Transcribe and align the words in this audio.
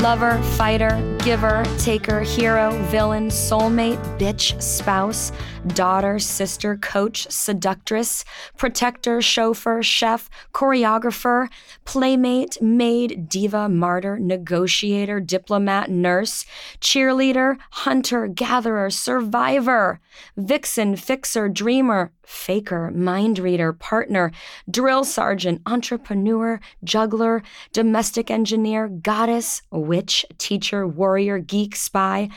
lover, 0.00 0.42
fighter, 0.56 0.96
giver, 1.22 1.62
taker, 1.76 2.20
hero, 2.20 2.70
villain, 2.84 3.28
soulmate, 3.28 3.98
bitch, 4.18 4.60
spouse, 4.62 5.32
daughter, 5.74 6.18
sister, 6.18 6.76
coach, 6.78 7.30
seductress, 7.30 8.24
protector, 8.56 9.20
chauffeur, 9.20 9.82
chef, 9.82 10.30
choreographer, 10.54 11.48
playmate, 11.84 12.60
maid, 12.62 13.28
diva, 13.28 13.68
martyr, 13.68 14.18
negotiator, 14.18 15.20
diplomat, 15.20 15.90
nurse, 15.90 16.46
cheerleader, 16.80 17.58
hunter, 17.70 18.26
gatherer, 18.26 18.88
survivor, 18.88 20.00
vixen, 20.36 20.96
fixer, 20.96 21.48
dreamer, 21.48 22.12
faker, 22.30 22.90
mind 22.92 23.38
reader, 23.38 23.72
partner, 23.72 24.30
drill 24.70 25.04
sergeant, 25.04 25.60
entrepreneur, 25.66 26.60
juggler, 26.84 27.42
domestic 27.72 28.30
engineer, 28.30 28.88
goddess, 28.88 29.62
witch, 29.70 30.24
teacher, 30.38 30.86
warrior, 31.10 31.40
geek, 31.40 31.74
spy, 31.74 32.28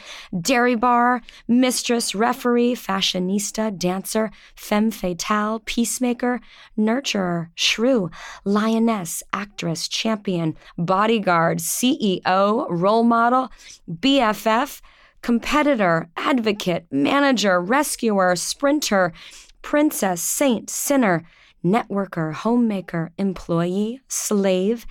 dairy 0.42 0.74
bar, 0.74 1.22
mistress, 1.48 2.16
referee, 2.16 2.74
fashionista, 2.74 3.78
dancer, 3.78 4.32
femme 4.56 4.90
fatale, 4.90 5.60
peacemaker, 5.60 6.42
nurturer, 6.76 7.50
shrew, 7.54 8.10
lioness, 8.46 9.22
actress, 9.32 9.88
champion, 9.88 10.56
bodyguard, 10.76 11.60
CEO, 11.60 12.66
role 12.68 13.04
model, 13.04 13.52
BFF, 13.88 14.82
competitor, 15.22 16.10
advocate, 16.18 16.88
manager, 16.90 17.62
rescuer, 17.62 18.36
sprinter, 18.36 19.14
princess, 19.62 20.20
saint, 20.20 20.68
sinner, 20.68 21.24
networker, 21.64 22.34
homemaker, 22.34 23.12
employee, 23.18 24.02
slave, 24.08 24.86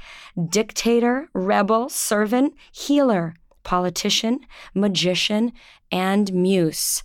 dictator, 0.48 1.28
rebel, 1.34 1.88
servant, 1.88 2.54
healer, 2.72 3.34
politician, 3.62 4.40
magician, 4.74 5.52
and 5.90 6.32
muse. 6.32 7.02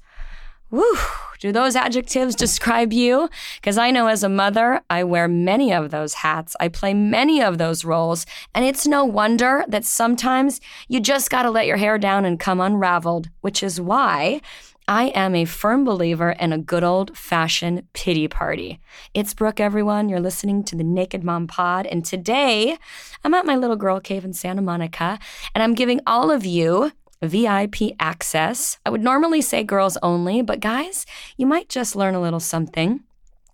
Woo! 0.69 0.97
Do 1.39 1.52
those 1.52 1.75
adjectives 1.75 2.36
describe 2.36 2.91
you? 2.91 3.30
Because 3.55 3.77
I 3.77 3.91
know 3.91 4.08
as 4.08 4.23
a 4.23 4.30
mother, 4.30 4.81
I 4.89 5.03
wear 5.03 5.27
many 5.27 5.72
of 5.72 5.91
those 5.91 6.16
hats. 6.16 6.55
I 6.59 6.67
play 6.67 6.94
many 6.94 7.41
of 7.41 7.58
those 7.58 7.86
roles. 7.86 8.25
And 8.53 8.66
it's 8.66 8.88
no 8.88 9.05
wonder 9.05 9.64
that 9.67 9.86
sometimes 9.86 10.59
you 10.88 10.99
just 10.99 11.30
got 11.30 11.44
to 11.44 11.52
let 11.52 11.67
your 11.67 11.77
hair 11.77 11.97
down 11.97 12.25
and 12.25 12.39
come 12.39 12.59
unraveled, 12.59 13.30
which 13.42 13.64
is 13.64 13.80
why 13.80 14.42
I 14.89 15.07
am 15.07 15.35
a 15.35 15.43
firm 15.43 15.83
believer 15.83 16.30
in 16.31 16.53
a 16.53 16.57
good 16.57 16.81
old 16.81 17.17
fashioned 17.17 17.91
pity 17.91 18.30
party. 18.30 18.80
It's 19.13 19.33
Brooke, 19.33 19.59
everyone. 19.59 20.07
You're 20.07 20.21
listening 20.21 20.63
to 20.63 20.77
the 20.77 20.83
Naked 20.85 21.25
Mom 21.25 21.45
Pod. 21.45 21.85
And 21.85 22.05
today 22.05 22.77
I'm 23.21 23.33
at 23.33 23.45
my 23.45 23.58
little 23.58 23.75
girl 23.75 23.99
cave 23.99 24.23
in 24.23 24.31
Santa 24.31 24.61
Monica, 24.61 25.19
and 25.53 25.61
I'm 25.61 25.73
giving 25.73 25.99
all 26.08 26.31
of 26.31 26.45
you 26.45 26.93
VIP 27.21 27.95
access. 27.99 28.77
I 28.85 28.89
would 28.89 29.03
normally 29.03 29.41
say 29.41 29.61
girls 29.61 29.97
only, 30.02 30.41
but 30.41 30.61
guys, 30.61 31.05
you 31.35 31.45
might 31.45 31.67
just 31.67 31.97
learn 31.97 32.15
a 32.15 32.21
little 32.21 32.39
something. 32.39 33.02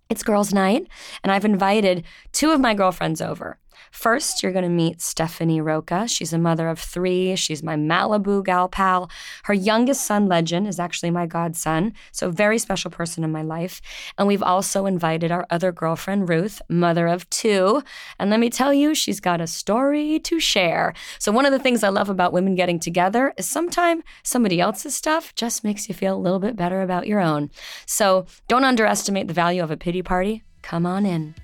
It's 0.08 0.22
girls' 0.22 0.54
night, 0.54 0.86
and 1.24 1.32
I've 1.32 1.44
invited 1.44 2.04
two 2.30 2.52
of 2.52 2.60
my 2.60 2.74
girlfriends 2.74 3.20
over. 3.20 3.58
First, 3.94 4.42
you're 4.42 4.50
going 4.50 4.64
to 4.64 4.68
meet 4.68 5.00
Stephanie 5.00 5.60
Rocca. 5.60 6.08
She's 6.08 6.32
a 6.32 6.38
mother 6.38 6.68
of 6.68 6.80
three. 6.80 7.36
She's 7.36 7.62
my 7.62 7.76
Malibu 7.76 8.44
gal 8.44 8.68
pal. 8.68 9.08
Her 9.44 9.54
youngest 9.54 10.04
son, 10.04 10.26
Legend, 10.26 10.66
is 10.66 10.80
actually 10.80 11.12
my 11.12 11.26
godson, 11.26 11.94
so 12.10 12.28
very 12.28 12.58
special 12.58 12.90
person 12.90 13.22
in 13.22 13.30
my 13.30 13.42
life. 13.42 13.80
And 14.18 14.26
we've 14.26 14.42
also 14.42 14.86
invited 14.86 15.30
our 15.30 15.46
other 15.48 15.70
girlfriend, 15.70 16.28
Ruth, 16.28 16.60
mother 16.68 17.06
of 17.06 17.30
two. 17.30 17.84
And 18.18 18.30
let 18.30 18.40
me 18.40 18.50
tell 18.50 18.74
you, 18.74 18.96
she's 18.96 19.20
got 19.20 19.40
a 19.40 19.46
story 19.46 20.18
to 20.18 20.40
share. 20.40 20.92
So 21.20 21.30
one 21.30 21.46
of 21.46 21.52
the 21.52 21.60
things 21.60 21.84
I 21.84 21.88
love 21.90 22.08
about 22.08 22.32
women 22.32 22.56
getting 22.56 22.80
together 22.80 23.32
is 23.38 23.46
sometimes 23.46 24.02
somebody 24.24 24.60
else's 24.60 24.96
stuff 24.96 25.32
just 25.36 25.62
makes 25.62 25.88
you 25.88 25.94
feel 25.94 26.16
a 26.16 26.18
little 26.18 26.40
bit 26.40 26.56
better 26.56 26.82
about 26.82 27.06
your 27.06 27.20
own. 27.20 27.48
So 27.86 28.26
don't 28.48 28.64
underestimate 28.64 29.28
the 29.28 29.34
value 29.34 29.62
of 29.62 29.70
a 29.70 29.76
pity 29.76 30.02
party. 30.02 30.42
Come 30.62 30.84
on 30.84 31.06
in. 31.06 31.36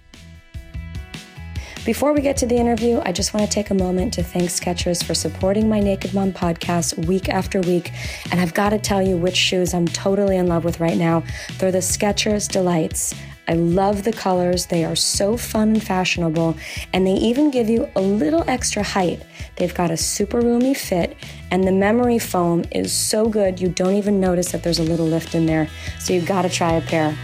Before 1.85 2.13
we 2.13 2.21
get 2.21 2.37
to 2.37 2.47
the 2.47 2.57
interview, 2.57 3.01
I 3.07 3.11
just 3.11 3.33
want 3.33 3.47
to 3.47 3.51
take 3.51 3.71
a 3.71 3.75
moment 3.75 4.13
to 4.15 4.23
thank 4.23 4.51
Skechers 4.51 5.03
for 5.03 5.15
supporting 5.15 5.67
my 5.67 5.81
Naked 5.81 6.13
Mom 6.13 6.31
podcast 6.31 7.07
week 7.07 7.31
after 7.31 7.59
week. 7.63 7.91
And 8.31 8.39
I've 8.39 8.53
got 8.53 8.71
to 8.71 8.79
tell 8.79 9.01
you 9.01 9.17
which 9.17 9.35
shoes 9.35 9.73
I'm 9.73 9.87
totally 9.87 10.37
in 10.37 10.47
love 10.47 10.63
with 10.63 10.79
right 10.79 10.99
now. 10.99 11.23
They're 11.57 11.73
the 11.73 11.79
Skechers 11.79 12.53
Delights. 12.53 13.15
I 13.49 13.55
love 13.55 14.05
the 14.05 14.13
colors. 14.13 14.67
They 14.67 14.85
are 14.85 14.95
so 14.95 15.39
fun 15.39 15.71
and 15.71 15.83
fashionable, 15.83 16.55
and 16.93 17.07
they 17.07 17.15
even 17.15 17.51
give 17.51 17.71
you 17.71 17.89
a 17.97 18.01
little 18.01 18.45
extra 18.47 18.83
height. 18.83 19.23
They've 19.57 19.75
got 19.75 19.91
a 19.91 19.97
super 19.97 20.39
roomy 20.39 20.75
fit, 20.75 21.17
and 21.51 21.65
the 21.65 21.73
memory 21.73 22.19
foam 22.19 22.63
is 22.73 22.93
so 22.93 23.27
good 23.27 23.59
you 23.59 23.69
don't 23.69 23.95
even 23.95 24.21
notice 24.21 24.53
that 24.53 24.63
there's 24.63 24.79
a 24.79 24.85
little 24.85 25.07
lift 25.07 25.35
in 25.35 25.47
there. 25.47 25.69
So 25.99 26.13
you've 26.13 26.27
got 26.27 26.43
to 26.43 26.51
try 26.51 26.75
a 26.75 26.83
pair. 26.83 27.17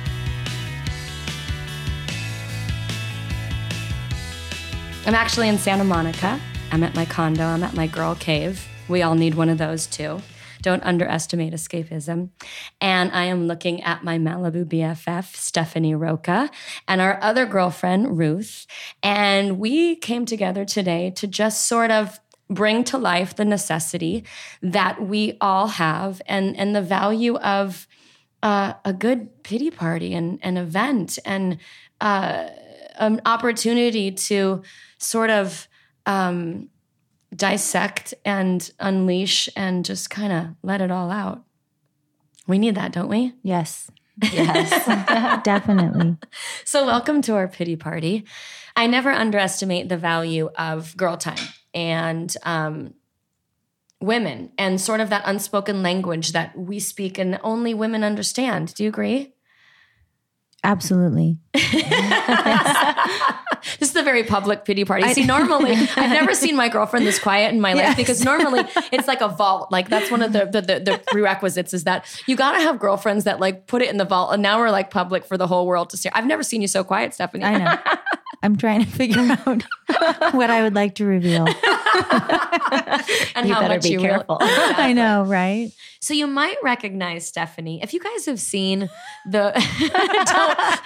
I'm 5.07 5.15
actually 5.15 5.49
in 5.49 5.57
Santa 5.57 5.85
Monica. 5.85 6.41
I'm 6.73 6.83
at 6.83 6.97
my 6.97 7.05
condo. 7.05 7.45
I'm 7.45 7.63
at 7.63 7.75
my 7.75 7.87
girl 7.87 8.17
cave. 8.17 8.67
We 8.89 9.03
all 9.03 9.15
need 9.15 9.37
one 9.37 9.49
of 9.49 9.57
those 9.57 9.87
too. 9.87 10.21
Don't 10.63 10.83
underestimate 10.83 11.53
escapism. 11.53 12.31
And 12.81 13.13
I 13.13 13.27
am 13.27 13.47
looking 13.47 13.85
at 13.85 14.03
my 14.03 14.19
Malibu 14.19 14.65
BFF, 14.65 15.37
Stephanie 15.37 15.95
Rocca, 15.95 16.51
and 16.89 17.01
our 17.01 17.23
other 17.23 17.47
girlfriend, 17.47 18.19
Ruth. 18.19 18.67
And 19.01 19.61
we 19.61 19.95
came 19.95 20.27
together 20.27 20.65
today 20.65 21.13
to 21.13 21.29
just 21.29 21.69
sort 21.69 21.93
of 21.93 22.19
bring 22.51 22.83
to 22.83 22.99
life 22.99 23.37
the 23.37 23.45
necessity 23.45 24.25
that 24.61 25.01
we 25.01 25.37
all 25.41 25.69
have 25.69 26.21
and, 26.27 26.57
and 26.57 26.75
the 26.75 26.83
value 26.83 27.37
of 27.37 27.87
uh, 28.43 28.73
a 28.85 28.93
good 28.93 29.45
pity 29.45 29.71
party 29.71 30.15
and 30.15 30.41
an 30.43 30.57
event 30.57 31.17
and 31.25 31.59
uh, 32.01 32.49
an 32.97 33.21
opportunity 33.25 34.11
to 34.11 34.63
sort 34.99 35.31
of 35.31 35.69
um, 36.07 36.69
dissect 37.35 38.15
and 38.25 38.71
unleash 38.81 39.49
and 39.57 39.85
just 39.85 40.11
kind 40.11 40.33
of 40.33 40.47
let 40.63 40.81
it 40.81 40.91
all 40.91 41.11
out. 41.11 41.45
We 42.47 42.59
need 42.59 42.77
that, 42.77 42.93
don't 42.93 43.09
we? 43.09 43.35
Yes. 43.43 43.91
Yes, 44.33 44.87
definitely. 45.45 46.17
So, 46.65 46.87
welcome 46.87 47.21
to 47.23 47.35
our 47.35 47.49
pity 47.49 47.77
party. 47.77 48.25
I 48.75 48.87
never 48.87 49.11
underestimate 49.11 49.89
the 49.89 49.99
value 49.99 50.49
of 50.57 50.97
girl 50.97 51.17
time 51.17 51.49
and 51.75 52.35
um, 52.45 52.95
women 54.01 54.53
and 54.57 54.81
sort 54.81 55.01
of 55.01 55.11
that 55.11 55.23
unspoken 55.27 55.83
language 55.83 56.33
that 56.33 56.57
we 56.57 56.79
speak 56.79 57.19
and 57.19 57.39
only 57.43 57.75
women 57.75 58.03
understand. 58.03 58.75
Do 58.75 58.85
you 58.85 58.89
agree? 58.89 59.35
Absolutely. 60.67 61.39
this 61.55 61.63
is 63.89 63.95
a 63.95 64.03
very 64.03 64.25
public 64.25 64.65
pity 64.65 64.85
party. 64.85 65.15
See, 65.15 65.25
normally 65.25 65.75
I've 65.97 66.11
never 66.11 66.35
seen 66.35 66.57
my 66.57 66.69
girlfriend 66.69 67.07
this 67.07 67.21
quiet 67.21 67.55
in 67.55 67.61
my 67.61 67.73
life 67.75 67.85
yes. 67.85 67.97
because 67.97 68.25
normally 68.25 68.65
it's 68.91 69.07
like 69.07 69.21
a 69.21 69.29
vault. 69.29 69.71
Like 69.71 69.89
that's 69.89 70.11
one 70.11 70.23
of 70.23 70.33
the, 70.33 70.47
the 70.47 70.61
the, 70.61 70.81
the 70.81 71.01
prerequisites 71.07 71.73
is 71.73 71.85
that 71.85 72.05
you 72.27 72.35
got 72.35 72.53
to 72.53 72.61
have 72.61 72.81
girlfriends 72.81 73.23
that 73.25 73.39
like 73.39 73.69
put 73.69 73.81
it 73.81 73.91
in 73.91 73.97
the 73.97 74.05
vault. 74.05 74.33
And 74.33 74.43
now 74.43 74.59
we're 74.59 74.73
like 74.73 74.91
public 74.91 75.25
for 75.25 75.39
the 75.39 75.47
whole 75.47 75.69
world 75.69 75.91
to 75.91 75.97
see. 75.97 76.09
I've 76.13 76.27
never 76.27 76.43
seen 76.43 76.63
you 76.63 76.69
so 76.69 76.83
quiet, 76.83 77.15
Stephanie. 77.15 77.45
I 77.45 77.59
know. 77.59 77.77
I'm 78.47 78.57
trying 78.57 78.85
to 78.85 78.91
figure 78.91 79.21
out 79.47 79.65
what 80.35 80.51
I 80.51 80.63
would 80.63 80.75
like 80.75 80.95
to 80.97 81.05
reveal. 81.05 81.47
and 83.35 83.49
you 83.49 83.55
how 83.55 83.67
much 83.67 83.85
you 83.87 83.99
careful. 83.99 84.39
Exactly. 84.39 84.85
I 84.85 84.93
know, 84.93 85.25
right? 85.25 85.73
So 86.01 86.15
you 86.15 86.29
might 86.29 86.57
recognize 86.63 87.27
Stephanie 87.27 87.83
if 87.83 87.93
you 87.93 87.99
guys 87.99 88.25
have 88.27 88.39
seen 88.39 88.89
the. 89.29 89.53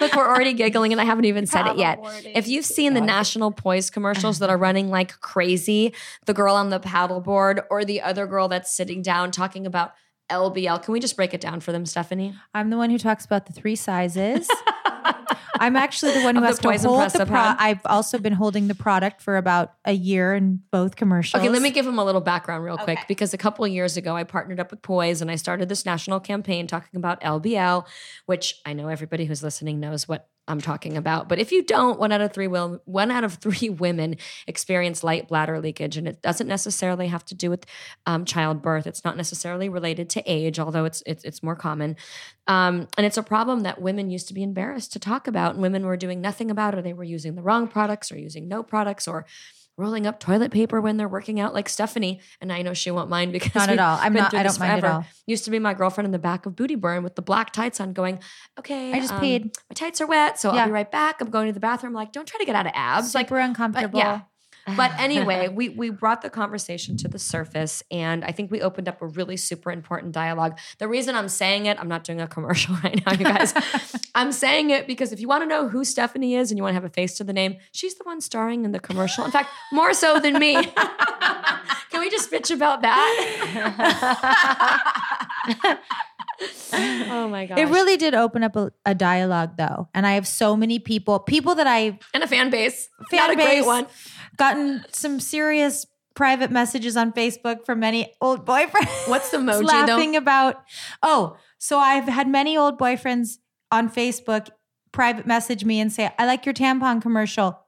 look, 0.01 0.15
we're 0.15 0.27
already 0.27 0.53
giggling, 0.53 0.91
and 0.91 0.99
I 0.99 1.03
haven't 1.03 1.25
even 1.25 1.45
said 1.45 1.67
it 1.67 1.77
yet. 1.77 1.99
If 2.25 2.47
you've 2.47 2.65
seen 2.65 2.95
the 2.95 3.01
National 3.01 3.51
Poise 3.51 3.91
commercials 3.91 4.39
that 4.39 4.49
are 4.49 4.55
uh-huh. 4.55 4.63
running 4.63 4.89
like 4.89 5.19
crazy, 5.21 5.93
the 6.25 6.33
girl 6.33 6.55
on 6.55 6.71
the 6.71 6.79
paddleboard 6.79 7.63
or 7.69 7.85
the 7.85 8.01
other 8.01 8.25
girl 8.25 8.47
that's 8.47 8.75
sitting 8.75 9.03
down 9.03 9.29
talking 9.29 9.67
about 9.67 9.93
LBL. 10.31 10.81
Can 10.81 10.93
we 10.93 10.99
just 10.99 11.15
break 11.15 11.35
it 11.35 11.41
down 11.41 11.59
for 11.59 11.71
them, 11.71 11.85
Stephanie? 11.85 12.33
I'm 12.55 12.71
the 12.71 12.77
one 12.77 12.89
who 12.89 12.97
talks 12.97 13.23
about 13.23 13.45
the 13.45 13.53
three 13.53 13.75
sizes. 13.75 14.49
I'm 15.61 15.75
actually 15.75 16.13
the 16.13 16.23
one 16.23 16.35
who 16.35 16.41
has 16.41 16.57
to 16.59 16.69
hold 16.69 17.11
the 17.11 17.25
product. 17.27 17.61
I've 17.61 17.85
also 17.85 18.17
been 18.17 18.33
holding 18.33 18.67
the 18.67 18.73
product 18.73 19.21
for 19.21 19.37
about 19.37 19.73
a 19.85 19.91
year 19.91 20.33
in 20.33 20.61
both 20.71 20.95
commercials. 20.95 21.39
Okay, 21.39 21.49
let 21.49 21.61
me 21.61 21.69
give 21.69 21.85
them 21.85 21.99
a 21.99 22.03
little 22.03 22.19
background 22.19 22.63
real 22.63 22.77
quick 22.77 22.97
because 23.07 23.33
a 23.35 23.37
couple 23.37 23.63
of 23.63 23.71
years 23.71 23.95
ago 23.95 24.15
I 24.15 24.23
partnered 24.23 24.59
up 24.59 24.71
with 24.71 24.81
Poise 24.81 25.21
and 25.21 25.29
I 25.29 25.35
started 25.35 25.69
this 25.69 25.85
national 25.85 26.19
campaign 26.19 26.65
talking 26.65 26.97
about 26.97 27.21
LBL, 27.21 27.85
which 28.25 28.59
I 28.65 28.73
know 28.73 28.87
everybody 28.87 29.25
who's 29.25 29.43
listening 29.43 29.79
knows 29.79 30.07
what 30.07 30.29
I'm 30.47 30.59
talking 30.59 30.97
about. 30.97 31.29
But 31.29 31.39
if 31.39 31.51
you 31.51 31.63
don't, 31.63 31.99
one 31.99 32.11
out 32.11 32.21
of 32.21 32.33
three 32.33 32.47
will 32.47 32.81
one 32.85 33.11
out 33.11 33.23
of 33.23 33.35
three 33.35 33.69
women 33.79 34.17
experience 34.47 35.03
light 35.03 35.27
bladder 35.27 35.59
leakage, 35.59 35.97
and 35.97 36.07
it 36.07 36.21
doesn't 36.21 36.47
necessarily 36.47 37.07
have 37.07 37.23
to 37.25 37.35
do 37.35 37.49
with 37.49 37.65
um, 38.05 38.25
childbirth. 38.25 38.87
It's 38.87 39.05
not 39.05 39.17
necessarily 39.17 39.69
related 39.69 40.09
to 40.11 40.23
age, 40.25 40.59
although 40.59 40.85
it's 40.85 41.03
it's, 41.05 41.23
it's 41.23 41.43
more 41.43 41.55
common. 41.55 41.95
Um, 42.47 42.87
and 42.97 43.05
it's 43.05 43.17
a 43.17 43.23
problem 43.23 43.61
that 43.61 43.81
women 43.81 44.09
used 44.09 44.27
to 44.29 44.33
be 44.33 44.43
embarrassed 44.43 44.93
to 44.93 44.99
talk 44.99 45.27
about, 45.27 45.53
and 45.53 45.61
women 45.61 45.85
were 45.85 45.97
doing 45.97 46.21
nothing 46.21 46.51
about 46.51 46.77
it. 46.77 46.83
They 46.83 46.93
were 46.93 47.03
using 47.03 47.35
the 47.35 47.43
wrong 47.43 47.67
products, 47.67 48.11
or 48.11 48.17
using 48.17 48.47
no 48.47 48.63
products, 48.63 49.07
or 49.07 49.25
rolling 49.81 50.07
up 50.07 50.19
toilet 50.19 50.51
paper 50.51 50.79
when 50.79 50.97
they're 50.97 51.09
working 51.09 51.39
out, 51.39 51.53
like 51.53 51.67
Stephanie. 51.67 52.21
And 52.39 52.53
I 52.53 52.61
know 52.61 52.73
she 52.73 52.91
won't 52.91 53.09
mind 53.09 53.33
because 53.33 53.55
not 53.55 53.69
at 53.69 53.79
all. 53.79 53.97
I'm 53.99 54.13
not. 54.13 54.33
I 54.33 54.43
don't 54.43 54.59
mind 54.59 54.83
at 54.83 54.83
all. 54.83 55.05
Used 55.25 55.43
to 55.45 55.51
be 55.51 55.59
my 55.59 55.73
girlfriend 55.73 56.05
in 56.05 56.11
the 56.11 56.19
back 56.19 56.45
of 56.45 56.55
Booty 56.55 56.75
Burn 56.75 57.03
with 57.03 57.15
the 57.15 57.21
black 57.21 57.51
tights 57.51 57.81
on, 57.81 57.93
going, 57.93 58.19
"Okay, 58.59 58.93
I 58.93 58.99
just 58.99 59.13
um, 59.13 59.21
peed. 59.21 59.43
My 59.69 59.73
tights 59.73 59.99
are 59.99 60.07
wet, 60.07 60.39
so 60.39 60.53
yeah. 60.53 60.61
I'll 60.61 60.67
be 60.67 60.71
right 60.71 60.89
back. 60.89 61.19
I'm 61.19 61.29
going 61.29 61.47
to 61.47 61.53
the 61.53 61.59
bathroom. 61.59 61.93
Like, 61.93 62.13
don't 62.13 62.27
try 62.27 62.39
to 62.39 62.45
get 62.45 62.55
out 62.55 62.65
of 62.65 62.73
abs. 62.75 63.13
Like 63.13 63.27
super 63.27 63.35
like, 63.35 63.49
uncomfortable. 63.49 63.99
yeah, 63.99 64.21
but 64.75 64.91
anyway, 64.97 65.47
we 65.47 65.69
we 65.69 65.89
brought 65.89 66.21
the 66.21 66.29
conversation 66.29 66.97
to 66.97 67.07
the 67.07 67.19
surface, 67.19 67.83
and 67.91 68.23
I 68.23 68.31
think 68.31 68.51
we 68.51 68.61
opened 68.61 68.87
up 68.87 69.01
a 69.01 69.07
really 69.07 69.37
super 69.37 69.71
important 69.71 70.13
dialogue. 70.13 70.59
The 70.77 70.87
reason 70.87 71.15
I'm 71.15 71.29
saying 71.29 71.65
it, 71.65 71.79
I'm 71.79 71.87
not 71.87 72.03
doing 72.03 72.21
a 72.21 72.27
commercial 72.27 72.75
right 72.83 73.01
now, 73.05 73.13
you 73.13 73.25
guys. 73.25 73.53
I'm 74.15 74.31
saying 74.31 74.69
it 74.69 74.87
because 74.87 75.11
if 75.11 75.19
you 75.19 75.27
want 75.27 75.43
to 75.43 75.47
know 75.47 75.67
who 75.67 75.83
Stephanie 75.83 76.35
is 76.35 76.51
and 76.51 76.57
you 76.57 76.63
want 76.63 76.71
to 76.71 76.75
have 76.75 76.85
a 76.85 76.89
face 76.89 77.15
to 77.17 77.23
the 77.23 77.33
name, 77.33 77.57
she's 77.71 77.95
the 77.95 78.03
one 78.03 78.21
starring 78.21 78.65
in 78.65 78.71
the 78.71 78.79
commercial. 78.79 79.25
In 79.25 79.31
fact, 79.31 79.49
more 79.71 79.93
so 79.93 80.19
than 80.19 80.37
me. 80.39 80.53
Can 81.91 81.99
we 81.99 82.09
just 82.09 82.31
bitch 82.31 82.53
about 82.53 82.81
that? 82.81 83.01
Oh 86.73 87.27
my 87.29 87.45
god! 87.45 87.59
It 87.59 87.67
really 87.67 87.97
did 87.97 88.13
open 88.13 88.43
up 88.43 88.55
a, 88.55 88.71
a, 88.85 88.95
dialogue, 88.95 89.57
though, 89.57 89.89
and 89.93 90.07
I 90.07 90.13
have 90.13 90.27
so 90.27 90.55
many 90.55 90.79
people, 90.79 91.19
people 91.19 91.55
that 91.55 91.67
I 91.67 91.99
and 92.13 92.23
a 92.23 92.27
fan 92.27 92.49
base, 92.49 92.89
fan 93.09 93.27
Not 93.27 93.37
base, 93.37 93.45
a 93.45 93.49
great 93.49 93.65
one 93.65 93.87
gotten 94.37 94.83
some 94.91 95.19
serious 95.19 95.85
private 96.15 96.51
messages 96.51 96.97
on 96.97 97.13
Facebook 97.13 97.65
from 97.65 97.79
many 97.79 98.13
old 98.21 98.45
boyfriends. 98.45 99.07
What's 99.07 99.29
the 99.31 99.37
emoji 99.39 99.63
laughing 99.63 100.11
though? 100.13 100.17
about? 100.17 100.63
Oh, 101.03 101.37
so 101.57 101.77
I've 101.77 102.05
had 102.07 102.27
many 102.27 102.57
old 102.57 102.79
boyfriends 102.79 103.37
on 103.71 103.89
Facebook 103.89 104.49
private 104.91 105.25
message 105.25 105.63
me 105.63 105.79
and 105.79 105.91
say, 105.91 106.11
"I 106.17 106.25
like 106.25 106.45
your 106.45 106.53
tampon 106.53 107.01
commercial." 107.01 107.59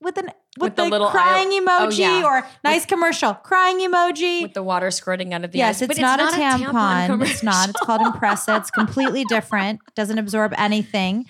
With 0.00 0.18
an 0.18 0.30
with, 0.56 0.70
with 0.70 0.76
the, 0.76 0.84
the, 0.84 0.90
little 0.90 1.08
crying 1.08 1.48
aisle. 1.48 1.88
Emoji 1.88 2.06
oh, 2.06 2.18
yeah. 2.18 2.24
or 2.24 2.46
nice 2.64 2.82
with, 2.82 2.88
commercial 2.88 3.34
crying 3.34 3.78
emoji 3.80 4.42
with 4.42 4.54
the 4.54 4.62
water 4.62 4.90
squirting 4.90 5.34
out 5.34 5.44
of 5.44 5.52
the 5.52 5.58
yes, 5.58 5.82
eyes. 5.82 5.90
It's, 5.90 5.98
not, 5.98 6.20
it's 6.20 6.36
not, 6.36 6.60
a 6.60 6.64
tampon. 6.64 7.08
tampon 7.08 7.28
it's 7.28 7.42
not. 7.42 7.68
It's 7.70 7.80
called 7.80 8.00
Impressa. 8.02 8.58
It's 8.58 8.70
completely 8.70 9.24
different. 9.24 9.80
Doesn't 9.94 10.18
absorb 10.18 10.54
anything, 10.56 11.26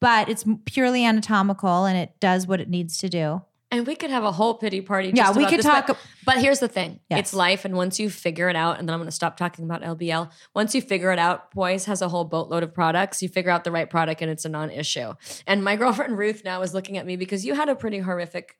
but 0.00 0.28
it's 0.28 0.44
purely 0.64 1.04
anatomical 1.04 1.84
and 1.84 1.96
it 1.96 2.14
does 2.20 2.46
what 2.46 2.60
it 2.60 2.68
needs 2.68 2.98
to 2.98 3.08
do. 3.08 3.42
And 3.72 3.86
we 3.86 3.94
could 3.94 4.10
have 4.10 4.24
a 4.24 4.32
whole 4.32 4.54
pity 4.54 4.80
party. 4.80 5.12
yeah, 5.14 5.30
we 5.30 5.46
could 5.46 5.60
this, 5.60 5.66
talk. 5.66 5.86
But, 5.86 5.96
but, 6.26 6.38
here's 6.38 6.58
the 6.58 6.66
thing: 6.66 6.98
yes. 7.08 7.20
it's 7.20 7.34
life, 7.34 7.64
and 7.64 7.76
once 7.76 8.00
you 8.00 8.10
figure 8.10 8.48
it 8.48 8.56
out, 8.56 8.80
and 8.80 8.88
then 8.88 8.94
I'm 8.94 8.98
going 8.98 9.06
to 9.06 9.12
stop 9.12 9.36
talking 9.36 9.64
about 9.64 9.82
LBL. 9.82 10.28
Once 10.56 10.74
you 10.74 10.82
figure 10.82 11.12
it 11.12 11.20
out, 11.20 11.52
Poise 11.52 11.84
has 11.84 12.02
a 12.02 12.08
whole 12.08 12.24
boatload 12.24 12.64
of 12.64 12.74
products. 12.74 13.22
You 13.22 13.28
figure 13.28 13.52
out 13.52 13.62
the 13.62 13.70
right 13.70 13.88
product, 13.88 14.22
and 14.22 14.30
it's 14.30 14.44
a 14.44 14.48
non-issue. 14.48 15.14
And 15.46 15.62
my 15.62 15.76
girlfriend 15.76 16.18
Ruth 16.18 16.42
now 16.44 16.62
is 16.62 16.74
looking 16.74 16.98
at 16.98 17.06
me 17.06 17.14
because 17.14 17.46
you 17.46 17.54
had 17.54 17.68
a 17.68 17.76
pretty 17.76 18.00
horrific, 18.00 18.58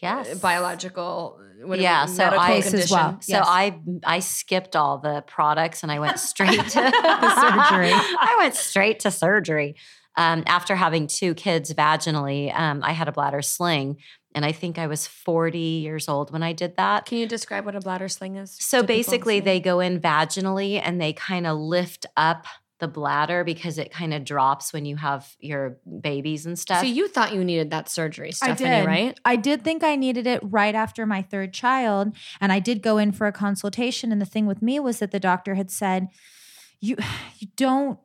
yes, 0.00 0.38
biological, 0.38 1.40
yeah, 1.66 2.06
so 2.06 2.24
I 2.24 2.56
as 2.56 2.90
well. 2.90 3.18
So 3.20 3.32
yes. 3.32 3.44
I 3.46 3.78
I 4.04 4.18
skipped 4.20 4.76
all 4.76 4.98
the 4.98 5.22
products 5.26 5.82
and 5.82 5.90
I 5.92 5.98
went 5.98 6.18
straight 6.18 6.58
to 6.68 6.80
the 6.80 7.40
surgery. 7.40 7.92
I 7.92 8.36
went 8.38 8.54
straight 8.54 9.00
to 9.00 9.10
surgery 9.10 9.76
um, 10.16 10.44
after 10.46 10.76
having 10.76 11.06
two 11.06 11.34
kids 11.34 11.72
vaginally, 11.72 12.54
um, 12.56 12.82
I 12.82 12.92
had 12.92 13.08
a 13.08 13.12
bladder 13.12 13.42
sling. 13.42 13.98
And 14.36 14.44
I 14.44 14.50
think 14.50 14.78
I 14.78 14.88
was 14.88 15.06
40 15.06 15.58
years 15.58 16.08
old 16.08 16.32
when 16.32 16.42
I 16.42 16.52
did 16.52 16.76
that. 16.76 17.06
Can 17.06 17.18
you 17.18 17.26
describe 17.26 17.64
what 17.64 17.76
a 17.76 17.80
bladder 17.80 18.08
sling 18.08 18.34
is? 18.34 18.56
So 18.58 18.82
basically, 18.82 19.38
they 19.38 19.60
go 19.60 19.78
in 19.78 20.00
vaginally 20.00 20.80
and 20.82 21.00
they 21.00 21.12
kind 21.12 21.46
of 21.46 21.56
lift 21.56 22.04
up 22.16 22.46
the 22.80 22.88
bladder 22.88 23.44
because 23.44 23.78
it 23.78 23.92
kind 23.92 24.12
of 24.12 24.24
drops 24.24 24.72
when 24.72 24.84
you 24.84 24.96
have 24.96 25.34
your 25.38 25.78
babies 26.00 26.44
and 26.44 26.58
stuff. 26.58 26.80
So 26.80 26.86
you 26.86 27.08
thought 27.08 27.32
you 27.32 27.44
needed 27.44 27.70
that 27.70 27.88
surgery, 27.88 28.32
Stephanie, 28.32 28.68
I 28.68 28.80
did. 28.80 28.86
right? 28.86 29.20
I 29.24 29.36
did 29.36 29.62
think 29.62 29.84
I 29.84 29.96
needed 29.96 30.26
it 30.26 30.40
right 30.42 30.74
after 30.74 31.06
my 31.06 31.22
third 31.22 31.52
child. 31.52 32.16
And 32.40 32.52
I 32.52 32.58
did 32.58 32.82
go 32.82 32.98
in 32.98 33.12
for 33.12 33.26
a 33.26 33.32
consultation. 33.32 34.10
And 34.10 34.20
the 34.20 34.26
thing 34.26 34.46
with 34.46 34.60
me 34.60 34.80
was 34.80 34.98
that 34.98 35.12
the 35.12 35.20
doctor 35.20 35.54
had 35.54 35.70
said, 35.70 36.08
you 36.80 36.96
you 37.38 37.48
don't 37.56 37.98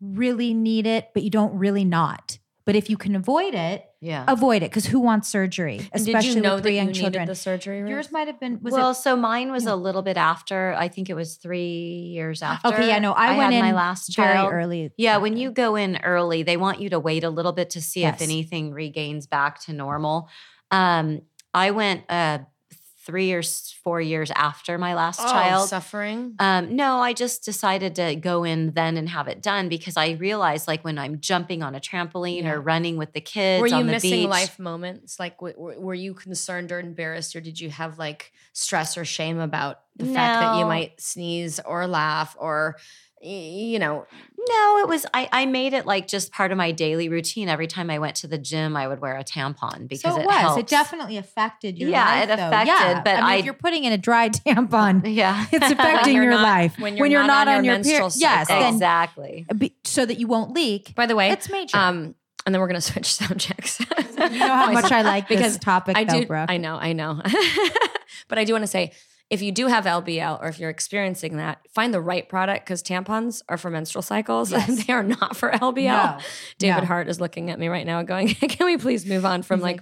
really 0.00 0.54
need 0.54 0.86
it, 0.86 1.08
but 1.14 1.22
you 1.22 1.30
don't 1.30 1.54
really 1.58 1.84
not. 1.84 2.38
But 2.64 2.76
if 2.76 2.88
you 2.88 2.96
can 2.96 3.16
avoid 3.16 3.54
it, 3.54 3.86
yeah, 4.00 4.24
avoid 4.28 4.62
it 4.62 4.70
because 4.70 4.86
who 4.86 4.98
wants 4.98 5.28
surgery, 5.28 5.88
especially 5.92 6.28
did 6.30 6.34
you 6.36 6.40
know 6.40 6.54
with 6.54 6.64
three 6.64 6.76
young 6.76 6.88
you 6.88 6.94
children? 6.94 7.26
The 7.26 7.34
surgery, 7.34 7.82
right? 7.82 7.90
yours 7.90 8.10
might 8.10 8.28
have 8.28 8.40
been. 8.40 8.58
well, 8.62 8.92
it, 8.92 8.94
so 8.94 9.14
mine 9.14 9.52
was 9.52 9.64
yeah. 9.64 9.74
a 9.74 9.76
little 9.76 10.00
bit 10.00 10.16
after. 10.16 10.74
I 10.78 10.88
think 10.88 11.10
it 11.10 11.14
was 11.14 11.36
three 11.36 12.08
years 12.14 12.42
after. 12.42 12.68
Okay, 12.68 12.88
yeah, 12.88 12.98
no, 12.98 13.12
I, 13.12 13.34
I 13.34 13.36
went 13.36 13.52
in 13.52 13.60
my 13.60 13.72
last 13.72 14.10
child 14.10 14.50
very 14.50 14.62
early. 14.62 14.92
Yeah, 14.96 15.18
when 15.18 15.36
you 15.36 15.50
go 15.50 15.76
in 15.76 15.98
early, 15.98 16.42
they 16.42 16.56
want 16.56 16.80
you 16.80 16.88
to 16.90 16.98
wait 16.98 17.24
a 17.24 17.30
little 17.30 17.52
bit 17.52 17.70
to 17.70 17.82
see 17.82 18.00
yes. 18.00 18.16
if 18.16 18.22
anything 18.22 18.72
regains 18.72 19.26
back 19.26 19.60
to 19.62 19.74
normal. 19.74 20.30
Um, 20.70 21.20
I 21.52 21.72
went 21.72 22.04
uh, 22.08 22.38
three 23.10 23.32
or 23.32 23.42
four 23.42 24.00
years 24.00 24.30
after 24.36 24.78
my 24.78 24.94
last 24.94 25.20
oh, 25.20 25.30
child. 25.30 25.68
Suffering? 25.68 26.36
Um, 26.38 26.76
no, 26.76 27.00
I 27.00 27.12
just 27.12 27.44
decided 27.44 27.96
to 27.96 28.14
go 28.14 28.44
in 28.44 28.72
then 28.72 28.96
and 28.96 29.08
have 29.08 29.26
it 29.26 29.42
done 29.42 29.68
because 29.68 29.96
I 29.96 30.12
realized, 30.12 30.68
like, 30.68 30.84
when 30.84 30.96
I'm 30.96 31.20
jumping 31.20 31.62
on 31.62 31.74
a 31.74 31.80
trampoline 31.80 32.42
yeah. 32.42 32.52
or 32.52 32.60
running 32.60 32.96
with 32.96 33.12
the 33.12 33.20
kids, 33.20 33.60
were 33.60 33.66
you 33.66 33.82
missing 33.82 34.10
beach, 34.10 34.28
life 34.28 34.58
moments? 34.60 35.18
Like, 35.18 35.38
w- 35.38 35.56
were 35.58 35.94
you 35.94 36.14
concerned 36.14 36.70
or 36.70 36.78
embarrassed, 36.78 37.34
or 37.34 37.40
did 37.40 37.58
you 37.58 37.70
have 37.70 37.98
like 37.98 38.32
stress 38.52 38.96
or 38.96 39.04
shame 39.04 39.40
about 39.40 39.80
the 39.96 40.04
no. 40.04 40.14
fact 40.14 40.40
that 40.40 40.58
you 40.58 40.64
might 40.64 41.00
sneeze 41.00 41.58
or 41.60 41.86
laugh 41.86 42.36
or 42.38 42.76
you 43.22 43.78
know 43.78 44.06
no 44.48 44.78
it 44.78 44.88
was 44.88 45.04
I, 45.12 45.28
I 45.30 45.46
made 45.46 45.74
it 45.74 45.84
like 45.84 46.08
just 46.08 46.32
part 46.32 46.52
of 46.52 46.58
my 46.58 46.72
daily 46.72 47.10
routine 47.10 47.48
every 47.48 47.66
time 47.66 47.90
i 47.90 47.98
went 47.98 48.16
to 48.16 48.26
the 48.26 48.38
gym 48.38 48.76
i 48.76 48.88
would 48.88 49.00
wear 49.00 49.16
a 49.18 49.24
tampon 49.24 49.88
because 49.88 50.14
so 50.14 50.18
it, 50.18 50.22
it 50.22 50.26
was 50.26 50.36
helps. 50.36 50.60
it 50.60 50.66
definitely 50.66 51.18
affected 51.18 51.78
your 51.78 51.90
life. 51.90 51.98
yeah 51.98 52.14
life, 52.14 52.22
it 52.22 52.32
affected 52.32 52.66
yeah. 52.68 53.02
but 53.02 53.16
I 53.16 53.30
mean, 53.30 53.38
if 53.40 53.44
you're 53.44 53.54
putting 53.54 53.84
in 53.84 53.92
a 53.92 53.98
dry 53.98 54.28
tampon 54.30 55.02
yeah 55.04 55.46
it's 55.52 55.70
affecting 55.70 56.16
your 56.16 56.30
not, 56.30 56.42
life 56.42 56.78
when 56.78 56.96
you're, 56.96 57.04
when 57.04 57.10
you're 57.10 57.26
not, 57.26 57.46
not, 57.46 57.58
on, 57.58 57.64
your, 57.64 57.74
your 57.74 57.84
period 57.84 58.12
yes 58.16 58.48
exactly 58.48 59.46
so 59.84 60.06
that 60.06 60.18
you 60.18 60.26
won't 60.26 60.52
leak 60.52 60.94
by 60.94 61.04
the 61.04 61.14
way 61.14 61.30
it's 61.30 61.50
major 61.50 61.76
um 61.76 62.14
and 62.46 62.54
then 62.54 62.60
we're 62.60 62.68
going 62.68 62.80
to 62.80 62.92
switch 62.92 63.12
subjects. 63.12 63.80
you 63.80 64.38
know 64.38 64.46
how 64.46 64.72
much 64.72 64.90
I 64.90 65.02
like 65.02 65.28
because 65.28 65.54
this 65.54 65.62
topic, 65.62 65.94
I 65.94 66.04
do. 66.04 66.24
Though, 66.24 66.46
I 66.48 66.56
know, 66.56 66.76
I 66.76 66.94
know. 66.94 67.20
but 68.28 68.38
I 68.38 68.44
do 68.44 68.54
want 68.54 68.62
to 68.62 68.66
say 68.66 68.92
if 69.30 69.42
you 69.42 69.52
do 69.52 69.68
have 69.68 69.84
LBL 69.84 70.42
or 70.42 70.48
if 70.48 70.58
you're 70.58 70.70
experiencing 70.70 71.36
that, 71.36 71.60
find 71.72 71.94
the 71.94 72.00
right 72.00 72.28
product 72.28 72.66
because 72.66 72.82
tampons 72.82 73.42
are 73.48 73.56
for 73.56 73.70
menstrual 73.70 74.02
cycles 74.02 74.50
yes. 74.50 74.84
they 74.86 74.92
are 74.92 75.04
not 75.04 75.36
for 75.36 75.52
LBL. 75.52 75.84
No. 75.84 76.18
David 76.58 76.80
no. 76.80 76.86
Hart 76.86 77.08
is 77.08 77.20
looking 77.20 77.48
at 77.48 77.58
me 77.58 77.68
right 77.68 77.86
now 77.86 78.02
going, 78.02 78.28
Can 78.34 78.66
we 78.66 78.76
please 78.76 79.06
move 79.06 79.24
on 79.24 79.42
from 79.42 79.60
like 79.60 79.80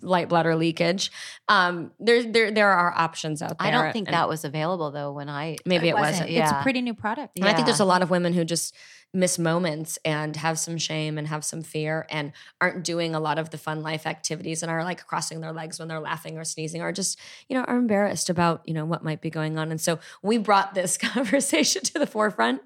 light 0.00 0.28
bladder 0.28 0.54
leakage? 0.54 1.10
Um, 1.48 1.90
there, 1.98 2.22
there, 2.22 2.52
there 2.52 2.70
are 2.70 2.96
options 2.96 3.42
out 3.42 3.58
there. 3.58 3.66
I 3.66 3.70
don't 3.72 3.92
think 3.92 4.10
that 4.10 4.28
was 4.28 4.44
available 4.44 4.92
though 4.92 5.10
when 5.10 5.28
I 5.28 5.56
maybe 5.66 5.88
it, 5.88 5.94
wasn't. 5.94 6.12
wasn't. 6.12 6.30
Yeah. 6.30 6.42
It's 6.44 6.52
a 6.52 6.62
pretty 6.62 6.80
new 6.80 6.94
product. 6.94 7.36
And. 7.36 7.48
I 7.48 7.54
think 7.54 7.66
there's 7.66 7.80
a 7.80 7.84
lot 7.84 8.02
of 8.02 8.10
women 8.10 8.32
who 8.32 8.44
just 8.44 8.76
miss 9.14 9.38
moments 9.38 9.98
and 10.04 10.36
have 10.36 10.58
some 10.58 10.76
shame 10.76 11.16
and 11.16 11.28
have 11.28 11.44
some 11.44 11.62
fear 11.62 12.06
and 12.10 12.32
aren't 12.60 12.84
doing 12.84 13.14
a 13.14 13.20
lot 13.20 13.38
of 13.38 13.50
the 13.50 13.56
fun 13.56 13.82
life 13.82 14.06
activities 14.06 14.62
and 14.62 14.70
are 14.70 14.84
like 14.84 15.06
crossing 15.06 15.40
their 15.40 15.52
legs 15.52 15.78
when 15.78 15.88
they're 15.88 15.98
laughing 15.98 16.36
or 16.36 16.44
sneezing 16.44 16.82
or 16.82 16.92
just, 16.92 17.18
you 17.48 17.56
know, 17.56 17.64
are 17.64 17.76
embarrassed 17.76 18.28
about, 18.28 18.62
you 18.66 18.74
know, 18.74 18.84
what 18.84 19.02
might 19.02 19.22
be 19.22 19.30
going 19.30 19.58
on. 19.58 19.70
And 19.70 19.80
so 19.80 19.98
we 20.22 20.36
brought 20.36 20.74
this 20.74 20.98
conversation 20.98 21.82
to 21.84 21.98
the 21.98 22.06
forefront 22.06 22.60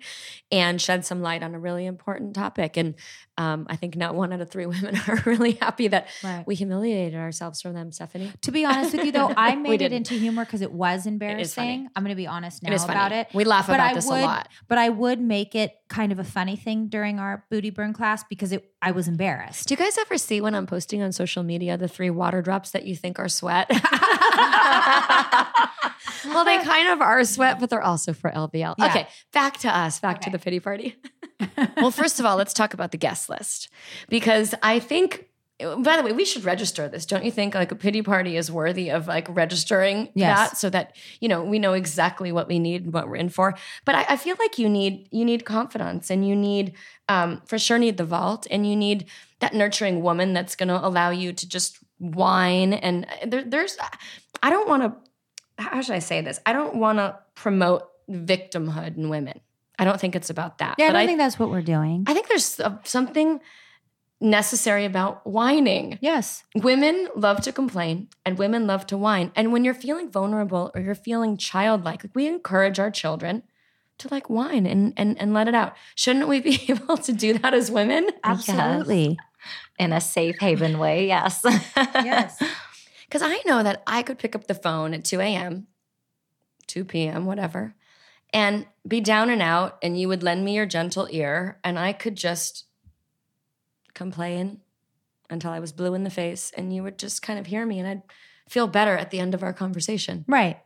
and 0.51 0.81
shed 0.81 1.05
some 1.05 1.23
light 1.23 1.43
on 1.45 1.55
a 1.55 1.61
really 1.61 1.87
important 1.87 2.35
topic. 2.35 2.77
And 2.77 2.97
um, 3.39 3.67
I 3.69 3.77
think 3.77 3.97
not 3.97 4.15
one 4.15 4.33
out 4.33 4.41
of 4.41 4.51
three 4.51 4.67
women 4.67 5.01
are 5.09 5.23
really 5.25 5.53
happy 5.53 5.89
that 5.89 6.09
right. 6.23 6.47
we 6.47 6.55
humiliated 6.55 7.19
ourselves 7.19 7.63
for 7.63 7.73
them, 7.73 7.93
Stephanie. 7.93 8.33
To 8.43 8.53
be 8.53 8.65
honest 8.65 8.93
with 8.93 9.05
you, 9.05 9.13
though, 9.13 9.29
I 9.37 9.55
made 9.55 9.83
it 9.83 9.93
into 9.93 10.15
humor 10.15 10.45
because 10.45 10.61
it 10.61 10.73
was 10.73 11.07
embarrassing. 11.07 11.89
I'm 11.95 12.03
going 12.03 12.11
to 12.11 12.17
be 12.17 12.27
honest 12.27 12.63
now 12.63 12.75
about 12.85 13.13
it. 13.13 13.29
We 13.33 13.45
laugh 13.45 13.69
about 13.69 13.91
but 13.91 13.95
this 13.95 14.07
would, 14.07 14.21
a 14.21 14.23
lot. 14.23 14.49
But 14.69 14.79
I 14.79 14.89
would 14.89 15.21
make 15.21 15.55
it 15.55 15.73
kind 15.89 16.13
of 16.13 16.19
a 16.19 16.25
funny 16.25 16.57
thing 16.57 16.89
during 16.89 17.19
our 17.19 17.45
booty 17.51 17.71
burn 17.71 17.93
class 17.93 18.25
because 18.29 18.53
it 18.53 18.71
I 18.81 18.91
was 18.91 19.09
embarrassed. 19.09 19.69
Do 19.69 19.75
you 19.75 19.79
guys 19.79 19.97
ever 19.99 20.19
see 20.19 20.41
when 20.41 20.55
I'm 20.55 20.67
posting 20.67 21.03
on 21.03 21.13
social 21.13 21.43
media 21.43 21.77
the 21.77 21.89
three 21.89 22.11
water 22.11 22.43
drops 22.43 22.71
that 22.73 22.85
you 22.85 22.97
think 22.97 23.19
are 23.19 23.29
sweat? 23.29 23.71
well, 23.71 23.81
they 26.45 26.63
kind 26.65 26.89
of 26.89 27.01
are 27.01 27.25
sweat, 27.25 27.61
but 27.61 27.71
they're 27.71 27.83
also 27.83 28.13
for 28.13 28.31
LBL. 28.31 28.75
Yeah. 28.79 28.87
Okay, 28.87 29.07
back 29.33 29.59
to 29.59 29.69
us, 29.69 30.01
back 30.01 30.17
okay. 30.17 30.25
to 30.25 30.31
the 30.31 30.39
pity 30.39 30.59
party. 30.59 30.97
Well, 31.77 31.91
first 31.91 32.21
of 32.21 32.27
all, 32.27 32.37
let's 32.37 32.53
talk 32.53 32.75
about 32.75 32.93
the 32.93 32.99
guest 32.99 33.29
list 33.29 33.69
because 34.09 34.55
I 34.63 34.79
think 34.79 35.29
by 35.79 35.97
the 35.97 36.03
way, 36.03 36.13
we 36.13 36.25
should 36.25 36.45
register 36.45 36.89
this, 36.89 37.07
don't 37.07 37.25
you 37.25 37.31
think? 37.31 37.55
Like 37.55 37.71
a 37.73 37.77
pity 37.77 38.03
party 38.03 38.37
is 38.37 38.51
worthy 38.51 38.91
of 38.91 39.07
like 39.07 39.27
registering 39.29 40.09
yes. 40.15 40.51
that 40.51 40.57
so 40.57 40.71
that 40.71 40.97
you 41.21 41.29
know 41.29 41.43
we 41.43 41.59
know 41.59 41.73
exactly 41.73 42.33
what 42.33 42.49
we 42.49 42.59
need 42.59 42.85
and 42.85 42.93
what 42.93 43.09
we're 43.09 43.17
in 43.17 43.29
for. 43.29 43.55
But 43.85 43.95
I, 43.95 44.07
I 44.11 44.17
feel 44.17 44.37
like 44.39 44.59
you 44.59 44.69
need 44.69 45.09
you 45.11 45.25
need 45.25 45.45
confidence 45.45 46.11
and 46.11 46.27
you 46.27 46.35
need 46.35 46.75
um, 47.09 47.43
for 47.47 47.59
sure 47.59 47.79
need 47.79 47.97
the 47.97 48.05
vault 48.05 48.47
and 48.51 48.67
you 48.67 48.77
need 48.77 49.07
that 49.41 49.55
nurturing 49.55 50.03
woman 50.03 50.33
that's 50.33 50.57
going 50.57 50.69
to 50.69 50.85
allow 50.85 51.11
you 51.11 51.33
to 51.33 51.49
just 51.49 51.79
whine 51.99 52.73
and 52.73 53.07
uh, 53.07 53.27
there, 53.27 53.45
there's 53.45 53.77
I 54.43 54.51
don't 54.51 54.69
want 54.69 54.83
to 54.83 55.63
how 55.63 55.81
should 55.81 55.95
I 55.95 56.01
say 56.01 56.23
this? 56.23 56.41
I 56.45 56.53
don't 56.53 56.77
want 56.77 56.99
to 56.99 57.19
promote 57.35 57.89
victimhood 58.11 58.97
in 58.97 59.09
women. 59.09 59.41
I 59.83 59.85
don't 59.85 60.01
think 60.01 60.15
it's 60.15 60.31
about 60.31 60.59
that. 60.59 60.77
Yeah, 60.79 60.87
I 60.87 60.89
don't 60.93 60.97
I, 61.03 61.07
think 61.07 61.19
that's 61.19 61.41
what 61.41 61.51
we're 61.51 61.61
doing. 61.61 62.05
I 62.07 62.15
think 62.15 62.29
there's 62.29 62.61
uh, 62.61 62.77
something 62.85 63.41
necessary 64.21 64.85
about 64.85 65.27
whining. 65.27 65.99
Yes. 66.01 66.45
Women 66.55 67.09
love 67.17 67.41
to 67.41 67.53
complain 67.53 68.07
and 68.25 68.39
women 68.39 68.69
love 68.69 68.87
to 68.87 68.97
whine. 68.97 69.33
And 69.35 69.53
when 69.53 69.65
you're 69.65 69.75
feeling 69.75 70.09
vulnerable 70.09 70.71
or 70.73 70.81
you're 70.81 70.95
feeling 70.95 71.37
childlike, 71.37 72.05
like 72.05 72.15
we 72.15 72.29
encourage 72.29 72.79
our 72.79 72.93
children 72.93 73.43
to 73.99 74.09
like 74.13 74.31
whine 74.31 74.67
and 74.67 74.95
and, 74.97 75.21
and 75.21 75.35
let 75.35 75.49
it 75.49 75.55
out. 75.57 75.75
Shouldn't 75.97 76.29
we 76.29 76.41
be 76.41 76.65
able 76.69 76.97
to 76.99 77.13
do 77.13 77.37
that 77.39 77.53
as 77.53 77.69
women? 77.69 78.09
Absolutely. 78.23 79.09
Yes. 79.09 79.17
In 79.81 79.93
a 79.93 80.01
safe 80.01 80.39
haven 80.39 80.79
way, 80.79 81.09
yes. 81.09 81.41
yes. 81.77 82.41
Because 83.09 83.29
I 83.29 83.43
know 83.45 83.63
that 83.63 83.83
I 83.87 84.03
could 84.03 84.19
pick 84.19 84.35
up 84.35 84.47
the 84.47 84.55
phone 84.55 84.95
at 84.95 85.05
2 85.05 85.21
a.m., 85.21 85.67
2 86.67 86.87
p.m., 86.87 87.27
whatever, 87.27 87.75
and 88.33 88.67
be 88.87 89.01
down 89.01 89.31
and 89.31 89.43
out, 89.43 89.79
and 89.83 89.99
you 89.99 90.09
would 90.09 90.23
lend 90.23 90.45
me 90.45 90.55
your 90.55 90.67
gentle 90.67 91.09
ear, 91.11 91.59
and 91.63 91.79
I 91.79 91.93
could 91.93 92.17
just 92.17 92.65
complain 93.95 94.61
until 95.31 95.51
I 95.51 95.61
was 95.61 95.73
blue 95.73 95.95
in 95.95 96.05
the 96.05 96.11
face, 96.11 96.53
and 96.57 96.75
you 96.75 96.83
would 96.83 96.99
just 96.99 97.23
kind 97.23 97.39
of 97.39 97.47
hear 97.47 97.65
me, 97.65 97.79
and 97.79 97.89
I'd 97.89 98.03
feel 98.49 98.67
better 98.67 98.97
at 98.97 99.11
the 99.11 99.21
end 99.21 99.35
of 99.35 99.43
our 99.43 99.53
conversation. 99.53 100.25
Right. 100.29 100.59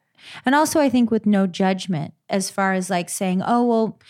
And 0.45 0.55
also, 0.55 0.81
I 0.81 0.89
think 0.89 1.11
with 1.11 1.27
no 1.27 1.47
judgment, 1.47 2.15
as 2.29 2.51
far 2.51 2.73
as 2.73 2.89
like 2.91 3.09
saying, 3.09 3.43
oh, 3.47 3.65
well, 3.65 4.01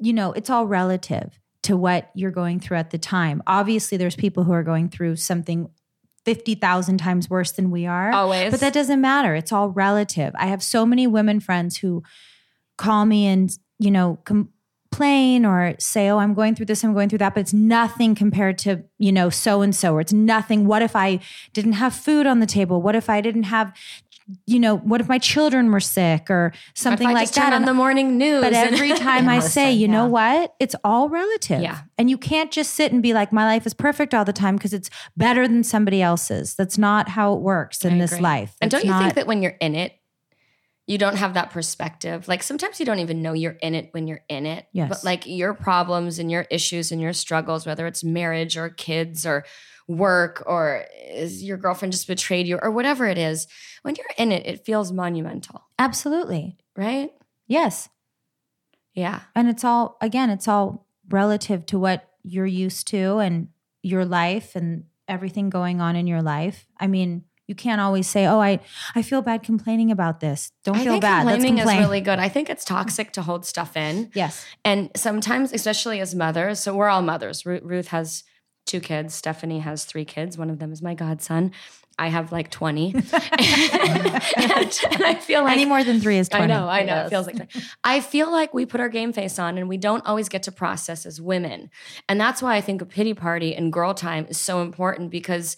you 0.00 0.12
know, 0.12 0.32
it's 0.32 0.50
all 0.50 0.66
relative 0.66 1.38
to 1.62 1.76
what 1.76 2.10
you're 2.14 2.30
going 2.30 2.58
through 2.58 2.78
at 2.78 2.90
the 2.90 2.98
time. 2.98 3.42
Obviously, 3.46 3.98
there's 3.98 4.16
people 4.16 4.44
who 4.44 4.52
are 4.52 4.62
going 4.62 4.88
through 4.88 5.16
something 5.16 5.68
50,000 6.24 6.98
times 6.98 7.28
worse 7.28 7.52
than 7.52 7.70
we 7.70 7.86
are. 7.86 8.10
Always. 8.12 8.50
But 8.50 8.60
that 8.60 8.72
doesn't 8.72 9.00
matter. 9.00 9.34
It's 9.34 9.52
all 9.52 9.68
relative. 9.68 10.32
I 10.36 10.46
have 10.46 10.62
so 10.62 10.86
many 10.86 11.06
women 11.06 11.40
friends 11.40 11.78
who 11.78 12.02
call 12.80 13.04
me 13.04 13.26
and, 13.26 13.56
you 13.78 13.90
know, 13.90 14.18
complain 14.24 15.44
or 15.44 15.74
say, 15.78 16.08
oh, 16.08 16.18
I'm 16.18 16.34
going 16.34 16.54
through 16.54 16.66
this, 16.66 16.82
I'm 16.82 16.94
going 16.94 17.08
through 17.10 17.18
that, 17.18 17.34
but 17.34 17.40
it's 17.40 17.52
nothing 17.52 18.14
compared 18.14 18.56
to, 18.58 18.82
you 18.98 19.12
know, 19.12 19.28
so 19.28 19.60
and 19.60 19.74
so, 19.74 19.94
or 19.94 20.00
it's 20.00 20.12
nothing. 20.12 20.66
What 20.66 20.82
if 20.82 20.96
I 20.96 21.20
didn't 21.52 21.74
have 21.74 21.94
food 21.94 22.26
on 22.26 22.40
the 22.40 22.46
table? 22.46 22.80
What 22.80 22.96
if 22.96 23.10
I 23.10 23.20
didn't 23.20 23.44
have 23.44 23.72
you 24.46 24.60
know, 24.60 24.76
what 24.76 25.00
if 25.00 25.08
my 25.08 25.18
children 25.18 25.72
were 25.72 25.80
sick 25.80 26.30
or 26.30 26.52
something 26.74 27.10
like 27.10 27.30
that? 27.32 27.50
Turn 27.50 27.52
on 27.52 27.64
the 27.64 27.74
morning 27.74 28.16
news. 28.16 28.42
But 28.42 28.52
every 28.52 28.92
time 28.96 29.28
I 29.28 29.40
say, 29.40 29.72
you 29.72 29.86
yeah. 29.86 29.92
know 29.92 30.06
what? 30.06 30.54
It's 30.60 30.76
all 30.84 31.08
relative. 31.08 31.60
Yeah. 31.60 31.80
And 31.98 32.08
you 32.08 32.16
can't 32.16 32.52
just 32.52 32.74
sit 32.74 32.92
and 32.92 33.02
be 33.02 33.12
like, 33.12 33.32
my 33.32 33.44
life 33.44 33.66
is 33.66 33.74
perfect 33.74 34.14
all 34.14 34.24
the 34.24 34.32
time 34.32 34.56
because 34.56 34.72
it's 34.72 34.88
better 35.16 35.48
than 35.48 35.64
somebody 35.64 36.00
else's. 36.00 36.54
That's 36.54 36.78
not 36.78 37.08
how 37.08 37.34
it 37.34 37.40
works 37.40 37.84
in 37.84 37.98
this 37.98 38.20
life. 38.20 38.54
and 38.60 38.70
don't 38.70 38.84
you 38.84 38.90
not, 38.90 39.02
think 39.02 39.14
that 39.14 39.26
when 39.26 39.42
you're 39.42 39.56
in 39.60 39.74
it, 39.74 39.99
you 40.90 40.98
don't 40.98 41.18
have 41.18 41.34
that 41.34 41.50
perspective. 41.50 42.26
Like 42.26 42.42
sometimes 42.42 42.80
you 42.80 42.84
don't 42.84 42.98
even 42.98 43.22
know 43.22 43.32
you're 43.32 43.56
in 43.62 43.76
it 43.76 43.90
when 43.92 44.08
you're 44.08 44.24
in 44.28 44.44
it. 44.44 44.66
Yes. 44.72 44.88
But 44.88 45.04
like 45.04 45.24
your 45.24 45.54
problems 45.54 46.18
and 46.18 46.28
your 46.28 46.48
issues 46.50 46.90
and 46.90 47.00
your 47.00 47.12
struggles, 47.12 47.64
whether 47.64 47.86
it's 47.86 48.02
marriage 48.02 48.56
or 48.56 48.70
kids 48.70 49.24
or 49.24 49.44
work 49.86 50.42
or 50.46 50.84
is 51.08 51.44
your 51.44 51.58
girlfriend 51.58 51.92
just 51.92 52.08
betrayed 52.08 52.48
you 52.48 52.58
or 52.60 52.72
whatever 52.72 53.06
it 53.06 53.18
is, 53.18 53.46
when 53.82 53.94
you're 53.94 54.06
in 54.18 54.32
it, 54.32 54.44
it 54.46 54.64
feels 54.64 54.90
monumental. 54.90 55.62
Absolutely. 55.78 56.58
Right? 56.74 57.12
Yes. 57.46 57.88
Yeah. 58.92 59.20
And 59.36 59.48
it's 59.48 59.62
all, 59.62 59.96
again, 60.00 60.28
it's 60.28 60.48
all 60.48 60.88
relative 61.08 61.66
to 61.66 61.78
what 61.78 62.08
you're 62.24 62.46
used 62.46 62.88
to 62.88 63.18
and 63.18 63.46
your 63.80 64.04
life 64.04 64.56
and 64.56 64.86
everything 65.06 65.50
going 65.50 65.80
on 65.80 65.94
in 65.94 66.08
your 66.08 66.20
life. 66.20 66.66
I 66.80 66.88
mean, 66.88 67.26
you 67.50 67.56
can't 67.56 67.80
always 67.80 68.06
say, 68.06 68.26
"Oh, 68.26 68.40
I 68.40 68.60
I 68.94 69.02
feel 69.02 69.22
bad 69.22 69.42
complaining 69.42 69.90
about 69.90 70.20
this." 70.20 70.52
Don't 70.62 70.76
I 70.76 70.84
feel 70.84 71.00
bad. 71.00 71.26
Complaining 71.26 71.58
is 71.58 71.66
really 71.66 72.00
good. 72.00 72.20
I 72.20 72.28
think 72.28 72.48
it's 72.48 72.64
toxic 72.64 73.12
to 73.14 73.22
hold 73.22 73.44
stuff 73.44 73.76
in. 73.76 74.10
Yes, 74.14 74.46
and 74.64 74.88
sometimes, 74.94 75.52
especially 75.52 76.00
as 76.00 76.14
mothers, 76.14 76.60
so 76.60 76.76
we're 76.76 76.88
all 76.88 77.02
mothers. 77.02 77.44
Ruth 77.44 77.88
has 77.88 78.22
two 78.66 78.78
kids. 78.78 79.14
Stephanie 79.14 79.58
has 79.58 79.84
three 79.84 80.04
kids. 80.04 80.38
One 80.38 80.48
of 80.48 80.60
them 80.60 80.72
is 80.72 80.80
my 80.80 80.94
godson. 80.94 81.50
I 81.98 82.06
have 82.08 82.32
like 82.32 82.50
20. 82.50 82.94
and, 82.94 83.04
and, 83.12 85.04
I 85.04 85.18
feel 85.20 85.42
like 85.42 85.52
any 85.52 85.66
more 85.66 85.84
than 85.84 86.00
three 86.00 86.16
is 86.18 86.30
20. 86.30 86.44
I 86.44 86.46
know, 86.46 86.68
I 86.68 86.82
know. 86.82 86.94
Yes. 86.94 87.06
It 87.06 87.10
feels 87.10 87.26
like 87.26 87.50
I 87.84 88.00
feel 88.00 88.30
like 88.30 88.54
we 88.54 88.64
put 88.64 88.80
our 88.80 88.88
game 88.88 89.12
face 89.12 89.38
on 89.38 89.58
and 89.58 89.68
we 89.68 89.76
don't 89.76 90.06
always 90.06 90.28
get 90.28 90.44
to 90.44 90.52
process 90.52 91.04
as 91.04 91.20
women. 91.20 91.68
And 92.08 92.18
that's 92.18 92.40
why 92.40 92.54
I 92.54 92.60
think 92.60 92.80
a 92.80 92.86
pity 92.86 93.12
party 93.12 93.54
and 93.54 93.72
girl 93.72 93.92
time 93.92 94.26
is 94.30 94.38
so 94.38 94.62
important 94.62 95.10
because 95.10 95.56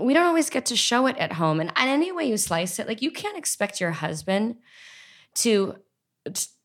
we 0.00 0.14
don't 0.14 0.26
always 0.26 0.50
get 0.50 0.66
to 0.66 0.76
show 0.76 1.06
it 1.06 1.16
at 1.18 1.32
home. 1.32 1.60
And, 1.60 1.72
any 1.76 2.12
way 2.12 2.24
you 2.24 2.36
slice 2.36 2.78
it, 2.78 2.88
like 2.88 3.00
you 3.00 3.10
can't 3.10 3.38
expect 3.38 3.80
your 3.80 3.92
husband 3.92 4.56
to 5.36 5.76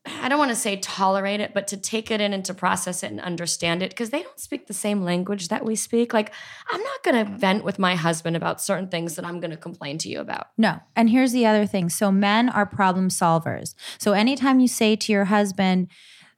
I 0.04 0.28
don't 0.28 0.38
want 0.38 0.50
to 0.50 0.56
say 0.56 0.76
tolerate 0.76 1.38
it, 1.38 1.54
but 1.54 1.68
to 1.68 1.76
take 1.76 2.10
it 2.10 2.20
in 2.20 2.32
and 2.32 2.44
to 2.46 2.54
process 2.54 3.04
it 3.04 3.12
and 3.12 3.20
understand 3.20 3.84
it 3.84 3.90
because 3.90 4.10
they 4.10 4.22
don't 4.22 4.40
speak 4.40 4.66
the 4.66 4.74
same 4.74 5.04
language 5.04 5.46
that 5.48 5.64
we 5.64 5.76
speak. 5.76 6.12
Like, 6.12 6.32
I'm 6.72 6.82
not 6.82 7.04
going 7.04 7.24
to 7.24 7.38
vent 7.38 7.62
with 7.62 7.78
my 7.78 7.94
husband 7.94 8.34
about 8.34 8.60
certain 8.60 8.88
things 8.88 9.14
that 9.14 9.24
I'm 9.24 9.38
going 9.38 9.52
to 9.52 9.56
complain 9.56 9.98
to 9.98 10.08
you 10.08 10.18
about. 10.18 10.48
No. 10.58 10.80
And 10.96 11.08
here's 11.08 11.30
the 11.30 11.46
other 11.46 11.66
thing 11.66 11.88
so, 11.88 12.10
men 12.10 12.48
are 12.48 12.66
problem 12.66 13.10
solvers. 13.10 13.74
So, 13.98 14.12
anytime 14.12 14.58
you 14.58 14.66
say 14.66 14.96
to 14.96 15.12
your 15.12 15.26
husband, 15.26 15.88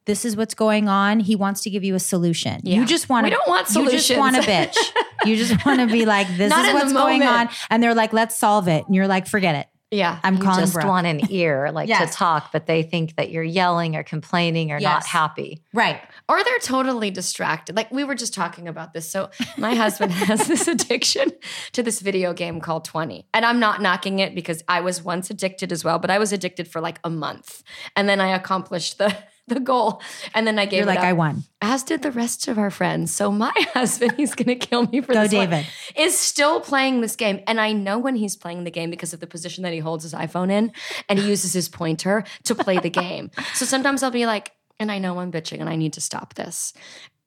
this 0.06 0.25
is 0.25 0.37
what's 0.37 0.54
going 0.54 0.88
on. 0.88 1.20
He 1.20 1.37
wants 1.37 1.62
to 1.62 1.70
give 1.70 1.84
you 1.84 1.94
a 1.94 2.00
solution. 2.00 2.61
Yeah. 2.62 2.78
You 2.78 2.87
just 2.87 3.08
want 3.08 3.25
to. 3.25 3.30
We 3.30 3.37
don't 3.37 3.49
want 3.49 3.68
solutions. 3.68 4.08
You 4.08 4.16
just 4.16 4.18
want 4.18 4.37
to 4.37 4.42
bitch. 4.42 4.76
you 5.25 5.37
just 5.37 5.64
want 5.64 5.80
to 5.80 5.87
be 5.87 6.04
like, 6.04 6.28
this 6.37 6.52
is 6.52 6.73
what's 6.75 6.92
going 6.92 7.23
on, 7.23 7.49
and 7.70 7.82
they're 7.82 7.94
like, 7.94 8.12
let's 8.12 8.37
solve 8.37 8.68
it, 8.68 8.84
and 8.87 8.94
you're 8.94 9.08
like, 9.08 9.26
forget 9.26 9.54
it. 9.54 9.66
Yeah. 9.94 10.18
I'm 10.23 10.37
you 10.37 10.42
calling 10.42 10.61
just 10.61 10.75
Brooke. 10.75 10.87
want 10.87 11.06
an 11.06 11.20
ear, 11.30 11.70
like 11.73 11.88
yes. 11.88 12.11
to 12.11 12.16
talk, 12.16 12.50
but 12.52 12.66
they 12.66 12.82
think 12.82 13.16
that 13.16 13.30
you're 13.30 13.44
yelling 13.44 13.96
or 13.96 14.02
complaining 14.02 14.73
or 14.73 14.78
yes. 14.78 14.82
not 14.82 15.06
happy. 15.06 15.62
Right. 15.73 16.00
Or 16.28 16.42
they're 16.42 16.58
totally 16.58 17.11
distracted. 17.11 17.76
Like 17.76 17.90
we 17.92 18.04
were 18.04 18.14
just 18.14 18.34
talking 18.34 18.66
about 18.66 18.92
this. 18.92 19.08
So 19.08 19.30
my 19.56 19.75
husband 19.75 20.12
has 20.12 20.46
this 20.49 20.66
addiction 20.66 21.30
to 21.73 21.82
this 21.82 22.00
video 22.00 22.32
game 22.32 22.61
called 22.61 22.84
20. 22.84 23.26
And 23.32 23.44
I'm 23.44 23.61
not 23.61 23.80
knocking 23.80 24.18
it 24.18 24.34
because 24.34 24.62
I 24.68 24.80
was 24.80 25.02
once 25.02 25.30
addicted 25.30 25.70
as 25.70 25.84
well, 25.84 25.99
but 25.99 26.11
I 26.11 26.18
was 26.18 26.32
addicted 26.32 26.66
for 26.66 26.80
like 26.80 26.99
a 27.04 27.11
month. 27.11 27.62
And 27.94 28.08
then 28.08 28.20
I 28.20 28.28
accomplished 28.28 28.99
the 28.99 29.16
the 29.49 29.61
goal. 29.61 30.01
And 30.35 30.47
then 30.47 30.59
I 30.59 30.67
gave 30.67 30.79
You're 30.79 30.87
like, 30.87 30.99
up, 30.99 31.05
I 31.05 31.13
won. 31.13 31.45
As 31.61 31.83
did 31.83 32.03
the 32.03 32.11
rest 32.11 32.49
of 32.49 32.59
our 32.59 32.71
friends. 32.71 33.15
So 33.15 33.31
my 33.31 33.53
husband, 33.75 34.15
he's 34.17 34.35
going 34.35 34.59
to 34.59 34.67
kill 34.67 34.87
me 34.87 35.01
for 35.01 35.13
Go 35.13 35.23
this 35.23 35.31
David. 35.31 35.65
One, 35.65 35.65
is 35.97 36.19
still 36.19 36.61
playing 36.61 37.01
this 37.01 37.17
game. 37.17 37.41
And 37.47 37.61
I 37.61 37.73
know 37.73 37.99
when 37.99 38.17
he's 38.17 38.37
playing 38.37 38.65
the 38.65 38.71
game 38.71 38.91
because 38.91 39.13
of 39.13 39.21
the 39.21 39.27
position 39.27 39.63
that 39.65 39.73
he 39.73 39.79
holds 39.81 40.05
his 40.05 40.15
iPhone 40.15 40.51
in 40.51 40.73
and 41.09 41.19
he 41.19 41.29
uses 41.29 41.53
his 41.53 41.69
pointer 41.69 42.25
to 42.45 42.55
play 42.55 42.79
the 42.79 42.91
game. 42.91 43.31
So 43.55 43.65
sometimes 43.65 44.03
I'll 44.03 44.11
be 44.11 44.27
like, 44.27 44.51
and 44.81 44.91
I 44.91 44.99
know 44.99 45.21
I'm 45.21 45.31
bitching 45.31 45.61
and 45.61 45.69
I 45.69 45.77
need 45.77 45.93
to 45.93 46.01
stop 46.01 46.35
this. 46.35 46.73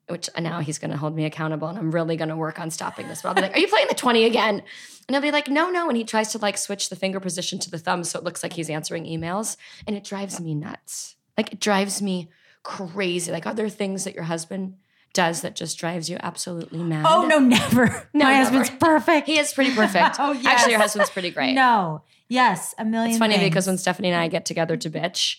Which 0.08 0.28
now 0.38 0.60
he's 0.60 0.78
going 0.78 0.90
to 0.90 0.96
hold 0.96 1.14
me 1.14 1.24
accountable, 1.26 1.68
and 1.68 1.78
I'm 1.78 1.90
really 1.90 2.16
going 2.16 2.30
to 2.30 2.36
work 2.36 2.58
on 2.58 2.70
stopping 2.70 3.08
this. 3.08 3.22
But 3.22 3.28
I'll 3.28 3.34
be 3.34 3.42
like, 3.42 3.54
"Are 3.54 3.58
you 3.58 3.68
playing 3.68 3.88
the 3.88 3.94
20 3.94 4.24
again?" 4.24 4.62
And 5.06 5.14
he'll 5.14 5.20
be 5.20 5.30
like, 5.30 5.48
"No, 5.48 5.68
no." 5.68 5.88
And 5.88 5.96
he 5.98 6.04
tries 6.04 6.32
to 6.32 6.38
like 6.38 6.56
switch 6.56 6.88
the 6.88 6.96
finger 6.96 7.20
position 7.20 7.58
to 7.58 7.70
the 7.70 7.78
thumb 7.78 8.04
so 8.04 8.18
it 8.18 8.24
looks 8.24 8.42
like 8.42 8.54
he's 8.54 8.70
answering 8.70 9.04
emails, 9.04 9.58
and 9.86 9.94
it 9.94 10.04
drives 10.04 10.40
me 10.40 10.54
nuts. 10.54 11.16
Like 11.38 11.52
it 11.52 11.60
drives 11.60 12.02
me 12.02 12.28
crazy? 12.64 13.32
Like, 13.32 13.46
are 13.46 13.54
there 13.54 13.68
things 13.70 14.04
that 14.04 14.14
your 14.14 14.24
husband 14.24 14.74
does 15.14 15.40
that 15.40 15.56
just 15.56 15.78
drives 15.78 16.10
you 16.10 16.18
absolutely 16.20 16.82
mad? 16.82 17.06
Oh 17.08 17.26
no, 17.26 17.38
never. 17.38 17.86
No, 18.14 18.24
My 18.24 18.32
never. 18.32 18.44
husband's 18.58 18.70
perfect. 18.70 19.26
He 19.26 19.38
is 19.38 19.52
pretty 19.52 19.74
perfect. 19.74 20.16
oh 20.18 20.32
yes. 20.32 20.44
Actually, 20.46 20.72
your 20.72 20.80
husband's 20.80 21.10
pretty 21.10 21.30
great. 21.30 21.54
No. 21.54 22.02
Yes, 22.28 22.74
a 22.76 22.84
million. 22.84 23.10
It's 23.10 23.18
funny 23.18 23.36
things. 23.38 23.48
because 23.48 23.66
when 23.66 23.78
Stephanie 23.78 24.08
and 24.10 24.20
I 24.20 24.28
get 24.28 24.44
together 24.44 24.76
to 24.76 24.90
bitch, 24.90 25.36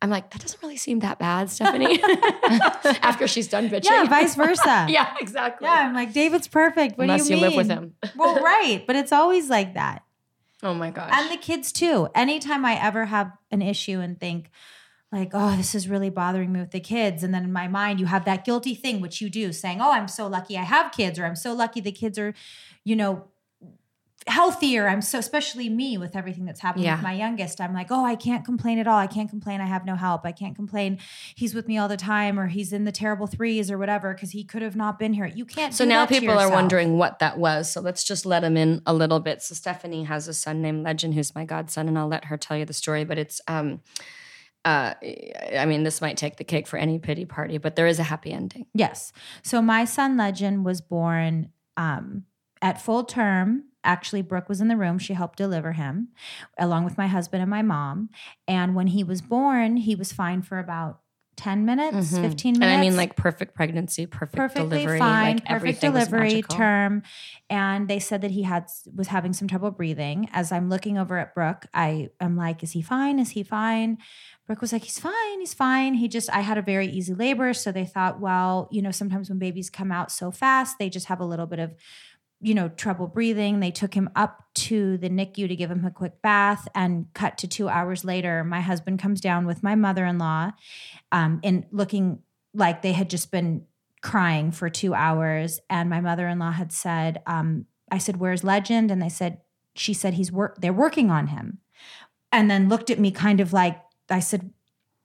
I'm 0.00 0.08
like, 0.08 0.30
that 0.30 0.40
doesn't 0.40 0.62
really 0.62 0.78
seem 0.78 1.00
that 1.00 1.18
bad, 1.18 1.50
Stephanie. 1.50 2.00
After 3.02 3.28
she's 3.28 3.46
done 3.48 3.68
bitching. 3.68 3.84
Yeah, 3.90 4.04
vice 4.04 4.34
versa. 4.36 4.86
yeah, 4.88 5.14
exactly. 5.20 5.66
Yeah, 5.66 5.74
I'm 5.88 5.94
like, 5.94 6.14
David's 6.14 6.48
perfect. 6.48 6.96
What 6.96 7.04
Unless 7.04 7.26
do 7.26 7.34
you, 7.34 7.40
you 7.40 7.46
live 7.46 7.56
with 7.56 7.68
him. 7.68 7.94
well, 8.16 8.42
right. 8.42 8.82
But 8.86 8.96
it's 8.96 9.12
always 9.12 9.50
like 9.50 9.74
that. 9.74 10.02
Oh 10.62 10.72
my 10.72 10.90
gosh. 10.90 11.10
And 11.12 11.30
the 11.30 11.36
kids 11.36 11.72
too. 11.72 12.08
Anytime 12.14 12.64
I 12.64 12.80
ever 12.80 13.04
have 13.06 13.32
an 13.50 13.60
issue 13.60 14.00
and 14.00 14.18
think, 14.18 14.50
like, 15.12 15.30
oh, 15.34 15.56
this 15.56 15.74
is 15.74 15.88
really 15.88 16.10
bothering 16.10 16.52
me 16.52 16.60
with 16.60 16.70
the 16.70 16.80
kids. 16.80 17.24
And 17.24 17.34
then 17.34 17.44
in 17.44 17.52
my 17.52 17.66
mind, 17.66 17.98
you 17.98 18.06
have 18.06 18.24
that 18.26 18.44
guilty 18.44 18.74
thing, 18.74 19.00
which 19.00 19.20
you 19.20 19.28
do, 19.28 19.52
saying, 19.52 19.80
oh, 19.80 19.92
I'm 19.92 20.08
so 20.08 20.26
lucky 20.26 20.56
I 20.56 20.62
have 20.62 20.92
kids, 20.92 21.18
or 21.18 21.26
I'm 21.26 21.36
so 21.36 21.52
lucky 21.52 21.80
the 21.80 21.92
kids 21.92 22.18
are, 22.18 22.32
you 22.84 22.94
know, 22.94 23.24
healthier. 24.26 24.86
I'm 24.86 25.00
so, 25.00 25.18
especially 25.18 25.68
me 25.70 25.96
with 25.96 26.14
everything 26.14 26.44
that's 26.44 26.60
happening 26.60 26.84
yeah. 26.84 26.96
with 26.96 27.02
my 27.02 27.14
youngest. 27.14 27.60
I'm 27.60 27.72
like, 27.72 27.88
oh, 27.90 28.04
I 28.04 28.14
can't 28.14 28.44
complain 28.44 28.78
at 28.78 28.86
all. 28.86 28.98
I 28.98 29.06
can't 29.06 29.30
complain. 29.30 29.60
I 29.60 29.66
have 29.66 29.86
no 29.86 29.96
help. 29.96 30.26
I 30.26 30.32
can't 30.32 30.54
complain. 30.54 30.98
He's 31.34 31.54
with 31.54 31.66
me 31.66 31.78
all 31.78 31.88
the 31.88 31.96
time, 31.96 32.38
or 32.38 32.46
he's 32.46 32.72
in 32.72 32.84
the 32.84 32.92
terrible 32.92 33.26
threes, 33.26 33.70
or 33.70 33.78
whatever, 33.78 34.12
because 34.12 34.30
he 34.30 34.44
could 34.44 34.62
have 34.62 34.76
not 34.76 34.98
been 34.98 35.14
here. 35.14 35.26
You 35.26 35.44
can't. 35.46 35.74
So 35.74 35.84
now 35.84 36.06
people 36.06 36.38
are 36.38 36.50
wondering 36.50 36.98
what 36.98 37.18
that 37.18 37.38
was. 37.38 37.72
So 37.72 37.80
let's 37.80 38.04
just 38.04 38.26
let 38.26 38.44
him 38.44 38.56
in 38.56 38.82
a 38.86 38.92
little 38.92 39.20
bit. 39.20 39.42
So 39.42 39.54
Stephanie 39.54 40.04
has 40.04 40.28
a 40.28 40.34
son 40.34 40.60
named 40.60 40.84
Legend, 40.84 41.14
who's 41.14 41.34
my 41.34 41.46
godson, 41.46 41.88
and 41.88 41.98
I'll 41.98 42.06
let 42.06 42.26
her 42.26 42.36
tell 42.36 42.58
you 42.58 42.66
the 42.66 42.74
story. 42.74 43.04
But 43.04 43.18
it's, 43.18 43.40
um, 43.48 43.80
uh, 44.64 44.94
I 45.56 45.64
mean, 45.66 45.84
this 45.84 46.00
might 46.00 46.16
take 46.16 46.36
the 46.36 46.44
cake 46.44 46.66
for 46.66 46.76
any 46.76 46.98
pity 46.98 47.24
party, 47.24 47.58
but 47.58 47.76
there 47.76 47.86
is 47.86 47.98
a 47.98 48.04
happy 48.04 48.32
ending. 48.32 48.66
Yes. 48.74 49.12
So 49.42 49.62
my 49.62 49.84
son 49.84 50.16
Legend 50.16 50.64
was 50.64 50.80
born 50.80 51.50
um, 51.76 52.24
at 52.60 52.80
full 52.80 53.04
term. 53.04 53.64
Actually, 53.82 54.20
Brooke 54.20 54.50
was 54.50 54.60
in 54.60 54.68
the 54.68 54.76
room. 54.76 54.98
She 54.98 55.14
helped 55.14 55.38
deliver 55.38 55.72
him 55.72 56.08
along 56.58 56.84
with 56.84 56.98
my 56.98 57.06
husband 57.06 57.40
and 57.40 57.50
my 57.50 57.62
mom. 57.62 58.10
And 58.46 58.74
when 58.74 58.88
he 58.88 59.02
was 59.02 59.22
born, 59.22 59.78
he 59.78 59.94
was 59.94 60.12
fine 60.12 60.42
for 60.42 60.58
about 60.58 61.00
10 61.40 61.64
minutes, 61.64 62.12
mm-hmm. 62.12 62.22
15 62.22 62.52
minutes. 62.52 62.70
And 62.70 62.78
I 62.78 62.80
mean 62.80 62.96
like 62.96 63.16
perfect 63.16 63.54
pregnancy, 63.54 64.04
perfect 64.04 64.36
Perfectly 64.36 64.80
delivery, 64.80 64.98
fine, 64.98 65.36
like 65.36 65.46
perfect 65.46 65.80
delivery 65.80 66.42
term. 66.42 67.02
And 67.48 67.88
they 67.88 67.98
said 67.98 68.20
that 68.20 68.30
he 68.30 68.42
had 68.42 68.66
was 68.94 69.08
having 69.08 69.32
some 69.32 69.48
trouble 69.48 69.70
breathing. 69.70 70.28
As 70.32 70.52
I'm 70.52 70.68
looking 70.68 70.98
over 70.98 71.16
at 71.16 71.34
Brooke, 71.34 71.64
I 71.72 72.10
am 72.20 72.36
like, 72.36 72.62
is 72.62 72.72
he 72.72 72.82
fine? 72.82 73.18
Is 73.18 73.30
he 73.30 73.42
fine? 73.42 73.96
Brooke 74.46 74.60
was 74.60 74.72
like, 74.72 74.82
he's 74.82 74.98
fine, 74.98 75.38
he's 75.38 75.54
fine. 75.54 75.94
He 75.94 76.08
just, 76.08 76.28
I 76.28 76.40
had 76.40 76.58
a 76.58 76.62
very 76.62 76.88
easy 76.88 77.14
labor. 77.14 77.54
So 77.54 77.72
they 77.72 77.86
thought, 77.86 78.20
well, 78.20 78.68
you 78.70 78.82
know, 78.82 78.90
sometimes 78.90 79.30
when 79.30 79.38
babies 79.38 79.70
come 79.70 79.90
out 79.90 80.10
so 80.10 80.30
fast, 80.30 80.76
they 80.78 80.90
just 80.90 81.06
have 81.06 81.20
a 81.20 81.24
little 81.24 81.46
bit 81.46 81.60
of 81.60 81.72
you 82.40 82.54
know, 82.54 82.68
trouble 82.68 83.06
breathing. 83.06 83.60
They 83.60 83.70
took 83.70 83.94
him 83.94 84.08
up 84.16 84.44
to 84.54 84.96
the 84.96 85.10
NICU 85.10 85.46
to 85.48 85.56
give 85.56 85.70
him 85.70 85.84
a 85.84 85.90
quick 85.90 86.22
bath 86.22 86.66
and 86.74 87.06
cut 87.14 87.36
to 87.38 87.48
two 87.48 87.68
hours 87.68 88.04
later. 88.04 88.42
My 88.42 88.60
husband 88.60 88.98
comes 88.98 89.20
down 89.20 89.46
with 89.46 89.62
my 89.62 89.74
mother 89.74 90.06
in 90.06 90.18
law 90.18 90.52
um, 91.12 91.40
and 91.44 91.66
looking 91.70 92.20
like 92.54 92.82
they 92.82 92.92
had 92.92 93.10
just 93.10 93.30
been 93.30 93.66
crying 94.02 94.50
for 94.52 94.70
two 94.70 94.94
hours. 94.94 95.60
And 95.68 95.90
my 95.90 96.00
mother 96.00 96.26
in 96.28 96.38
law 96.38 96.52
had 96.52 96.72
said, 96.72 97.22
um, 97.26 97.66
I 97.90 97.98
said, 97.98 98.16
Where's 98.16 98.42
Legend? 98.42 98.90
And 98.90 99.02
they 99.02 99.10
said, 99.10 99.42
She 99.74 99.92
said, 99.92 100.14
he's 100.14 100.32
work, 100.32 100.60
they're 100.60 100.72
working 100.72 101.10
on 101.10 101.28
him. 101.28 101.58
And 102.32 102.50
then 102.50 102.68
looked 102.68 102.90
at 102.90 102.98
me 102.98 103.10
kind 103.10 103.40
of 103.40 103.52
like, 103.52 103.80
I 104.08 104.20
said, 104.20 104.52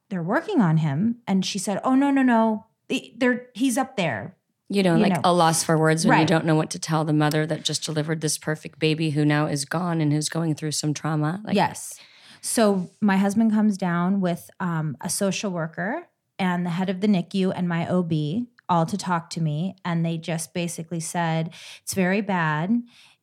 They're 0.10 0.24
working 0.24 0.62
on 0.62 0.78
him. 0.78 1.18
And 1.28 1.46
she 1.46 1.60
said, 1.60 1.82
Oh, 1.84 1.96
no, 1.96 2.12
no, 2.12 2.24
no. 2.24 2.68
They're, 3.18 3.48
he's 3.56 3.78
up 3.78 3.98
there 3.98 4.38
you 4.70 4.82
know, 4.82 4.96
you 4.96 5.04
like 5.04 5.14
know. 5.14 5.22
a 5.24 5.34
loss 5.34 5.64
for 5.64 5.78
words 5.78 6.06
when 6.06 6.12
right. 6.12 6.22
you 6.22 6.26
don't 6.26 6.46
know 6.46 6.56
what 6.56 6.70
to 6.72 6.80
tell 6.80 7.06
the 7.06 7.14
mother 7.14 7.46
that 7.46 7.64
just 7.64 7.84
delivered 7.84 8.22
this 8.22 8.38
perfect 8.38 8.80
baby 8.80 9.12
who 9.12 9.24
now 9.24 9.46
is 9.46 9.66
gone 9.66 10.02
and 10.02 10.12
who's 10.12 10.30
going 10.30 10.56
through 10.56 10.72
some 10.72 10.94
trauma. 10.94 11.42
Like, 11.44 11.56
yes. 11.56 12.00
So 12.42 12.90
my 13.02 13.18
husband 13.18 13.52
comes 13.52 13.78
down 13.78 14.22
with 14.22 14.50
um, 14.60 14.98
a 15.02 15.10
social 15.10 15.52
worker 15.52 16.08
and 16.40 16.66
the 16.66 16.72
head 16.72 16.90
of 16.90 17.02
the 17.02 17.08
NICU 17.08 17.54
and 17.56 17.70
my 17.70 17.88
OB 17.88 18.48
all 18.68 18.86
to 18.86 18.98
talk 18.98 19.30
to 19.32 19.42
me. 19.42 19.76
And 19.86 20.06
they 20.06 20.18
just 20.18 20.54
basically 20.54 21.00
said, 21.00 21.54
it's 21.84 21.94
very 21.94 22.22
bad. 22.22 22.82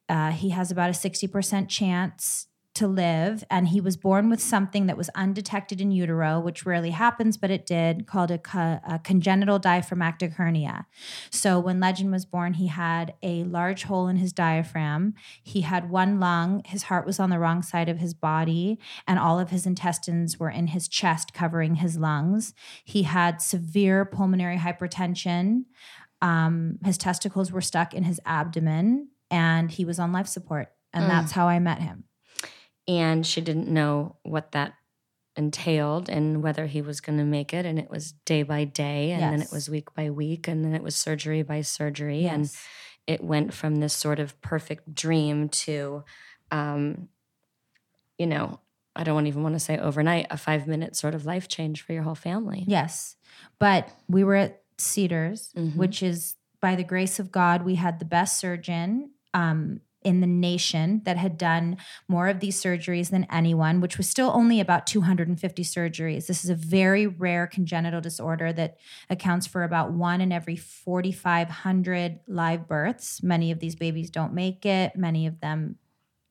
Uh, 0.09 0.31
he 0.31 0.51
has 0.51 0.71
about 0.71 0.91
a 0.91 0.93
60% 0.93 1.69
chance 1.69 2.47
to 2.75 2.87
live 2.87 3.45
and 3.51 3.69
he 3.69 3.81
was 3.81 3.97
born 3.97 4.31
with 4.31 4.41
something 4.41 4.87
that 4.87 4.97
was 4.97 5.11
undetected 5.15 5.81
in 5.81 5.91
utero 5.91 6.41
which 6.41 6.65
rarely 6.65 6.91
happens 6.91 7.37
but 7.37 7.51
it 7.51 7.67
did 7.67 8.07
called 8.07 8.31
a, 8.31 8.39
co- 8.39 8.81
a, 8.89 8.99
congenital 9.03 9.59
diaphragmatic 9.59 10.33
hernia. 10.33 10.87
So 11.31 11.61
when 11.61 11.81
legend 11.81 12.11
was 12.13 12.25
born 12.25 12.55
he 12.55 12.69
had 12.69 13.15
a 13.23 13.45
large 13.45 13.85
hole 13.85 14.09
in 14.09 14.17
his 14.17 14.33
diaphragm. 14.33 15.15
He 15.43 15.63
had 15.63 15.91
one 15.91 16.19
lung. 16.19 16.63
His 16.65 16.85
heart 16.85 17.05
was 17.05 17.21
on 17.21 17.31
the 17.31 17.39
wrong 17.39 17.63
side 17.63 17.89
of 17.89 17.99
his 17.99 18.15
body 18.15 18.79
and 19.07 19.19
all 19.19 19.39
of 19.39 19.51
his 19.51 19.67
intestines 19.67 20.39
were 20.39 20.51
in 20.51 20.69
his 20.69 20.89
chest 20.89 21.35
covering 21.35 21.77
his 21.77 21.99
lungs. 21.99 22.55
He 22.85 23.03
had 23.03 23.43
severe 23.43 24.05
pulmonary 24.05 24.57
hypertension. 24.57 25.65
Um, 26.23 26.79
his 26.85 26.97
testicles 26.97 27.53
were 27.53 27.61
stuck 27.61 27.93
in 27.93 28.05
his 28.05 28.21
abdomen 28.25 29.09
and 29.31 29.71
he 29.71 29.85
was 29.85 29.99
on 29.99 30.13
life 30.13 30.29
support 30.29 30.69
and 30.93 31.05
mm. 31.05 31.09
that's 31.09 31.33
how 31.33 31.49
i 31.49 31.59
met 31.59 31.81
him 31.81 32.05
and 32.89 33.27
she 33.27 33.41
didn't 33.41 33.69
know 33.69 34.17
what 34.23 34.53
that 34.53 34.75
entailed 35.37 36.09
and 36.09 36.43
whether 36.43 36.67
he 36.67 36.83
was 36.83 37.01
going 37.01 37.19
to 37.19 37.25
make 37.25 37.55
it 37.55 37.65
and 37.65 37.79
it 37.79 37.91
was 37.91 38.13
day 38.27 38.43
by 38.43 38.65
day 38.65 39.13
and 39.13 39.21
yes. 39.21 39.31
then 39.31 39.43
it 39.43 39.51
was 39.51 39.69
week 39.69 39.95
by 39.95 40.11
week 40.11 40.47
and 40.47 40.65
then 40.65 40.75
it 40.75 40.83
was 40.83 40.95
surgery 40.95 41.43
by 41.43 41.63
surgery 41.63 42.23
yes. 42.23 42.33
and 42.35 42.51
it 43.07 43.25
went 43.25 43.53
from 43.53 43.77
this 43.77 43.95
sort 43.95 44.19
of 44.19 44.39
perfect 44.43 44.95
dream 44.95 45.49
to 45.49 46.05
um 46.51 47.09
you 48.19 48.27
know 48.27 48.61
i 48.95 49.03
don't 49.03 49.27
even 49.27 49.43
want 49.43 49.55
to 49.55 49.61
say 49.61 49.79
overnight 49.79 50.27
a 50.29 50.37
5 50.37 50.67
minute 50.67 50.97
sort 50.97 51.15
of 51.15 51.25
life 51.25 51.49
change 51.49 51.81
for 51.81 51.95
your 51.95 52.03
whole 52.03 52.15
family 52.15 52.65
yes 52.67 53.17
but 53.59 53.89
we 54.09 54.23
were 54.25 54.37
at 54.37 54.63
cedars 54.77 55.51
mm-hmm. 55.57 55.79
which 55.79 56.03
is 56.03 56.35
by 56.61 56.77
the 56.77 56.85
grace 56.85 57.19
of 57.19 57.33
god 57.33 57.65
we 57.65 57.77
had 57.77 57.99
the 57.99 58.05
best 58.05 58.39
surgeon 58.39 59.13
um 59.33 59.81
in 60.05 60.21
the 60.21 60.27
nation 60.27 61.03
that 61.05 61.17
had 61.17 61.39
done 61.39 61.77
more 62.09 62.29
of 62.29 62.41
these 62.41 62.61
surgeries 62.61 63.11
than 63.11 63.27
anyone, 63.31 63.81
which 63.81 63.97
was 63.97 64.09
still 64.09 64.31
only 64.35 64.61
about 64.61 64.87
250 64.87 65.63
surgeries. 65.63 66.27
This 66.27 66.45
is 66.45 66.51
a 66.51 66.55
very 66.55 67.07
rare 67.07 67.47
congenital 67.47 68.01
disorder 68.01 68.53
that 68.53 68.79
accounts 69.11 69.47
for 69.47 69.65
about 69.65 69.93
one 69.93 70.21
in 70.21 70.33
every 70.33 70.57
4,500 70.57 72.21
live 72.27 72.69
births. 72.69 73.23
Many 73.23 73.51
of 73.51 73.61
these 73.61 73.75
babies 73.75 74.11
don't 74.11 74.35
make 74.35 74.67
it, 74.67 74.97
many 74.97 75.27
of 75.27 75.41
them 75.41 75.77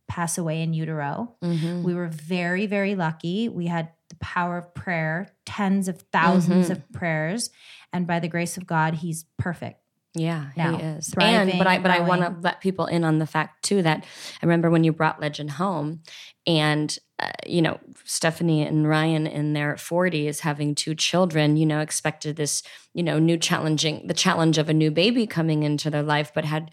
pass 0.07 0.37
away 0.37 0.61
in 0.61 0.73
utero. 0.73 1.35
Mm-hmm. 1.41 1.83
We 1.83 1.93
were 1.93 2.09
very, 2.09 2.65
very 2.65 2.95
lucky. 2.95 3.47
We 3.47 3.67
had 3.67 3.91
the 4.09 4.17
power 4.17 4.57
of 4.57 4.73
prayer, 4.75 5.29
tens 5.45 5.87
of 5.87 6.09
1000s 6.11 6.47
mm-hmm. 6.47 6.71
of 6.71 6.91
prayers. 6.91 7.49
And 7.93 8.05
by 8.05 8.19
the 8.19 8.27
grace 8.27 8.57
of 8.57 8.67
God, 8.67 8.95
he's 8.95 9.23
perfect. 9.37 9.80
Yeah, 10.13 10.47
now, 10.57 10.77
he 10.77 10.83
is. 10.83 11.09
Thriving, 11.09 11.51
and 11.51 11.57
but 11.57 11.67
I 11.67 11.77
but 11.77 11.83
growing. 11.83 12.01
I 12.01 12.07
want 12.07 12.21
to 12.21 12.41
let 12.41 12.59
people 12.59 12.85
in 12.85 13.05
on 13.05 13.19
the 13.19 13.25
fact 13.25 13.63
too 13.63 13.81
that 13.81 14.03
I 14.41 14.45
remember 14.45 14.69
when 14.69 14.83
you 14.83 14.91
brought 14.91 15.21
Legend 15.21 15.51
home, 15.51 16.01
and 16.45 16.97
uh, 17.17 17.31
you 17.45 17.61
know 17.61 17.79
Stephanie 18.03 18.61
and 18.63 18.87
Ryan 18.87 19.25
in 19.25 19.53
their 19.53 19.77
forties 19.77 20.41
having 20.41 20.75
two 20.75 20.95
children, 20.95 21.55
you 21.55 21.65
know, 21.65 21.79
expected 21.79 22.35
this 22.35 22.61
you 22.93 23.03
know 23.03 23.19
new 23.19 23.37
challenging 23.37 24.05
the 24.05 24.13
challenge 24.13 24.57
of 24.57 24.67
a 24.67 24.73
new 24.73 24.91
baby 24.91 25.25
coming 25.25 25.63
into 25.63 25.89
their 25.89 26.03
life, 26.03 26.33
but 26.35 26.43
had 26.43 26.71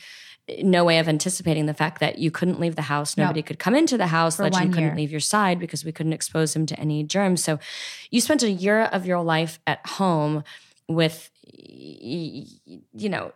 no 0.63 0.85
way 0.85 0.99
of 0.99 1.09
anticipating 1.09 1.67
the 1.67 1.75
fact 1.75 2.01
that 2.01 2.19
you 2.19 2.33
couldn't 2.33 2.59
leave 2.59 2.75
the 2.75 2.83
house. 2.83 3.17
Nobody 3.17 3.43
could 3.43 3.59
come 3.59 3.75
into 3.75 3.99
the 3.99 4.07
house. 4.09 4.37
For 4.37 4.45
Legend 4.45 4.73
couldn't 4.73 4.97
leave 4.97 5.11
your 5.11 5.21
side 5.21 5.61
because 5.61 5.85
we 5.85 5.93
couldn't 5.93 6.13
expose 6.13 6.57
him 6.57 6.67
to 6.67 6.81
any 6.81 7.05
germs. 7.05 7.45
So 7.45 7.59
you 8.11 8.21
spent 8.21 8.43
a 8.43 8.51
year 8.51 8.83
of 8.83 9.07
your 9.07 9.23
life 9.23 9.61
at 9.67 9.87
home 9.87 10.43
with 10.89 11.31
you 11.55 13.09
know 13.09 13.33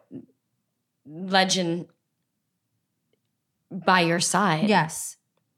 legend 1.07 1.87
by 3.71 4.01
your 4.01 4.21
side. 4.21 4.69
Yes. 4.69 5.17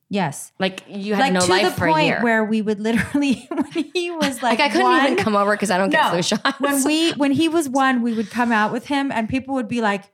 Yes. 0.08 0.52
Like 0.58 0.84
you 0.86 1.14
had 1.14 1.20
like 1.20 1.32
no 1.32 1.44
life 1.46 1.74
for 1.74 1.86
a 1.86 2.02
year. 2.02 2.22
where 2.22 2.44
we 2.44 2.62
would 2.62 2.78
literally 2.78 3.46
when 3.50 3.72
he 3.72 4.10
was 4.10 4.42
like, 4.42 4.58
like 4.58 4.60
i 4.60 4.68
couldn't 4.68 4.82
one, 4.82 5.12
even 5.12 5.16
come 5.16 5.34
over 5.34 5.52
because 5.52 5.70
i 5.70 5.78
don't 5.78 5.90
get 5.90 6.10
flu 6.10 6.22
shots. 6.22 6.60
When 6.60 6.84
we 6.84 7.12
when 7.12 7.32
he 7.32 7.48
was 7.48 7.68
one 7.68 8.02
we 8.02 8.12
would 8.12 8.30
come 8.30 8.52
out 8.52 8.70
with 8.70 8.86
him 8.86 9.10
and 9.10 9.28
people 9.28 9.54
would 9.54 9.68
be 9.68 9.80
like 9.80 10.04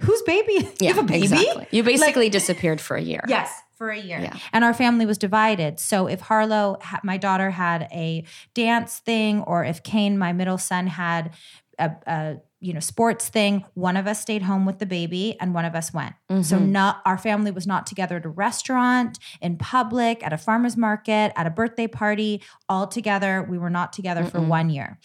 whose 0.00 0.20
baby? 0.22 0.68
Yeah, 0.80 0.88
you 0.88 0.94
have 0.94 1.04
a 1.04 1.06
baby? 1.06 1.22
exactly. 1.22 1.66
you 1.70 1.82
basically 1.82 2.26
like, 2.26 2.32
disappeared 2.32 2.80
for 2.80 2.96
a 2.96 3.02
year. 3.02 3.24
Yes 3.28 3.62
for 3.76 3.90
a 3.90 3.98
year. 3.98 4.18
Yeah. 4.20 4.36
And 4.52 4.64
our 4.64 4.72
family 4.72 5.04
was 5.04 5.18
divided. 5.18 5.78
So 5.78 6.06
if 6.06 6.22
Harlow, 6.22 6.78
my 7.02 7.18
daughter, 7.18 7.50
had 7.50 7.82
a 7.92 8.24
dance 8.54 8.98
thing, 8.98 9.42
or 9.42 9.64
if 9.64 9.82
Kane, 9.82 10.16
my 10.16 10.32
middle 10.32 10.56
son, 10.56 10.86
had 10.86 11.32
a, 11.78 11.90
a 12.06 12.36
you 12.60 12.72
know 12.72 12.80
sports 12.80 13.28
thing 13.28 13.64
one 13.74 13.96
of 13.96 14.06
us 14.06 14.20
stayed 14.20 14.42
home 14.42 14.64
with 14.64 14.78
the 14.78 14.86
baby 14.86 15.36
and 15.40 15.52
one 15.54 15.64
of 15.64 15.74
us 15.74 15.92
went 15.92 16.14
mm-hmm. 16.30 16.42
so 16.42 16.58
not 16.58 17.02
our 17.04 17.18
family 17.18 17.50
was 17.50 17.66
not 17.66 17.86
together 17.86 18.16
at 18.16 18.24
a 18.24 18.30
restaurant 18.30 19.18
in 19.40 19.56
public 19.56 20.24
at 20.24 20.32
a 20.32 20.38
farmers 20.38 20.76
market 20.76 21.32
at 21.36 21.46
a 21.46 21.50
birthday 21.50 21.86
party 21.86 22.42
all 22.68 22.86
together 22.86 23.46
we 23.48 23.58
were 23.58 23.70
not 23.70 23.92
together 23.92 24.22
Mm-mm. 24.22 24.30
for 24.30 24.40
one 24.40 24.70
year 24.70 24.98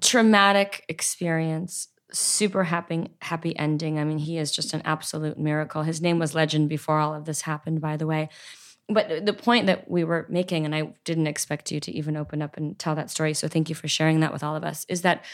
traumatic 0.00 0.84
experience 0.88 1.88
super 2.10 2.64
happy 2.64 3.10
happy 3.20 3.56
ending. 3.58 3.98
I 3.98 4.04
mean, 4.04 4.18
he 4.18 4.38
is 4.38 4.50
just 4.50 4.72
an 4.72 4.82
absolute 4.84 5.38
miracle. 5.38 5.82
His 5.82 6.00
name 6.00 6.18
was 6.18 6.34
legend 6.34 6.68
before 6.68 6.98
all 6.98 7.14
of 7.14 7.24
this 7.24 7.42
happened, 7.42 7.80
by 7.80 7.96
the 7.96 8.06
way. 8.06 8.28
But 8.88 9.26
the 9.26 9.34
point 9.34 9.66
that 9.66 9.90
we 9.90 10.02
were 10.02 10.26
making, 10.30 10.64
and 10.64 10.74
I 10.74 10.94
didn't 11.04 11.26
expect 11.26 11.70
you 11.70 11.78
to 11.80 11.92
even 11.92 12.16
open 12.16 12.40
up 12.40 12.56
and 12.56 12.78
tell 12.78 12.94
that 12.94 13.10
story, 13.10 13.34
so 13.34 13.46
thank 13.46 13.68
you 13.68 13.74
for 13.74 13.86
sharing 13.86 14.20
that 14.20 14.32
with 14.32 14.42
all 14.42 14.56
of 14.56 14.64
us, 14.64 14.86
is 14.88 15.02
that 15.02 15.24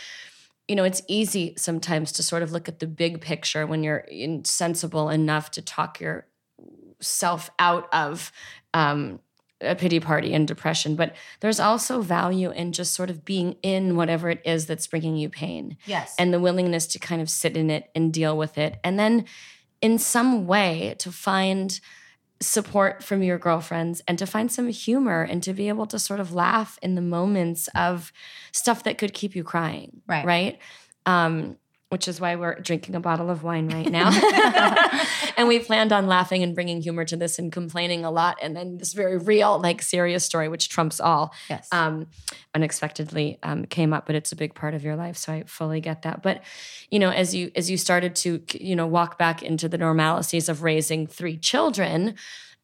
you 0.69 0.77
know 0.77 0.85
it's 0.85 1.03
easy 1.09 1.55
sometimes 1.57 2.13
to 2.13 2.23
sort 2.23 2.43
of 2.43 2.53
look 2.53 2.69
at 2.69 2.79
the 2.79 2.87
big 2.87 3.21
picture 3.21 3.67
when 3.67 3.83
you're 3.83 3.99
insensible 3.99 5.11
enough 5.11 5.51
to 5.53 5.63
talk 5.63 6.01
yourself 6.01 7.51
out 7.59 7.93
of 7.93 8.33
um, 8.73 9.21
a 9.61 9.75
pity 9.75 10.01
party 10.01 10.35
and 10.35 10.47
depression, 10.47 10.97
but 10.97 11.15
there's 11.41 11.61
also 11.61 12.01
value 12.01 12.51
in 12.51 12.73
just 12.73 12.95
sort 12.95 13.11
of 13.11 13.25
being 13.25 13.57
in 13.63 13.97
whatever 13.97 14.29
it 14.31 14.43
is 14.45 14.67
that's 14.67 14.87
bringing 14.87 15.17
you 15.17 15.29
pain. 15.29 15.77
Yes. 15.87 16.15
And 16.19 16.33
the 16.33 16.41
willingness 16.41 16.87
to 16.89 16.99
kind 16.99 17.23
of 17.23 17.31
sit 17.31 17.57
in 17.57 17.71
it 17.71 17.91
and 17.95 18.13
deal 18.13 18.37
with 18.37 18.59
it. 18.59 18.79
And 18.85 18.99
then 18.99 19.25
in 19.81 19.99
some 19.99 20.47
way 20.47 20.95
to 20.99 21.13
find 21.13 21.79
support 22.41 23.03
from 23.03 23.23
your 23.23 23.39
girlfriends 23.39 24.03
and 24.07 24.19
to 24.19 24.27
find 24.27 24.51
some 24.51 24.69
humor 24.69 25.23
and 25.23 25.43
to 25.43 25.53
be 25.53 25.69
able 25.69 25.87
to 25.87 25.99
sort 25.99 26.21
of 26.21 26.35
laugh 26.35 26.79
in 26.83 26.95
the 26.95 27.01
moments 27.01 27.69
of 27.75 28.13
stuff 28.53 28.83
that 28.85 28.99
could 28.99 29.15
keep 29.15 29.35
you 29.35 29.45
crying. 29.45 30.03
Right. 30.07 30.25
Right. 30.25 30.59
Um, 31.07 31.57
which 31.95 32.09
is 32.09 32.21
why 32.21 32.35
we're 32.35 32.59
drinking 32.59 32.97
a 32.97 32.99
bottle 32.99 33.31
of 33.31 33.45
wine 33.45 33.69
right 33.69 33.89
now. 33.89 34.11
and 35.37 35.47
we 35.47 35.61
planned 35.61 35.93
on 35.93 36.09
laughing 36.09 36.43
and 36.43 36.53
bringing 36.53 36.83
humor 36.83 37.05
to 37.05 37.17
this 37.17 37.39
and 37.39 37.53
complaining 37.53 38.05
a 38.05 38.11
lot. 38.11 38.37
And 38.43 38.57
then 38.57 38.79
this 38.79 38.95
very 38.95 39.17
real, 39.17 39.61
like 39.61 39.81
serious 39.81 40.25
story, 40.25 40.49
which 40.49 40.69
trumps 40.69 40.99
all, 40.99 41.33
yes. 41.49 41.69
um, 41.71 42.09
unexpectedly 42.53 43.39
um, 43.45 43.65
came 43.67 43.93
up. 43.93 44.07
But 44.07 44.17
it's 44.17 44.33
a 44.33 44.37
big 44.37 44.57
part 44.57 44.75
of 44.75 44.83
your 44.83 44.97
life, 44.97 45.17
so 45.17 45.35
I 45.35 45.45
fully 45.47 45.81
get 45.81 46.03
that. 46.03 46.21
But 46.21 46.43
you 46.91 46.99
know, 46.99 47.11
as 47.11 47.33
you 47.33 47.53
as 47.55 47.71
you 47.71 47.77
started 47.77 48.17
to 48.17 48.43
you 48.59 48.75
know 48.75 48.89
walk 48.89 49.17
back 49.17 49.41
into 49.41 49.69
the 49.69 49.79
normalities 49.79 50.49
of 50.49 50.65
raising 50.65 51.07
three 51.07 51.37
children, 51.37 52.17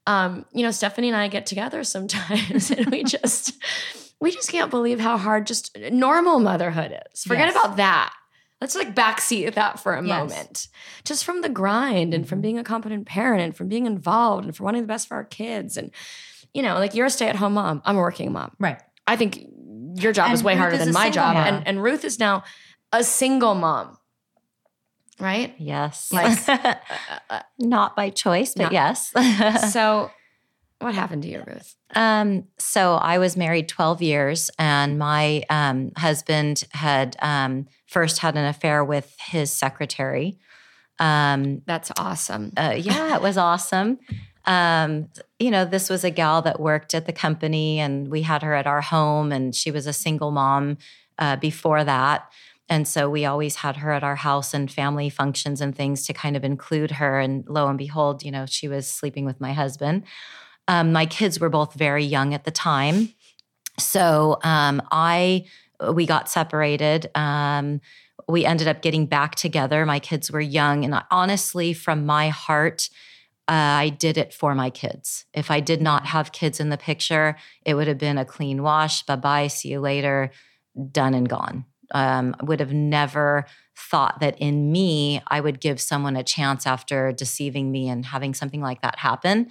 um, 0.08 0.44
you 0.52 0.64
know, 0.64 0.72
Stephanie 0.72 1.06
and 1.06 1.16
I 1.16 1.28
get 1.28 1.46
together 1.46 1.84
sometimes, 1.84 2.70
and 2.76 2.86
we 2.86 3.04
just 3.04 3.52
we 4.20 4.32
just 4.32 4.50
can't 4.50 4.72
believe 4.72 4.98
how 4.98 5.16
hard 5.16 5.46
just 5.46 5.78
normal 5.92 6.40
motherhood 6.40 6.98
is. 7.12 7.22
Forget 7.22 7.46
yes. 7.46 7.56
about 7.56 7.76
that. 7.76 8.12
Let's 8.60 8.74
like 8.74 8.94
backseat 8.94 9.54
that 9.54 9.80
for 9.80 9.94
a 9.94 10.06
yes. 10.06 10.08
moment. 10.08 10.68
Just 11.04 11.24
from 11.24 11.40
the 11.40 11.48
grind 11.48 12.12
and 12.12 12.28
from 12.28 12.36
mm-hmm. 12.36 12.42
being 12.42 12.58
a 12.58 12.64
competent 12.64 13.06
parent 13.06 13.42
and 13.42 13.56
from 13.56 13.68
being 13.68 13.86
involved 13.86 14.44
and 14.44 14.54
for 14.54 14.64
wanting 14.64 14.82
the 14.82 14.88
best 14.88 15.08
for 15.08 15.14
our 15.14 15.24
kids. 15.24 15.76
And, 15.78 15.90
you 16.52 16.62
know, 16.62 16.74
like 16.74 16.94
you're 16.94 17.06
a 17.06 17.10
stay 17.10 17.28
at 17.28 17.36
home 17.36 17.54
mom. 17.54 17.80
I'm 17.84 17.96
a 17.96 18.00
working 18.00 18.32
mom. 18.32 18.54
Right. 18.58 18.78
I 19.06 19.16
think 19.16 19.46
your 19.94 20.12
job 20.12 20.26
and 20.26 20.34
is 20.34 20.44
way 20.44 20.52
Ruth 20.54 20.60
harder 20.60 20.76
is 20.76 20.84
than 20.84 20.92
my 20.92 21.08
job. 21.10 21.36
And, 21.36 21.66
and 21.66 21.82
Ruth 21.82 22.04
is 22.04 22.18
now 22.18 22.44
a 22.92 23.02
single 23.02 23.54
mom. 23.54 23.96
Right? 25.18 25.54
Yes. 25.58 26.12
Like, 26.12 26.48
uh, 26.48 26.74
uh, 27.30 27.40
not 27.58 27.96
by 27.96 28.10
choice, 28.10 28.54
but 28.54 28.64
not. 28.64 28.72
yes. 28.72 29.12
so, 29.72 30.10
what 30.80 30.94
happened 30.94 31.22
to 31.22 31.28
you, 31.28 31.42
Ruth? 31.46 31.76
Um, 31.94 32.44
so 32.58 32.94
I 32.94 33.18
was 33.18 33.36
married 33.36 33.68
12 33.68 34.02
years, 34.02 34.50
and 34.58 34.98
my 34.98 35.44
um, 35.50 35.92
husband 35.96 36.64
had 36.72 37.16
um, 37.20 37.66
first 37.86 38.18
had 38.18 38.36
an 38.36 38.44
affair 38.44 38.84
with 38.84 39.14
his 39.18 39.52
secretary. 39.52 40.38
Um, 40.98 41.62
That's 41.66 41.90
awesome. 41.98 42.52
Uh, 42.56 42.74
yeah, 42.76 43.14
it 43.14 43.22
was 43.22 43.36
awesome. 43.36 43.98
Um, 44.46 45.08
you 45.38 45.50
know, 45.50 45.64
this 45.64 45.90
was 45.90 46.02
a 46.02 46.10
gal 46.10 46.42
that 46.42 46.58
worked 46.58 46.94
at 46.94 47.06
the 47.06 47.12
company, 47.12 47.78
and 47.78 48.08
we 48.08 48.22
had 48.22 48.42
her 48.42 48.54
at 48.54 48.66
our 48.66 48.80
home, 48.80 49.32
and 49.32 49.54
she 49.54 49.70
was 49.70 49.86
a 49.86 49.92
single 49.92 50.30
mom 50.30 50.78
uh, 51.18 51.36
before 51.36 51.84
that. 51.84 52.30
And 52.70 52.86
so 52.86 53.10
we 53.10 53.24
always 53.24 53.56
had 53.56 53.78
her 53.78 53.90
at 53.90 54.04
our 54.04 54.16
house 54.16 54.54
and 54.54 54.70
family 54.70 55.10
functions 55.10 55.60
and 55.60 55.74
things 55.74 56.06
to 56.06 56.12
kind 56.12 56.36
of 56.36 56.44
include 56.44 56.92
her. 56.92 57.18
And 57.18 57.44
lo 57.48 57.66
and 57.66 57.76
behold, 57.76 58.22
you 58.22 58.30
know, 58.30 58.46
she 58.46 58.68
was 58.68 58.86
sleeping 58.86 59.24
with 59.24 59.40
my 59.40 59.52
husband. 59.52 60.04
Um, 60.70 60.92
my 60.92 61.04
kids 61.04 61.40
were 61.40 61.48
both 61.48 61.74
very 61.74 62.04
young 62.04 62.32
at 62.32 62.44
the 62.44 62.52
time. 62.52 63.12
So 63.76 64.38
um, 64.44 64.80
I, 64.92 65.46
we 65.92 66.06
got 66.06 66.28
separated. 66.28 67.10
Um, 67.16 67.80
we 68.28 68.44
ended 68.46 68.68
up 68.68 68.80
getting 68.80 69.06
back 69.06 69.34
together. 69.34 69.84
My 69.84 69.98
kids 69.98 70.30
were 70.30 70.40
young. 70.40 70.84
And 70.84 70.94
honestly, 71.10 71.72
from 71.72 72.06
my 72.06 72.28
heart, 72.28 72.88
uh, 73.48 73.82
I 73.82 73.88
did 73.88 74.16
it 74.16 74.32
for 74.32 74.54
my 74.54 74.70
kids. 74.70 75.24
If 75.34 75.50
I 75.50 75.58
did 75.58 75.82
not 75.82 76.06
have 76.06 76.30
kids 76.30 76.60
in 76.60 76.68
the 76.68 76.78
picture, 76.78 77.34
it 77.66 77.74
would 77.74 77.88
have 77.88 77.98
been 77.98 78.16
a 78.16 78.24
clean 78.24 78.62
wash. 78.62 79.02
Bye 79.02 79.16
bye. 79.16 79.48
See 79.48 79.70
you 79.70 79.80
later. 79.80 80.30
Done 80.92 81.14
and 81.14 81.28
gone 81.28 81.64
um, 81.92 82.34
would 82.42 82.60
have 82.60 82.72
never 82.72 83.46
thought 83.80 84.20
that 84.20 84.38
in 84.38 84.70
me 84.70 85.22
I 85.26 85.40
would 85.40 85.60
give 85.60 85.80
someone 85.80 86.16
a 86.16 86.22
chance 86.22 86.66
after 86.66 87.12
deceiving 87.12 87.70
me 87.70 87.88
and 87.88 88.04
having 88.04 88.34
something 88.34 88.60
like 88.60 88.82
that 88.82 88.98
happen. 88.98 89.48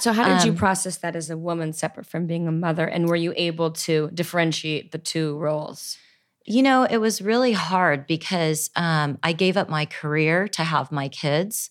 so, 0.00 0.12
how 0.12 0.24
did 0.24 0.40
um, 0.40 0.46
you 0.46 0.52
process 0.54 0.96
that 0.98 1.14
as 1.14 1.30
a 1.30 1.36
woman 1.36 1.72
separate 1.72 2.06
from 2.06 2.26
being 2.26 2.48
a 2.48 2.52
mother? 2.52 2.86
And 2.86 3.08
were 3.08 3.16
you 3.16 3.34
able 3.36 3.70
to 3.72 4.10
differentiate 4.14 4.92
the 4.92 4.98
two 4.98 5.36
roles? 5.38 5.98
You 6.44 6.62
know, 6.62 6.84
it 6.84 6.98
was 6.98 7.20
really 7.20 7.52
hard 7.52 8.06
because 8.06 8.70
um, 8.76 9.18
I 9.22 9.32
gave 9.32 9.56
up 9.56 9.68
my 9.68 9.84
career 9.84 10.48
to 10.48 10.62
have 10.62 10.92
my 10.92 11.08
kids. 11.08 11.70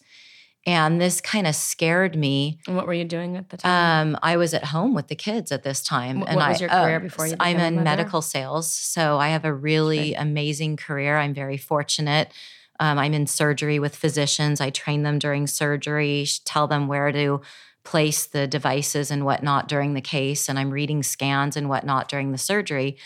And 0.67 0.99
this 0.99 1.21
kind 1.21 1.45
of 1.45 1.53
scared 1.53 2.15
me. 2.15 2.59
And 2.65 2.75
what 2.75 2.87
were 2.87 2.93
you 2.93 3.05
doing 3.05 3.37
at 3.37 3.49
the 3.49 3.57
time? 3.57 4.15
Um, 4.15 4.19
I 4.23 4.37
was 4.37 4.53
at 4.55 4.65
home 4.65 4.95
with 4.95 5.09
the 5.09 5.15
kids 5.15 5.51
at 5.51 5.61
this 5.61 5.83
time. 5.83 6.21
What, 6.21 6.29
and 6.29 6.37
what 6.37 6.49
was 6.49 6.61
your 6.61 6.69
career 6.69 6.97
uh, 6.97 6.99
before 6.99 7.27
you? 7.27 7.35
I'm 7.39 7.59
in 7.59 7.83
medical 7.83 8.21
sales, 8.21 8.71
so 8.71 9.19
I 9.19 9.29
have 9.29 9.45
a 9.45 9.53
really 9.53 10.15
amazing 10.15 10.77
career. 10.77 11.17
I'm 11.17 11.35
very 11.35 11.57
fortunate. 11.57 12.31
Um, 12.79 12.97
I'm 12.97 13.13
in 13.13 13.27
surgery 13.27 13.79
with 13.79 13.95
physicians. 13.95 14.59
I 14.59 14.69
train 14.71 15.03
them 15.03 15.19
during 15.19 15.47
surgery, 15.47 16.25
tell 16.45 16.67
them 16.67 16.87
where 16.87 17.11
to 17.11 17.41
place 17.83 18.25
the 18.25 18.47
devices 18.47 19.11
and 19.11 19.23
whatnot 19.23 19.67
during 19.67 19.93
the 19.93 20.01
case, 20.01 20.49
and 20.49 20.57
I'm 20.57 20.71
reading 20.71 21.03
scans 21.03 21.55
and 21.55 21.69
whatnot 21.69 22.09
during 22.09 22.31
the 22.31 22.37
surgery. 22.37 22.97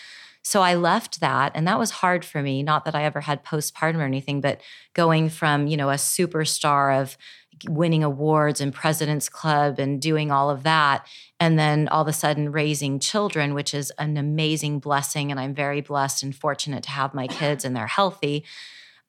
So 0.41 0.62
I 0.62 0.74
left 0.74 1.19
that, 1.19 1.52
and 1.54 1.67
that 1.67 1.78
was 1.78 1.91
hard 1.91 2.24
for 2.24 2.41
me. 2.41 2.63
Not 2.63 2.86
that 2.86 2.95
I 2.95 3.04
ever 3.04 3.22
had 3.22 3.43
postpartum 3.43 3.98
or 3.98 4.04
anything, 4.04 4.39
but 4.39 4.62
going 4.93 5.30
from 5.30 5.67
you 5.67 5.78
know 5.78 5.89
a 5.89 5.95
superstar 5.95 7.00
of 7.00 7.17
winning 7.67 8.04
awards 8.04 8.62
and 8.62 8.74
President's 8.74 9.30
Club 9.30 9.80
and 9.80 10.02
doing 10.02 10.32
all 10.32 10.50
of 10.50 10.63
that. 10.63 11.06
And 11.39 11.58
then 11.58 11.88
all 11.88 12.02
of 12.02 12.08
a 12.08 12.13
sudden 12.13 12.52
raising 12.52 13.00
children, 13.00 13.54
which 13.54 13.74
is 13.74 13.91
an 13.98 14.17
amazing 14.17 14.80
blessing. 14.80 15.32
And 15.32 15.39
I'm 15.39 15.54
very 15.54 15.82
blessed 15.82 16.24
and 16.24 16.36
fortunate 16.36 16.84
to 16.84 16.89
have 16.91 17.13
my 17.13 17.28
kids 17.39 17.65
and 17.65 17.76
they're 17.76 17.88
healthy. 17.88 18.45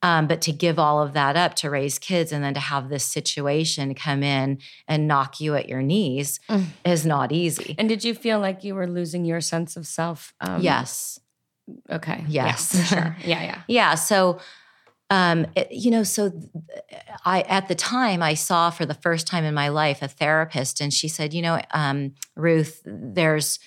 Um, 0.03 0.27
but 0.27 0.41
to 0.43 0.53
give 0.53 0.79
all 0.79 1.03
of 1.03 1.13
that 1.13 1.37
up 1.37 1.55
to 1.57 1.69
raise 1.69 1.99
kids 1.99 2.33
and 2.33 2.43
then 2.43 2.55
to 2.55 2.61
have 2.61 2.89
this 2.89 3.05
situation 3.05 3.95
come 3.95 4.23
in 4.23 4.59
and 4.89 5.07
knock 5.07 5.41
you 5.41 5.55
at 5.57 5.69
your 5.69 5.83
knees 5.83 6.41
mm. 6.49 6.65
is 6.87 7.05
not 7.05 7.33
easy. 7.33 7.75
And 7.79 7.87
did 7.87 8.03
you 8.03 8.15
feel 8.15 8.41
like 8.41 8.65
you 8.65 8.75
were 8.75 8.87
losing 8.87 9.27
your 9.27 9.43
sense 9.43 9.77
of 9.77 9.87
self? 9.87 10.33
Um, 10.41 10.63
yes. 10.63 11.21
Okay. 11.91 12.25
Yes. 12.29 12.75
Yeah, 12.75 12.85
sure. 12.85 13.17
yeah. 13.25 13.43
Yeah. 13.43 13.63
Yeah. 13.69 13.95
So 13.95 14.41
um, 15.11 15.47
you 15.71 15.91
know, 15.91 16.05
so 16.05 16.33
I 17.25 17.43
at 17.43 17.69
the 17.69 17.75
time 17.75 18.23
I 18.23 18.35
saw 18.35 18.71
for 18.71 18.87
the 18.87 18.95
first 18.95 19.27
time 19.27 19.45
in 19.45 19.55
my 19.55 19.69
life 19.69 20.03
a 20.03 20.09
therapist, 20.09 20.81
and 20.81 20.95
she 20.95 21.09
said, 21.09 21.35
you 21.35 21.43
know, 21.43 21.61
um, 21.73 22.15
Ruth, 22.37 22.81
there's 22.85 23.59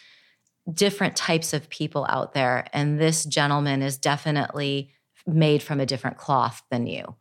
different 0.72 1.18
types 1.18 1.54
of 1.54 1.70
people 1.70 2.06
out 2.10 2.34
there, 2.34 2.66
and 2.74 3.00
this 3.00 3.26
gentleman 3.26 3.82
is 3.82 3.98
definitely 3.98 4.92
made 5.28 5.62
from 5.62 5.80
a 5.80 5.86
different 5.86 6.18
cloth 6.18 6.64
than 6.72 6.88
you. 6.88 7.16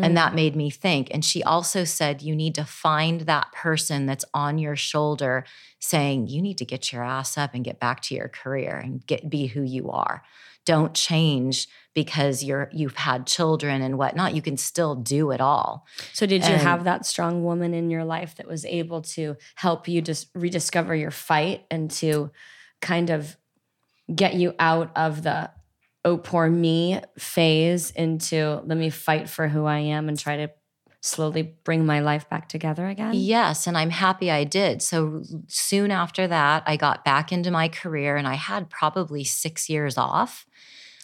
And 0.00 0.16
that 0.16 0.32
mm. 0.32 0.36
made 0.36 0.54
me 0.54 0.70
think. 0.70 1.08
And 1.10 1.24
she 1.24 1.42
also 1.42 1.82
said, 1.82 2.22
you 2.22 2.36
need 2.36 2.54
to 2.54 2.64
find 2.64 3.22
that 3.22 3.50
person 3.52 4.06
that's 4.06 4.24
on 4.32 4.56
your 4.58 4.76
shoulder 4.76 5.44
saying, 5.80 6.28
you 6.28 6.40
need 6.40 6.58
to 6.58 6.64
get 6.64 6.92
your 6.92 7.02
ass 7.02 7.36
up 7.36 7.52
and 7.52 7.64
get 7.64 7.80
back 7.80 8.00
to 8.02 8.14
your 8.14 8.28
career 8.28 8.76
and 8.76 9.04
get 9.04 9.28
be 9.28 9.46
who 9.46 9.62
you 9.62 9.90
are 9.90 10.22
don't 10.68 10.92
change 10.92 11.66
because 11.94 12.44
you're 12.44 12.68
you've 12.74 12.94
had 12.94 13.26
children 13.26 13.80
and 13.80 13.96
whatnot 13.96 14.34
you 14.34 14.42
can 14.42 14.58
still 14.58 14.94
do 14.94 15.30
it 15.30 15.40
all. 15.40 15.86
So 16.12 16.26
did 16.26 16.44
you 16.44 16.52
and, 16.52 16.60
have 16.60 16.84
that 16.84 17.06
strong 17.06 17.42
woman 17.42 17.72
in 17.72 17.88
your 17.88 18.04
life 18.04 18.34
that 18.34 18.46
was 18.46 18.66
able 18.66 19.00
to 19.16 19.38
help 19.54 19.88
you 19.88 20.02
just 20.02 20.28
rediscover 20.34 20.94
your 20.94 21.10
fight 21.10 21.64
and 21.70 21.90
to 21.92 22.30
kind 22.82 23.08
of 23.08 23.38
get 24.14 24.34
you 24.34 24.54
out 24.58 24.94
of 24.94 25.22
the 25.22 25.50
oh 26.04 26.18
poor 26.18 26.50
me 26.50 27.00
phase 27.18 27.90
into 27.92 28.60
let 28.66 28.76
me 28.76 28.90
fight 28.90 29.28
for 29.28 29.48
who 29.48 29.64
i 29.64 29.78
am 29.78 30.08
and 30.08 30.18
try 30.18 30.36
to 30.36 30.50
slowly 31.00 31.54
bring 31.64 31.86
my 31.86 32.00
life 32.00 32.28
back 32.28 32.48
together 32.48 32.88
again? 32.88 33.12
Yes, 33.14 33.66
and 33.66 33.76
I'm 33.76 33.90
happy 33.90 34.30
I 34.30 34.44
did. 34.44 34.82
So 34.82 35.22
soon 35.46 35.90
after 35.90 36.26
that, 36.26 36.62
I 36.66 36.76
got 36.76 37.04
back 37.04 37.32
into 37.32 37.50
my 37.50 37.68
career 37.68 38.16
and 38.16 38.26
I 38.26 38.34
had 38.34 38.70
probably 38.70 39.24
six 39.24 39.68
years 39.68 39.96
off. 39.96 40.46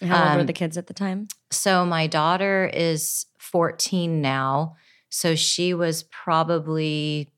How 0.01 0.21
old 0.21 0.31
um, 0.31 0.37
were 0.37 0.43
the 0.43 0.53
kids 0.53 0.77
at 0.77 0.87
the 0.87 0.93
time? 0.93 1.27
So 1.51 1.85
my 1.85 2.07
daughter 2.07 2.69
is 2.73 3.25
14 3.39 4.21
now. 4.21 4.75
So 5.09 5.35
she 5.35 5.73
was 5.73 6.03
probably, 6.03 7.29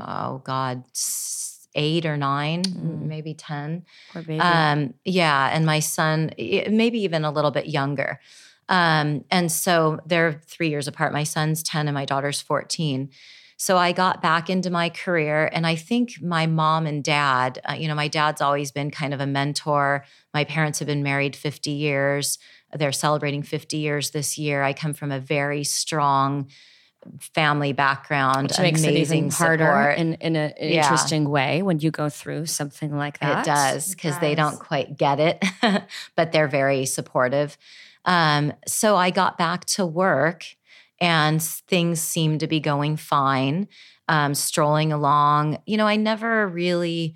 oh 0.00 0.40
God, 0.44 0.84
eight 1.74 2.06
or 2.06 2.16
nine, 2.16 2.62
mm. 2.62 3.02
maybe 3.02 3.34
10. 3.34 3.84
Poor 4.12 4.22
baby. 4.22 4.40
Um, 4.40 4.94
yeah. 5.04 5.50
And 5.52 5.66
my 5.66 5.80
son, 5.80 6.30
maybe 6.38 7.00
even 7.00 7.24
a 7.24 7.30
little 7.30 7.50
bit 7.50 7.66
younger. 7.66 8.20
Um, 8.68 9.24
and 9.30 9.50
so 9.50 10.00
they're 10.06 10.40
three 10.46 10.68
years 10.68 10.88
apart. 10.88 11.12
My 11.12 11.24
son's 11.24 11.62
10 11.62 11.88
and 11.88 11.94
my 11.94 12.04
daughter's 12.04 12.40
14. 12.40 13.10
So 13.58 13.78
I 13.78 13.92
got 13.92 14.20
back 14.20 14.50
into 14.50 14.70
my 14.70 14.90
career. 14.90 15.48
And 15.52 15.66
I 15.66 15.76
think 15.76 16.20
my 16.20 16.46
mom 16.46 16.86
and 16.86 17.02
dad, 17.02 17.60
uh, 17.68 17.74
you 17.74 17.88
know, 17.88 17.94
my 17.94 18.08
dad's 18.08 18.40
always 18.40 18.70
been 18.70 18.90
kind 18.90 19.14
of 19.14 19.20
a 19.20 19.26
mentor. 19.26 20.04
My 20.34 20.44
parents 20.44 20.78
have 20.80 20.86
been 20.86 21.02
married 21.02 21.34
50 21.34 21.70
years. 21.70 22.38
They're 22.74 22.92
celebrating 22.92 23.42
50 23.42 23.78
years 23.78 24.10
this 24.10 24.36
year. 24.36 24.62
I 24.62 24.72
come 24.72 24.92
from 24.92 25.10
a 25.10 25.20
very 25.20 25.64
strong, 25.64 26.48
family 27.20 27.72
background, 27.72 28.48
Which 28.48 28.58
makes 28.58 28.82
it 28.82 28.94
even 28.94 29.30
harder 29.30 29.90
in, 29.90 30.14
in 30.14 30.36
an 30.36 30.52
yeah. 30.58 30.82
interesting 30.82 31.28
way 31.28 31.62
when 31.62 31.78
you 31.78 31.90
go 31.90 32.08
through 32.08 32.46
something 32.46 32.96
like 32.96 33.20
that. 33.20 33.46
It 33.46 33.50
does 33.50 33.94
because 33.94 34.18
they 34.18 34.34
don't 34.34 34.58
quite 34.58 34.96
get 34.96 35.20
it, 35.20 35.44
but 36.16 36.32
they're 36.32 36.48
very 36.48 36.86
supportive. 36.86 37.56
Um, 38.06 38.52
so 38.66 38.96
I 38.96 39.10
got 39.10 39.36
back 39.36 39.64
to 39.66 39.84
work 39.84 40.46
and 41.00 41.42
things 41.42 42.00
seemed 42.00 42.40
to 42.40 42.46
be 42.46 42.60
going 42.60 42.96
fine, 42.96 43.68
um, 44.08 44.34
strolling 44.34 44.92
along. 44.92 45.58
You 45.66 45.76
know, 45.76 45.86
I 45.86 45.96
never 45.96 46.46
really, 46.46 47.14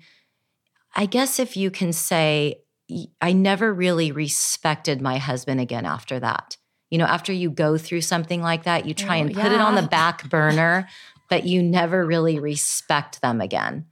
I 0.95 1.05
guess 1.05 1.39
if 1.39 1.57
you 1.57 1.71
can 1.71 1.93
say, 1.93 2.61
I 3.21 3.31
never 3.31 3.73
really 3.73 4.11
respected 4.11 5.01
my 5.01 5.17
husband 5.17 5.61
again 5.61 5.85
after 5.85 6.19
that. 6.19 6.57
You 6.89 6.97
know, 6.97 7.05
after 7.05 7.31
you 7.31 7.49
go 7.49 7.77
through 7.77 8.01
something 8.01 8.41
like 8.41 8.63
that, 8.63 8.85
you 8.85 8.93
try 8.93 9.19
oh, 9.19 9.21
and 9.21 9.33
put 9.33 9.45
yeah. 9.45 9.55
it 9.55 9.61
on 9.61 9.75
the 9.75 9.87
back 9.87 10.29
burner, 10.29 10.89
but 11.29 11.45
you 11.45 11.63
never 11.63 12.05
really 12.05 12.37
respect 12.37 13.21
them 13.21 13.39
again. 13.39 13.85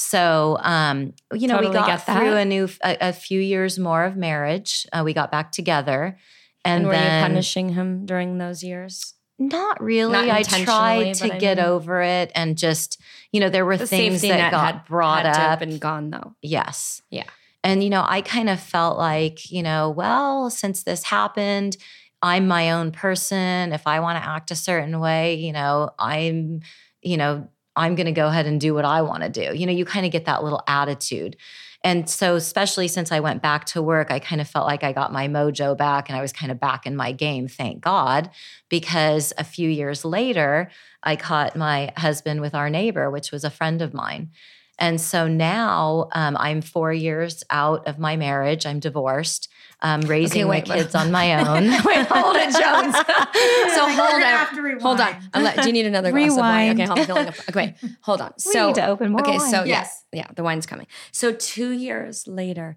So, 0.00 0.58
um, 0.60 1.12
you 1.32 1.48
know, 1.48 1.56
totally 1.56 1.76
we 1.76 1.84
got 1.84 2.06
through 2.06 2.36
a 2.36 2.44
new, 2.44 2.68
a, 2.84 3.08
a, 3.08 3.12
few 3.12 3.40
years 3.40 3.80
more 3.80 4.04
of 4.04 4.16
marriage. 4.16 4.86
Uh, 4.92 5.02
we 5.04 5.12
got 5.12 5.32
back 5.32 5.50
together. 5.50 6.16
And, 6.64 6.82
and 6.82 6.86
were 6.86 6.92
then, 6.92 7.20
you 7.20 7.28
punishing 7.28 7.68
him 7.70 8.06
during 8.06 8.38
those 8.38 8.62
years? 8.62 9.14
Not 9.40 9.82
really. 9.82 10.12
Not 10.12 10.28
I 10.28 10.42
tried 10.44 11.14
to 11.14 11.34
I 11.34 11.38
get 11.38 11.56
mean, 11.56 11.66
over 11.66 12.00
it 12.00 12.30
and 12.36 12.56
just, 12.56 13.00
you 13.32 13.40
know, 13.40 13.48
there 13.50 13.66
were 13.66 13.76
the 13.76 13.88
things 13.88 14.22
that 14.22 14.52
got 14.52 14.86
brought 14.86 15.26
up 15.26 15.62
and 15.62 15.80
gone 15.80 16.10
though. 16.10 16.36
Yes. 16.42 17.02
Yeah. 17.10 17.24
And, 17.64 17.82
you 17.82 17.90
know, 17.90 18.04
I 18.06 18.20
kind 18.20 18.48
of 18.48 18.60
felt 18.60 18.98
like, 18.98 19.50
you 19.50 19.64
know, 19.64 19.90
well, 19.90 20.48
since 20.48 20.84
this 20.84 21.02
happened, 21.02 21.76
I'm 22.22 22.46
my 22.46 22.70
own 22.70 22.92
person. 22.92 23.72
If 23.72 23.84
I 23.88 23.98
want 23.98 24.22
to 24.22 24.28
act 24.28 24.52
a 24.52 24.56
certain 24.56 25.00
way, 25.00 25.34
you 25.34 25.52
know, 25.52 25.90
I'm, 25.98 26.60
you 27.02 27.16
know, 27.16 27.48
I'm 27.78 27.94
going 27.94 28.06
to 28.06 28.12
go 28.12 28.26
ahead 28.26 28.46
and 28.46 28.60
do 28.60 28.74
what 28.74 28.84
I 28.84 29.02
want 29.02 29.22
to 29.22 29.28
do. 29.28 29.56
You 29.56 29.66
know, 29.66 29.72
you 29.72 29.84
kind 29.84 30.04
of 30.04 30.12
get 30.12 30.26
that 30.26 30.42
little 30.42 30.62
attitude. 30.66 31.36
And 31.84 32.10
so, 32.10 32.34
especially 32.34 32.88
since 32.88 33.12
I 33.12 33.20
went 33.20 33.40
back 33.40 33.64
to 33.66 33.80
work, 33.80 34.10
I 34.10 34.18
kind 34.18 34.40
of 34.40 34.48
felt 34.48 34.66
like 34.66 34.82
I 34.82 34.92
got 34.92 35.12
my 35.12 35.28
mojo 35.28 35.76
back 35.76 36.08
and 36.08 36.18
I 36.18 36.20
was 36.20 36.32
kind 36.32 36.50
of 36.50 36.58
back 36.58 36.86
in 36.86 36.96
my 36.96 37.12
game, 37.12 37.46
thank 37.46 37.80
God, 37.80 38.30
because 38.68 39.32
a 39.38 39.44
few 39.44 39.68
years 39.68 40.04
later, 40.04 40.70
I 41.04 41.14
caught 41.14 41.56
my 41.56 41.92
husband 41.96 42.40
with 42.40 42.54
our 42.54 42.68
neighbor, 42.68 43.10
which 43.10 43.30
was 43.30 43.44
a 43.44 43.50
friend 43.50 43.80
of 43.80 43.94
mine. 43.94 44.30
And 44.78 45.00
so 45.00 45.28
now 45.28 46.08
um, 46.12 46.36
I'm 46.38 46.62
four 46.62 46.92
years 46.92 47.42
out 47.50 47.86
of 47.86 47.98
my 47.98 48.16
marriage. 48.16 48.66
I'm 48.66 48.80
divorced, 48.80 49.48
um, 49.80 50.00
raising 50.02 50.42
okay, 50.42 50.50
wait, 50.50 50.68
my 50.68 50.76
kids 50.76 50.94
on 50.94 51.10
my 51.12 51.34
own. 51.46 51.64
wait, 51.84 52.06
hold 52.06 52.36
it, 52.36 52.52
Jones. 52.52 52.94
so 53.74 53.88
hold 53.88 54.22
on. 54.22 54.80
Hold 54.80 55.00
on. 55.00 55.42
Let, 55.42 55.62
do 55.62 55.68
you 55.68 55.72
need 55.72 55.86
another 55.86 56.10
glass 56.10 56.22
rewind. 56.30 56.38
of 56.72 56.78
wine? 56.78 56.94
Okay, 56.94 57.00
I'm 57.00 57.06
filling 57.06 57.28
up. 57.28 57.34
Okay, 57.48 57.74
hold 58.00 58.20
on. 58.20 58.38
So, 58.38 58.60
we 58.60 58.66
need 58.68 58.74
to 58.76 58.86
open 58.86 59.12
more 59.12 59.20
Okay, 59.22 59.38
wine. 59.38 59.50
so 59.50 59.64
yes, 59.64 60.04
yeah, 60.12 60.26
the 60.34 60.42
wine's 60.42 60.66
coming. 60.66 60.86
So 61.12 61.32
two 61.32 61.70
years 61.70 62.26
later, 62.26 62.76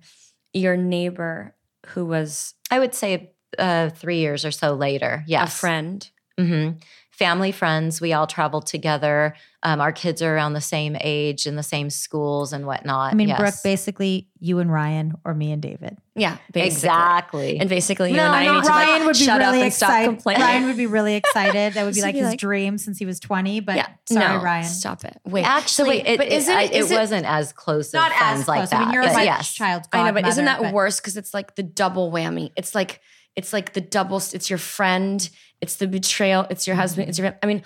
your 0.54 0.78
neighbor 0.78 1.56
who 1.88 2.06
was, 2.06 2.54
I 2.70 2.80
would 2.80 2.94
say, 2.94 3.32
uh, 3.58 3.90
three 3.90 4.20
years 4.20 4.46
or 4.46 4.52
so 4.52 4.74
later, 4.74 5.24
yes, 5.28 5.54
a 5.56 5.58
friend. 5.60 6.10
Mm-hmm 6.40 6.78
family 7.22 7.52
friends. 7.52 8.02
We 8.02 8.14
all 8.14 8.26
traveled 8.26 8.66
together. 8.66 9.36
Um, 9.62 9.80
our 9.80 9.92
kids 9.92 10.24
are 10.24 10.36
around 10.36 10.54
the 10.54 10.62
same 10.62 10.98
age 11.00 11.46
in 11.46 11.56
the 11.56 11.62
same 11.62 11.92
schools 11.92 12.52
and 12.52 12.66
whatnot. 12.66 13.14
I 13.14 13.16
mean, 13.16 13.28
yes. 13.28 13.40
Brooke, 13.40 13.54
basically 13.64 14.28
you 14.40 14.58
and 14.58 14.74
Ryan 14.74 15.14
or 15.24 15.36
me 15.36 15.52
and 15.52 15.62
David. 15.62 16.00
Yeah, 16.16 16.38
basically. 16.52 16.66
exactly. 16.66 17.60
And 17.60 17.70
basically, 17.70 18.10
you 18.10 18.18
no, 18.18 18.24
and 18.24 18.34
I 18.34 18.46
no, 18.46 18.54
need 18.60 18.68
Ryan 18.68 18.88
to 18.88 18.94
like, 18.94 19.06
would 19.06 19.18
be 19.20 19.24
shut 19.24 19.38
really 19.38 19.50
up 19.50 19.54
and 19.54 19.64
excited. 19.68 20.04
stop 20.04 20.16
complaining. 20.16 20.42
Ryan 20.42 20.66
would 20.66 20.78
be 20.78 20.88
really 20.88 21.14
excited. 21.24 21.76
That 21.76 21.86
would 21.86 21.94
be 21.94 22.02
like 22.02 22.16
his 22.16 22.24
like, 22.24 22.40
dream 22.40 22.80
since 22.80 22.98
he 22.98 23.06
was 23.06 23.20
twenty. 23.20 23.60
But 23.60 23.76
yeah, 23.76 23.88
sorry, 24.06 24.38
no, 24.38 24.44
Ryan, 24.44 24.64
stop 24.64 25.06
it. 25.06 25.22
Wait, 25.24 25.46
actually, 25.46 25.86
so 25.86 25.90
wait, 25.90 26.08
it, 26.08 26.18
but 26.18 26.28
is 26.28 26.50
it, 26.50 26.58
it, 26.58 26.72
is 26.72 26.90
it, 26.90 26.96
wasn't 26.96 27.28
as 27.28 27.54
close. 27.54 27.94
Not 27.94 28.12
as 28.20 28.48
like 28.48 28.62
close. 28.62 28.72
that. 28.72 28.82
I 28.82 28.86
mean, 28.86 28.94
you're 28.96 29.04
but, 29.04 29.14
my 29.14 29.24
yes. 29.24 29.54
child's 29.54 29.88
I 29.94 30.08
know, 30.08 30.14
but 30.14 30.28
isn't 30.28 30.46
that 30.46 30.60
but, 30.60 30.74
worse? 30.74 31.00
Because 31.00 31.18
it's 31.18 31.36
like 31.36 31.56
the 31.56 31.64
double 31.64 32.12
whammy. 32.12 32.52
It's 32.56 32.74
like 32.74 33.00
it's 33.36 33.54
like 33.54 33.74
the 33.74 33.82
double. 33.82 34.18
It's 34.18 34.50
your 34.50 34.60
friend. 34.60 35.30
It's 35.62 35.76
the 35.76 35.88
betrayal. 35.88 36.47
It's 36.50 36.67
your 36.67 36.76
husband. 36.76 37.10
It's 37.10 37.19
your. 37.19 37.38
I 37.41 37.45
mean, 37.45 37.63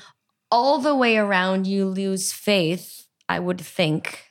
all 0.51 0.79
the 0.79 0.95
way 0.95 1.17
around, 1.17 1.65
you 1.67 1.85
lose 1.85 2.31
faith, 2.31 3.07
I 3.27 3.39
would 3.39 3.59
think, 3.59 4.25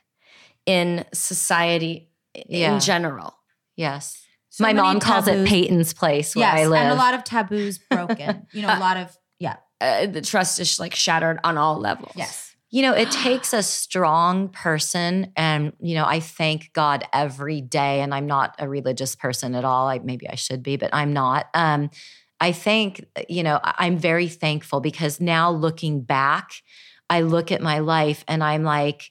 in 0.66 1.04
society 1.12 2.10
yeah. 2.48 2.74
in 2.74 2.80
general. 2.80 3.34
Yes. 3.76 4.20
So 4.50 4.62
My 4.62 4.72
mom 4.72 5.00
calls 5.00 5.26
it 5.26 5.46
Peyton's 5.48 5.92
place 5.92 6.36
where 6.36 6.46
yes, 6.46 6.60
I 6.60 6.66
live. 6.66 6.80
And 6.80 6.92
a 6.92 6.94
lot 6.94 7.14
of 7.14 7.24
taboos 7.24 7.78
broken. 7.78 8.46
you 8.52 8.62
know, 8.62 8.68
a 8.68 8.78
lot 8.80 8.96
of, 8.96 9.16
yeah. 9.40 9.56
Uh, 9.80 10.06
the 10.06 10.22
trust 10.22 10.60
is 10.60 10.78
like 10.78 10.94
shattered 10.94 11.40
on 11.42 11.58
all 11.58 11.80
levels. 11.80 12.12
Yes. 12.14 12.54
You 12.70 12.82
know, 12.82 12.92
it 12.92 13.10
takes 13.10 13.52
a 13.52 13.62
strong 13.62 14.48
person. 14.48 15.32
And, 15.36 15.72
you 15.80 15.96
know, 15.96 16.04
I 16.04 16.20
thank 16.20 16.72
God 16.72 17.04
every 17.12 17.60
day. 17.60 18.00
And 18.00 18.14
I'm 18.14 18.26
not 18.26 18.54
a 18.58 18.68
religious 18.68 19.16
person 19.16 19.54
at 19.56 19.64
all. 19.64 19.88
I, 19.88 19.98
maybe 19.98 20.28
I 20.28 20.36
should 20.36 20.62
be, 20.62 20.76
but 20.76 20.90
I'm 20.92 21.12
not. 21.12 21.46
Um, 21.52 21.90
I 22.44 22.52
think, 22.52 23.06
you 23.26 23.42
know, 23.42 23.58
I'm 23.62 23.96
very 23.96 24.28
thankful 24.28 24.82
because 24.82 25.18
now 25.18 25.50
looking 25.50 26.02
back, 26.02 26.50
I 27.08 27.22
look 27.22 27.50
at 27.50 27.62
my 27.62 27.78
life 27.78 28.22
and 28.28 28.44
I'm 28.44 28.64
like, 28.64 29.10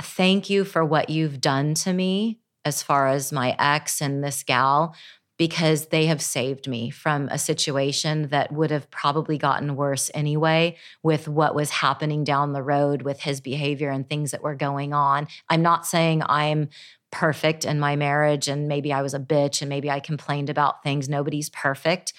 thank 0.00 0.48
you 0.48 0.64
for 0.64 0.84
what 0.84 1.10
you've 1.10 1.40
done 1.40 1.74
to 1.74 1.92
me 1.92 2.38
as 2.64 2.84
far 2.84 3.08
as 3.08 3.32
my 3.32 3.56
ex 3.58 4.00
and 4.00 4.22
this 4.22 4.44
gal, 4.44 4.94
because 5.38 5.86
they 5.86 6.06
have 6.06 6.22
saved 6.22 6.68
me 6.68 6.88
from 6.88 7.26
a 7.30 7.38
situation 7.38 8.28
that 8.28 8.52
would 8.52 8.70
have 8.70 8.88
probably 8.92 9.36
gotten 9.36 9.74
worse 9.74 10.08
anyway 10.14 10.76
with 11.02 11.26
what 11.26 11.56
was 11.56 11.70
happening 11.70 12.22
down 12.22 12.52
the 12.52 12.62
road 12.62 13.02
with 13.02 13.22
his 13.22 13.40
behavior 13.40 13.90
and 13.90 14.08
things 14.08 14.30
that 14.30 14.44
were 14.44 14.54
going 14.54 14.92
on. 14.92 15.26
I'm 15.48 15.62
not 15.62 15.84
saying 15.84 16.22
I'm 16.26 16.68
perfect 17.14 17.64
in 17.64 17.78
my 17.78 17.94
marriage 17.94 18.48
and 18.48 18.66
maybe 18.66 18.92
I 18.92 19.00
was 19.00 19.14
a 19.14 19.20
bitch 19.20 19.62
and 19.62 19.68
maybe 19.68 19.88
I 19.88 20.00
complained 20.00 20.50
about 20.50 20.82
things. 20.82 21.08
Nobody's 21.08 21.48
perfect. 21.48 22.12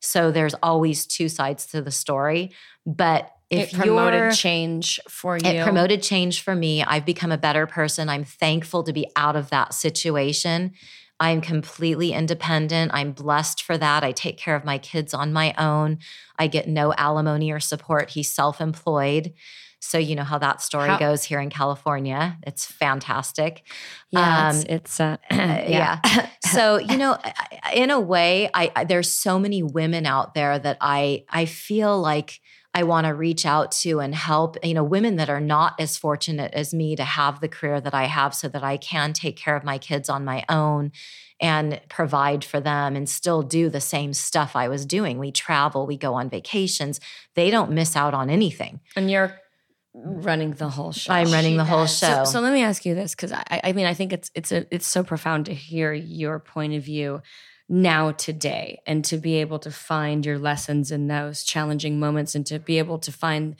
So 0.00 0.32
there's 0.32 0.54
always 0.62 1.06
two 1.06 1.28
sides 1.28 1.66
to 1.66 1.80
the 1.80 1.92
story. 1.92 2.50
But 2.84 3.30
if 3.48 3.72
it 3.72 3.76
promoted 3.76 4.34
change 4.34 4.98
for 5.08 5.36
you. 5.36 5.48
It 5.48 5.62
promoted 5.62 6.02
change 6.02 6.42
for 6.42 6.54
me. 6.54 6.82
I've 6.82 7.04
become 7.04 7.30
a 7.30 7.38
better 7.38 7.66
person. 7.66 8.08
I'm 8.08 8.24
thankful 8.24 8.82
to 8.84 8.92
be 8.92 9.06
out 9.14 9.36
of 9.36 9.50
that 9.50 9.72
situation. 9.72 10.72
I'm 11.20 11.40
completely 11.40 12.12
independent. 12.12 12.92
I'm 12.94 13.12
blessed 13.12 13.62
for 13.62 13.76
that. 13.76 14.02
I 14.02 14.12
take 14.12 14.38
care 14.38 14.56
of 14.56 14.64
my 14.64 14.78
kids 14.78 15.12
on 15.12 15.32
my 15.32 15.54
own. 15.58 15.98
I 16.38 16.46
get 16.46 16.66
no 16.66 16.94
alimony 16.94 17.52
or 17.52 17.60
support. 17.60 18.10
He's 18.10 18.32
self 18.32 18.60
employed. 18.60 19.34
So 19.80 19.98
you 19.98 20.14
know 20.14 20.24
how 20.24 20.38
that 20.38 20.60
story 20.60 20.88
how- 20.88 20.98
goes 20.98 21.24
here 21.24 21.40
in 21.40 21.50
California. 21.50 22.38
It's 22.46 22.66
fantastic. 22.66 23.66
Yeah, 24.10 24.48
um, 24.48 24.56
it's, 24.56 24.64
it's 24.68 25.00
uh, 25.00 25.16
yeah. 25.30 26.00
yeah. 26.04 26.28
so 26.44 26.78
you 26.78 26.96
know, 26.96 27.18
in 27.74 27.90
a 27.90 27.98
way, 27.98 28.50
I, 28.54 28.70
I 28.76 28.84
there's 28.84 29.10
so 29.10 29.38
many 29.38 29.62
women 29.62 30.06
out 30.06 30.34
there 30.34 30.58
that 30.58 30.76
I 30.80 31.24
I 31.28 31.46
feel 31.46 32.00
like. 32.00 32.40
I 32.72 32.84
want 32.84 33.08
to 33.08 33.14
reach 33.14 33.46
out 33.46 33.72
to 33.82 33.98
and 33.98 34.14
help, 34.14 34.56
you 34.62 34.74
know, 34.74 34.84
women 34.84 35.16
that 35.16 35.28
are 35.28 35.40
not 35.40 35.74
as 35.80 35.96
fortunate 35.96 36.54
as 36.54 36.72
me 36.72 36.94
to 36.94 37.02
have 37.02 37.40
the 37.40 37.48
career 37.48 37.80
that 37.80 37.94
I 37.94 38.04
have 38.04 38.32
so 38.32 38.46
that 38.46 38.62
I 38.62 38.76
can 38.76 39.12
take 39.12 39.36
care 39.36 39.56
of 39.56 39.64
my 39.64 39.76
kids 39.76 40.08
on 40.08 40.24
my 40.24 40.44
own 40.48 40.92
and 41.40 41.80
provide 41.88 42.44
for 42.44 42.60
them 42.60 42.94
and 42.94 43.08
still 43.08 43.42
do 43.42 43.70
the 43.70 43.80
same 43.80 44.12
stuff 44.12 44.54
I 44.54 44.68
was 44.68 44.86
doing. 44.86 45.18
We 45.18 45.32
travel, 45.32 45.84
we 45.84 45.96
go 45.96 46.14
on 46.14 46.30
vacations. 46.30 47.00
They 47.34 47.50
don't 47.50 47.72
miss 47.72 47.96
out 47.96 48.14
on 48.14 48.30
anything. 48.30 48.78
And 48.94 49.10
you're 49.10 49.36
running 49.94 50.52
the 50.52 50.68
whole 50.68 50.92
show. 50.92 51.12
I'm 51.12 51.32
running 51.32 51.52
she 51.52 51.56
the 51.56 51.64
whole 51.64 51.86
show. 51.86 52.24
So, 52.24 52.32
so, 52.32 52.40
let 52.40 52.52
me 52.52 52.62
ask 52.62 52.84
you 52.84 52.94
this, 52.94 53.14
because 53.14 53.32
I, 53.32 53.60
I 53.64 53.72
mean, 53.72 53.86
I 53.86 53.94
think 53.94 54.12
it's 54.12 54.30
it's 54.34 54.52
a, 54.52 54.66
it's 54.74 54.86
so 54.86 55.02
profound 55.02 55.46
to 55.46 55.54
hear 55.54 55.92
your 55.92 56.38
point 56.38 56.74
of 56.74 56.84
view 56.84 57.22
now 57.68 58.12
today, 58.12 58.82
and 58.86 59.04
to 59.06 59.16
be 59.16 59.36
able 59.36 59.58
to 59.60 59.70
find 59.70 60.24
your 60.26 60.38
lessons 60.38 60.90
in 60.90 61.08
those 61.08 61.42
challenging 61.42 61.98
moments, 61.98 62.34
and 62.34 62.46
to 62.46 62.58
be 62.58 62.78
able 62.78 62.98
to 62.98 63.12
find 63.12 63.56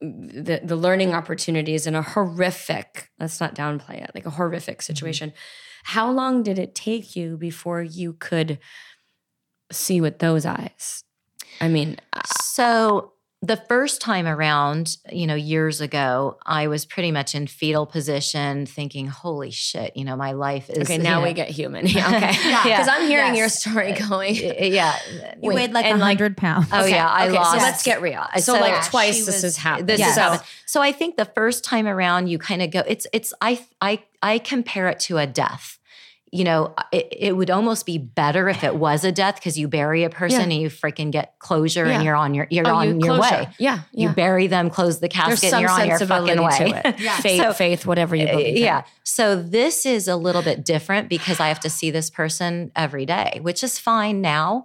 the 0.00 0.60
the 0.62 0.76
learning 0.76 1.14
opportunities 1.14 1.86
in 1.86 1.94
a 1.94 2.02
horrific. 2.02 3.10
Let's 3.18 3.40
not 3.40 3.54
downplay 3.54 4.02
it, 4.02 4.10
like 4.14 4.26
a 4.26 4.30
horrific 4.30 4.78
mm-hmm. 4.78 4.92
situation. 4.92 5.30
Mm-hmm. 5.30 5.38
How 5.84 6.10
long 6.10 6.42
did 6.42 6.58
it 6.58 6.74
take 6.74 7.16
you 7.16 7.36
before 7.36 7.82
you 7.82 8.12
could 8.12 8.58
see 9.72 10.00
with 10.00 10.18
those 10.18 10.46
eyes? 10.46 11.02
I 11.60 11.68
mean, 11.68 11.96
so 12.40 13.12
the 13.44 13.56
first 13.56 14.00
time 14.00 14.28
around, 14.28 14.98
you 15.10 15.26
know, 15.26 15.34
years 15.34 15.80
ago, 15.80 16.38
I 16.46 16.68
was 16.68 16.84
pretty 16.84 17.10
much 17.10 17.34
in 17.34 17.48
fetal 17.48 17.86
position, 17.86 18.66
thinking, 18.66 19.08
"Holy 19.08 19.50
shit!" 19.50 19.96
You 19.96 20.04
know, 20.04 20.14
my 20.14 20.30
life 20.30 20.70
is. 20.70 20.78
Okay, 20.78 20.96
now 20.96 21.16
you 21.18 21.24
know, 21.24 21.28
we 21.28 21.34
get 21.34 21.48
human. 21.48 21.84
okay, 21.86 21.98
yeah, 21.98 22.62
because 22.62 22.86
I'm 22.86 23.08
hearing 23.08 23.34
yes. 23.34 23.36
your 23.36 23.48
story 23.48 23.92
uh, 23.94 24.08
going. 24.08 24.36
yeah, 24.36 24.96
you 25.42 25.48
Wait, 25.48 25.54
weighed 25.56 25.72
like 25.72 25.86
a 25.86 25.98
hundred 25.98 26.36
pounds. 26.36 26.68
Oh 26.72 26.82
okay. 26.82 26.90
yeah, 26.90 27.08
I 27.08 27.26
okay, 27.26 27.34
lost. 27.34 27.50
So 27.52 27.56
let's 27.58 27.82
get 27.82 28.00
real. 28.00 28.24
So, 28.36 28.40
so 28.40 28.60
like 28.60 28.86
twice 28.86 29.26
this 29.26 29.42
has 29.42 29.56
happened. 29.56 29.88
This 29.88 29.98
yes. 29.98 30.10
has 30.10 30.18
happened. 30.18 30.48
So 30.66 30.80
I 30.80 30.92
think 30.92 31.16
the 31.16 31.24
first 31.24 31.64
time 31.64 31.88
around, 31.88 32.28
you 32.28 32.38
kind 32.38 32.62
of 32.62 32.70
go. 32.70 32.84
It's 32.86 33.08
it's 33.12 33.34
I 33.40 33.66
I 33.80 34.04
I 34.22 34.38
compare 34.38 34.88
it 34.88 35.00
to 35.00 35.18
a 35.18 35.26
death 35.26 35.80
you 36.34 36.44
know, 36.44 36.74
it, 36.90 37.08
it, 37.10 37.36
would 37.36 37.50
almost 37.50 37.84
be 37.84 37.98
better 37.98 38.48
if 38.48 38.64
it 38.64 38.74
was 38.74 39.04
a 39.04 39.12
death 39.12 39.34
because 39.34 39.58
you 39.58 39.68
bury 39.68 40.02
a 40.02 40.08
person 40.08 40.38
yeah. 40.38 40.44
and 40.44 40.52
you 40.54 40.70
freaking 40.70 41.10
get 41.10 41.38
closure 41.38 41.86
yeah. 41.86 41.96
and 41.96 42.04
you're 42.04 42.16
on 42.16 42.32
your 42.32 42.46
you're 42.48 42.66
oh, 42.66 42.74
on 42.74 43.00
you, 43.00 43.06
your 43.06 43.20
way. 43.20 43.48
Yeah, 43.58 43.80
yeah, 43.92 44.08
you 44.08 44.14
bury 44.14 44.46
them, 44.46 44.70
close 44.70 44.98
the 44.98 45.10
casket, 45.10 45.52
and 45.52 45.60
you're 45.60 45.70
on 45.70 45.86
your 45.86 45.98
fucking 45.98 46.42
way. 46.42 46.94
yeah. 46.98 47.18
Faith, 47.18 47.42
so, 47.42 47.52
faith, 47.52 47.84
whatever 47.84 48.16
you 48.16 48.26
believe. 48.26 48.56
Yeah. 48.56 48.78
In. 48.78 48.84
So 49.04 49.42
this 49.42 49.84
is 49.84 50.08
a 50.08 50.16
little 50.16 50.40
bit 50.40 50.64
different 50.64 51.10
because 51.10 51.38
I 51.38 51.48
have 51.48 51.60
to 51.60 51.70
see 51.70 51.90
this 51.90 52.08
person 52.08 52.72
every 52.74 53.04
day, 53.04 53.38
which 53.42 53.62
is 53.62 53.78
fine 53.78 54.22
now. 54.22 54.64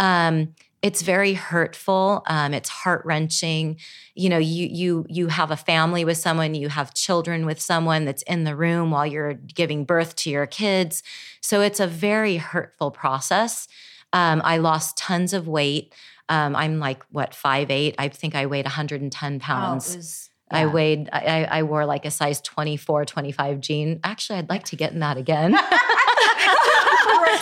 Um, 0.00 0.54
it's 0.84 1.00
very 1.00 1.32
hurtful 1.32 2.22
um, 2.26 2.52
it's 2.52 2.68
heart-wrenching 2.68 3.78
you 4.14 4.28
know 4.28 4.36
you 4.36 4.68
you 4.70 5.06
you 5.08 5.28
have 5.28 5.50
a 5.50 5.56
family 5.56 6.04
with 6.04 6.18
someone 6.18 6.54
you 6.54 6.68
have 6.68 6.92
children 6.92 7.46
with 7.46 7.58
someone 7.58 8.04
that's 8.04 8.22
in 8.24 8.44
the 8.44 8.54
room 8.54 8.90
while 8.90 9.06
you're 9.06 9.32
giving 9.32 9.84
birth 9.84 10.14
to 10.14 10.28
your 10.28 10.46
kids 10.46 11.02
so 11.40 11.62
it's 11.62 11.80
a 11.80 11.86
very 11.86 12.36
hurtful 12.36 12.90
process 12.90 13.66
um, 14.12 14.42
i 14.44 14.58
lost 14.58 14.96
tons 14.98 15.32
of 15.32 15.48
weight 15.48 15.94
um, 16.28 16.54
i'm 16.54 16.78
like 16.78 17.02
what 17.10 17.34
five 17.34 17.70
eight 17.70 17.94
i 17.98 18.06
think 18.06 18.34
i 18.34 18.44
weighed 18.44 18.66
110 18.66 19.40
pounds 19.40 19.94
oh, 19.94 19.96
was, 19.96 20.30
yeah. 20.52 20.58
I 20.58 20.66
weighed, 20.66 21.08
I, 21.10 21.44
I 21.50 21.62
wore 21.62 21.86
like 21.86 22.04
a 22.04 22.10
size 22.10 22.40
24, 22.42 23.06
25 23.06 23.60
jean. 23.60 23.98
Actually, 24.04 24.40
I'd 24.40 24.50
like 24.50 24.64
to 24.64 24.76
get 24.76 24.92
in 24.92 25.00
that 25.00 25.16
again. 25.16 25.52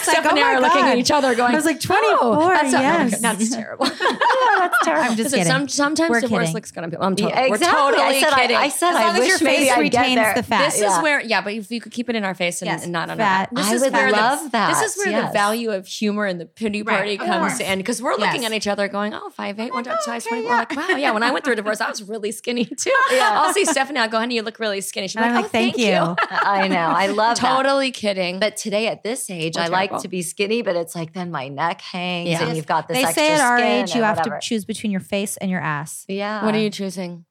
Steph 0.02 0.26
and 0.26 0.38
oh 0.38 0.42
I 0.42 0.54
are 0.54 0.60
looking 0.60 0.82
at 0.82 0.98
each 0.98 1.10
other 1.10 1.34
going, 1.34 1.52
I 1.52 1.56
was 1.56 1.64
like, 1.64 1.80
24. 1.80 2.18
Oh, 2.20 2.48
that's, 2.48 2.72
yes. 2.72 3.20
that's 3.20 3.50
terrible. 3.50 3.86
yeah, 4.00 4.16
that's 4.58 4.78
terrible. 4.82 5.10
I'm 5.10 5.16
just 5.16 5.30
kidding. 5.30 5.46
Some, 5.46 5.68
sometimes 5.68 6.10
we're 6.10 6.20
divorce 6.20 6.42
kidding. 6.42 6.54
looks 6.54 6.72
good 6.72 6.84
on 6.84 6.90
people. 6.90 7.04
I'm 7.04 7.16
totally, 7.16 7.32
yeah, 7.32 7.46
exactly. 7.46 7.82
we're 7.82 7.90
totally 7.90 8.16
I 8.16 8.20
said, 8.20 8.32
kidding. 8.34 8.56
I, 8.56 8.60
I 8.60 8.68
said, 8.68 8.88
as 8.88 8.94
long 8.94 9.02
I 9.02 9.12
as 9.12 9.18
wish 9.18 9.28
your 9.28 9.38
face 9.38 9.76
retains 9.76 10.34
the 10.34 10.42
fat. 10.42 10.70
This 10.70 10.80
yeah. 10.80 10.96
is 10.96 11.02
where, 11.02 11.20
yeah, 11.20 11.40
but 11.40 11.52
if 11.52 11.70
you 11.70 11.80
could 11.80 11.92
keep 11.92 12.08
it 12.08 12.16
in 12.16 12.24
our 12.24 12.34
face 12.34 12.62
and, 12.62 12.66
yes. 12.70 12.82
and 12.82 12.92
not 12.92 13.10
on 13.10 13.18
fat. 13.18 13.48
our, 13.50 13.56
this 13.56 13.70
I 13.70 13.74
is 13.74 13.82
would 13.82 13.92
where 13.92 14.10
love 14.10 14.44
the, 14.44 14.48
that. 14.50 14.80
This 14.80 14.92
is 14.92 14.98
where 14.98 15.10
yes. 15.10 15.28
the 15.28 15.32
value 15.32 15.70
of 15.70 15.86
humor 15.86 16.26
and 16.26 16.40
the 16.40 16.46
pity 16.46 16.82
party 16.82 17.18
right. 17.18 17.26
comes 17.26 17.60
in 17.60 17.78
because 17.78 18.02
we're 18.02 18.16
looking 18.16 18.44
at 18.44 18.52
each 18.52 18.66
other 18.66 18.88
going, 18.88 19.14
oh, 19.14 19.30
five 19.30 19.58
eight, 19.60 19.70
oh 19.72 19.74
one 19.74 19.84
size 20.00 20.24
twenty. 20.24 20.44
We're 20.44 20.56
like, 20.56 20.74
wow, 20.74 20.88
yeah. 20.96 21.12
When 21.12 21.22
I 21.22 21.30
went 21.30 21.44
through 21.44 21.54
a 21.54 21.56
divorce, 21.56 21.80
I 21.80 21.88
was 21.88 22.02
really 22.02 22.32
skinny 22.32 22.64
too. 22.64 22.90
Yeah. 23.12 23.42
I'll 23.42 23.52
see 23.52 23.66
Stephanie. 23.66 24.00
I'll 24.00 24.08
go, 24.08 24.18
honey, 24.18 24.36
you 24.36 24.42
look 24.42 24.58
really 24.58 24.80
skinny. 24.80 25.06
She's 25.06 25.16
like, 25.16 25.32
like, 25.32 25.44
oh, 25.44 25.48
thank 25.48 25.76
you. 25.76 26.16
I 26.30 26.66
know. 26.66 26.76
I 26.76 27.08
love 27.08 27.36
totally 27.36 27.90
kidding. 27.90 28.38
But 28.38 28.56
today 28.56 28.71
at 28.72 29.02
this 29.02 29.30
age, 29.30 29.56
I 29.56 29.68
like 29.68 29.96
to 29.98 30.08
be 30.08 30.22
skinny, 30.22 30.62
but 30.62 30.76
it's 30.76 30.94
like 30.94 31.12
then 31.12 31.30
my 31.30 31.48
neck 31.48 31.80
hangs 31.80 32.28
yeah. 32.28 32.46
and 32.46 32.56
you've 32.56 32.66
got 32.66 32.88
this. 32.88 32.96
They 32.96 33.12
say 33.12 33.32
at 33.32 33.40
our 33.40 33.58
age 33.58 33.94
you 33.94 34.02
have 34.02 34.18
whatever. 34.18 34.40
to 34.40 34.46
choose 34.46 34.64
between 34.64 34.92
your 34.92 35.00
face 35.00 35.36
and 35.36 35.50
your 35.50 35.60
ass. 35.60 36.04
Yeah. 36.08 36.44
What 36.44 36.54
are 36.54 36.58
you 36.58 36.70
choosing? 36.70 37.24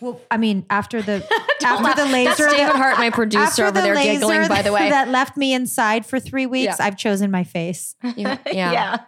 Well, 0.00 0.20
I 0.30 0.36
mean, 0.36 0.66
after 0.68 1.00
the 1.00 1.26
after 1.64 2.02
the 2.02 2.10
laser, 2.10 2.44
that's 2.44 2.54
David 2.54 2.76
Hart, 2.76 2.98
my 2.98 3.10
producer 3.10 3.64
over 3.64 3.80
the 3.80 3.80
there, 3.80 3.94
giggling. 3.94 4.46
By 4.46 4.62
the 4.62 4.72
way, 4.72 4.90
that 4.90 5.08
left 5.08 5.36
me 5.36 5.54
inside 5.54 6.04
for 6.04 6.20
three 6.20 6.46
weeks. 6.46 6.76
Yeah. 6.78 6.86
I've 6.86 6.98
chosen 6.98 7.30
my 7.30 7.44
face. 7.44 7.94
yeah, 8.16 8.38
yeah. 8.52 8.72
yeah. 8.72 8.98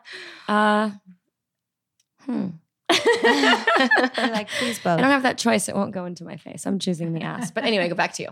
Uh, 0.49 0.91
hmm. 2.25 2.49
like, 2.89 4.49
please 4.49 4.79
both. 4.79 4.87
I 4.99 5.03
don't 5.03 5.11
have 5.11 5.25
that 5.25 5.37
choice. 5.37 5.69
It 5.69 5.75
won't 5.75 5.93
go 5.93 6.07
into 6.07 6.25
my 6.25 6.39
face. 6.39 6.67
I'm 6.67 6.79
choosing 6.79 7.13
the 7.13 7.21
ass. 7.21 7.51
But 7.51 7.65
anyway, 7.65 7.87
go 7.89 7.95
back 7.95 8.15
to 8.15 8.23
you. 8.23 8.29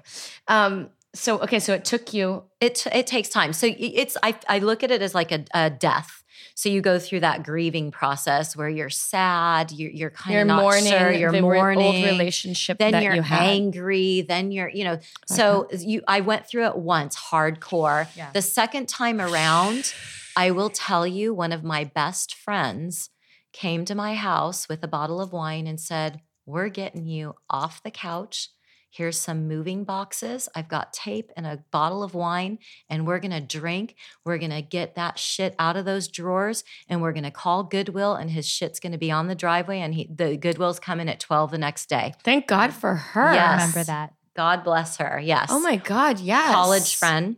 Um, 0.49 0.89
so 1.17 1.41
okay, 1.41 1.59
so 1.59 1.75
it 1.75 1.85
took 1.85 2.13
you. 2.13 2.45
It 2.61 2.87
it 2.93 3.07
takes 3.07 3.29
time. 3.29 3.53
So 3.53 3.69
it's 3.79 4.17
I 4.23 4.39
I 4.49 4.59
look 4.59 4.83
at 4.83 4.91
it 4.91 5.03
as 5.03 5.15
like 5.15 5.33
a, 5.33 5.45
a 5.55 5.71
death. 5.71 6.23
So 6.55 6.71
you 6.71 6.81
go 6.81 6.99
through 6.99 7.21
that 7.21 7.43
grieving 7.43 7.91
process 7.91 8.57
where 8.57 8.69
you're 8.69 8.89
sad, 8.89 9.73
you're, 9.73 9.91
you're 9.91 10.11
kind 10.11 10.33
you're 10.33 10.41
of 10.43 10.49
not 10.49 10.63
mourning, 10.63 10.87
sure, 10.87 11.13
you're 11.13 11.31
the 11.31 11.43
mourning, 11.43 11.85
old 11.85 11.95
relationship. 11.97 12.79
then 12.79 12.93
that 12.93 13.03
you're 13.03 13.15
you 13.15 13.23
had. 13.23 13.43
angry, 13.43 14.23
then 14.23 14.51
you're 14.51 14.69
you 14.69 14.85
know. 14.85 14.99
So 15.27 15.69
you, 15.71 16.03
I 16.09 16.21
went 16.21 16.47
through 16.47 16.67
it 16.67 16.77
once, 16.77 17.15
hardcore. 17.17 18.09
Yeah. 18.17 18.31
The 18.33 18.41
second 18.43 18.89
time 18.89 19.21
around, 19.21 19.93
I 20.35 20.51
will 20.51 20.71
tell 20.71 21.07
you, 21.07 21.35
one 21.35 21.53
of 21.53 21.63
my 21.63 21.85
best 21.85 22.35
friends 22.35 23.11
came 23.53 23.85
to 23.85 23.95
my 23.95 24.15
house 24.15 24.67
with 24.69 24.83
a 24.83 24.89
bottle 24.89 25.21
of 25.21 25.33
wine 25.33 25.67
and 25.67 25.79
said, 25.79 26.21
"We're 26.47 26.71
getting 26.71 27.07
you 27.07 27.35
off 27.51 27.83
the 27.83 27.91
couch." 27.91 28.49
Here's 28.97 29.21
some 29.21 29.47
moving 29.47 29.85
boxes. 29.85 30.49
I've 30.55 30.69
got 30.69 30.95
tape 30.95 31.31
and 31.37 31.47
a 31.47 31.63
bottle 31.71 32.03
of 32.03 32.15
wine, 32.15 32.59
and 32.89 33.07
we're 33.07 33.19
gonna 33.19 33.43
drink. 33.43 33.95
We're 34.25 34.39
gonna 34.39 34.63
get 34.63 34.95
that 34.95 35.19
shit 35.19 35.55
out 35.59 35.77
of 35.77 35.85
those 35.85 36.09
drawers, 36.09 36.65
and 36.89 37.03
we're 37.03 37.13
gonna 37.13 37.31
call 37.31 37.63
Goodwill, 37.63 38.15
and 38.15 38.31
his 38.31 38.49
shit's 38.49 38.81
gonna 38.81 38.97
be 38.97 39.11
on 39.11 39.27
the 39.27 39.35
driveway, 39.35 39.81
and 39.81 39.95
he, 39.95 40.09
the 40.11 40.39
Goodwill's 40.39 40.81
coming 40.81 41.11
at 41.11 41.21
12 41.21 41.51
the 41.51 41.59
next 41.59 41.91
day. 41.91 42.15
Thank 42.25 42.47
God 42.47 42.73
for 42.73 42.95
her. 42.95 43.35
Yes. 43.35 43.49
I 43.49 43.53
remember 43.53 43.85
that. 43.85 44.15
God 44.35 44.65
bless 44.65 44.97
her. 44.97 45.21
Yes. 45.23 45.49
Oh 45.51 45.61
my 45.61 45.77
God, 45.77 46.19
yes. 46.19 46.51
College 46.51 46.97
friend. 46.97 47.37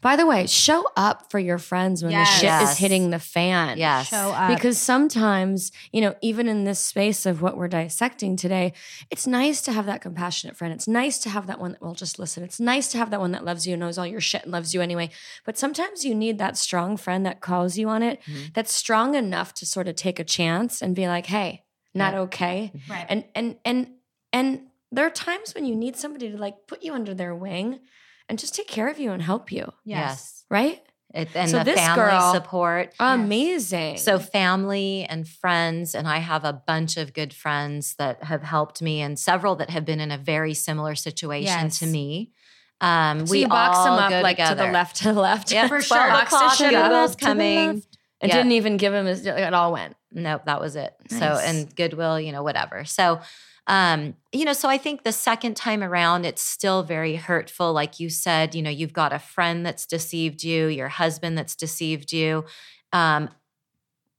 By 0.00 0.16
the 0.16 0.26
way, 0.26 0.46
show 0.46 0.84
up 0.96 1.30
for 1.30 1.38
your 1.38 1.58
friends 1.58 2.02
when 2.02 2.12
Yes. 2.12 2.28
the 2.28 2.34
shit 2.36 2.44
Yes. 2.44 2.72
is 2.72 2.78
hitting 2.78 3.10
the 3.10 3.18
fan. 3.18 3.78
Yes. 3.78 4.08
Show 4.08 4.30
up. 4.32 4.48
Because 4.54 4.78
sometimes, 4.78 5.72
you 5.92 6.00
know, 6.00 6.14
even 6.22 6.48
in 6.48 6.64
this 6.64 6.78
space 6.80 7.26
of 7.26 7.40
what 7.42 7.56
we're 7.56 7.68
dissecting 7.68 8.36
today, 8.36 8.72
it's 9.10 9.26
nice 9.26 9.60
to 9.62 9.72
have 9.72 9.86
that 9.86 10.00
compassionate 10.00 10.56
friend. 10.56 10.72
It's 10.74 10.88
nice 10.88 11.18
to 11.20 11.30
have 11.30 11.46
that 11.46 11.60
one 11.60 11.72
that 11.72 11.82
will 11.82 11.94
just 11.94 12.18
listen. 12.18 12.42
It's 12.42 12.60
nice 12.60 12.88
to 12.88 12.98
have 12.98 13.10
that 13.10 13.20
one 13.20 13.32
that 13.32 13.44
loves 13.44 13.66
you 13.66 13.74
and 13.74 13.80
knows 13.80 13.98
all 13.98 14.06
your 14.06 14.20
shit 14.20 14.42
and 14.42 14.52
loves 14.52 14.74
you 14.74 14.80
anyway. 14.80 15.10
But 15.44 15.56
sometimes 15.58 16.04
you 16.04 16.14
need 16.14 16.38
that 16.38 16.56
strong 16.56 16.96
friend 16.96 17.24
that 17.26 17.40
calls 17.40 17.78
you 17.78 17.88
on 17.88 18.02
it, 18.02 18.20
Mhm. 18.26 18.52
that's 18.54 18.72
strong 18.72 19.14
enough 19.14 19.54
to 19.54 19.66
sort 19.66 19.88
of 19.88 19.96
take 19.96 20.18
a 20.18 20.24
chance 20.24 20.82
and 20.82 20.94
be 20.94 21.06
like, 21.08 21.26
hey, 21.26 21.62
not 21.94 22.12
Yeah. 22.14 22.20
okay. 22.20 22.72
Right. 22.88 23.06
And 23.08 23.24
and 23.34 23.56
and 23.64 23.88
and 24.32 24.60
there 24.92 25.06
are 25.06 25.10
times 25.10 25.54
when 25.54 25.64
you 25.64 25.74
need 25.74 25.96
somebody 25.96 26.30
to 26.30 26.36
like 26.36 26.66
put 26.66 26.82
you 26.82 26.92
under 26.94 27.14
their 27.14 27.34
wing 27.34 27.80
and 28.28 28.38
just 28.38 28.54
take 28.54 28.68
care 28.68 28.88
of 28.88 28.98
you 28.98 29.12
and 29.12 29.22
help 29.22 29.50
you. 29.52 29.72
Yes. 29.84 30.44
Right? 30.50 30.82
It, 31.14 31.28
and 31.34 31.50
So 31.50 31.58
the 31.58 31.64
this 31.64 31.76
family 31.80 32.04
girl- 32.10 32.32
support. 32.34 32.92
Amazing. 33.00 33.96
So, 33.98 34.18
family 34.18 35.06
and 35.08 35.26
friends, 35.26 35.94
and 35.94 36.06
I 36.06 36.18
have 36.18 36.44
a 36.44 36.52
bunch 36.52 36.96
of 36.96 37.12
good 37.14 37.32
friends 37.32 37.94
that 37.98 38.24
have 38.24 38.42
helped 38.42 38.82
me, 38.82 39.00
and 39.00 39.18
several 39.18 39.56
that 39.56 39.70
have 39.70 39.84
been 39.84 40.00
in 40.00 40.10
a 40.10 40.18
very 40.18 40.52
similar 40.52 40.94
situation 40.94 41.46
Yes. 41.46 41.78
to 41.78 41.86
me. 41.86 42.32
Um, 42.82 43.26
So 43.26 43.30
we 43.32 43.40
you 43.42 43.48
box 43.48 43.78
them 43.78 43.92
all 43.94 43.98
up 44.00 44.10
go 44.10 44.20
like 44.20 44.36
to 44.36 44.54
the 44.54 44.70
left, 44.70 44.96
to 45.02 45.12
the 45.14 45.20
left. 45.20 45.50
Yeah, 45.52 45.68
for 45.68 45.80
12 45.80 46.10
Box 46.10 46.30
the 46.30 46.36
o'clock, 46.36 46.54
shit 46.56 46.74
up. 46.74 46.84
Goodwill's 46.90 47.16
coming. 47.16 47.66
left. 47.76 47.96
And 48.20 48.28
Yeah. 48.30 48.36
didn't 48.36 48.52
even 48.52 48.76
give 48.76 48.92
him 48.94 49.06
his, 49.06 49.24
it 49.26 49.54
all 49.54 49.72
went. 49.72 49.94
Nope, 50.10 50.42
that 50.46 50.60
was 50.60 50.74
it. 50.76 50.94
So, 51.10 51.16
and 51.42 51.74
Goodwill, 51.76 52.18
you 52.20 52.32
know, 52.32 52.42
whatever. 52.42 52.84
So, 52.84 53.20
um, 53.66 54.14
you 54.32 54.44
know, 54.44 54.52
so 54.52 54.68
I 54.68 54.78
think 54.78 55.02
the 55.02 55.12
second 55.12 55.56
time 55.56 55.82
around, 55.82 56.24
it's 56.24 56.42
still 56.42 56.82
very 56.82 57.16
hurtful. 57.16 57.72
Like 57.72 57.98
you 57.98 58.08
said, 58.08 58.54
you 58.54 58.62
know, 58.62 58.70
you've 58.70 58.92
got 58.92 59.12
a 59.12 59.18
friend 59.18 59.66
that's 59.66 59.86
deceived 59.86 60.44
you, 60.44 60.66
your 60.66 60.88
husband 60.88 61.36
that's 61.36 61.56
deceived 61.56 62.12
you. 62.12 62.44
Um, 62.92 63.28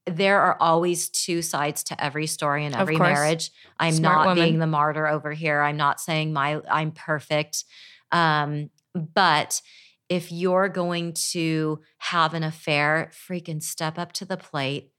there 0.06 0.40
are 0.40 0.58
always 0.60 1.10
two 1.10 1.42
sides 1.42 1.84
to 1.86 2.04
every 2.04 2.28
story 2.28 2.66
in 2.66 2.74
every 2.74 2.98
marriage. 2.98 3.52
I'm 3.80 3.94
Smart 3.94 4.18
not 4.18 4.28
woman. 4.28 4.44
being 4.44 4.60
the 4.60 4.68
martyr 4.68 5.08
over 5.08 5.34
here. 5.34 5.62
I'm 5.62 5.78
not 5.78 6.00
saying 6.00 6.34
my 6.34 6.62
I'm 6.70 6.92
perfect. 6.92 7.66
Um, 8.12 8.70
but 8.94 9.62
if 10.10 10.32
you're 10.32 10.70
going 10.70 11.14
to 11.32 11.82
have 11.98 12.34
an 12.34 12.44
affair, 12.44 13.12
freaking 13.14 13.62
step 13.62 13.98
up 13.98 14.14
to 14.14 14.26
the 14.26 14.38
plate. 14.38 14.92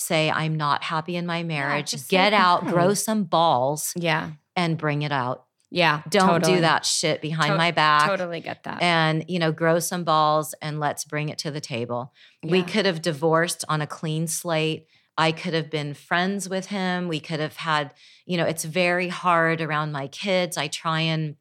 Say, 0.00 0.30
I'm 0.30 0.56
not 0.56 0.82
happy 0.84 1.14
in 1.16 1.26
my 1.26 1.42
marriage. 1.42 1.90
say 1.90 2.06
Get 2.08 2.32
out, 2.32 2.66
grow 2.66 2.94
some 3.06 3.24
balls, 3.24 3.92
Yeah. 3.96 4.30
and 4.56 4.78
bring 4.78 5.02
it 5.02 5.12
out. 5.12 5.44
Yeah. 5.70 6.02
Don't 6.08 6.28
totally. 6.28 6.54
do 6.56 6.60
that 6.62 6.84
shit 6.84 7.20
behind 7.20 7.52
To- 7.52 7.56
my 7.58 7.70
back. 7.70 8.08
Totally 8.08 8.40
get 8.40 8.64
that. 8.64 8.82
And, 8.82 9.24
you 9.28 9.38
know, 9.38 9.52
grow 9.52 9.78
some 9.78 10.02
balls 10.02 10.54
and 10.62 10.80
let's 10.80 11.04
bring 11.04 11.28
it 11.28 11.38
to 11.38 11.50
the 11.50 11.60
table. 11.60 12.12
We 12.42 12.62
could 12.62 12.86
have 12.86 13.02
divorced 13.02 13.64
on 13.68 13.80
a 13.80 13.86
clean 13.86 14.26
slate. 14.26 14.86
I 15.18 15.32
could 15.32 15.54
have 15.54 15.70
been 15.70 15.92
friends 15.94 16.48
with 16.48 16.66
him. 16.66 17.06
We 17.06 17.20
could 17.20 17.38
have 17.40 17.56
had, 17.56 17.92
you 18.26 18.36
know, 18.38 18.46
it's 18.46 18.64
very 18.64 19.08
hard 19.08 19.60
around 19.60 19.92
my 19.92 20.08
kids. 20.08 20.56
I 20.56 20.66
try 20.68 21.02
and, 21.02 21.36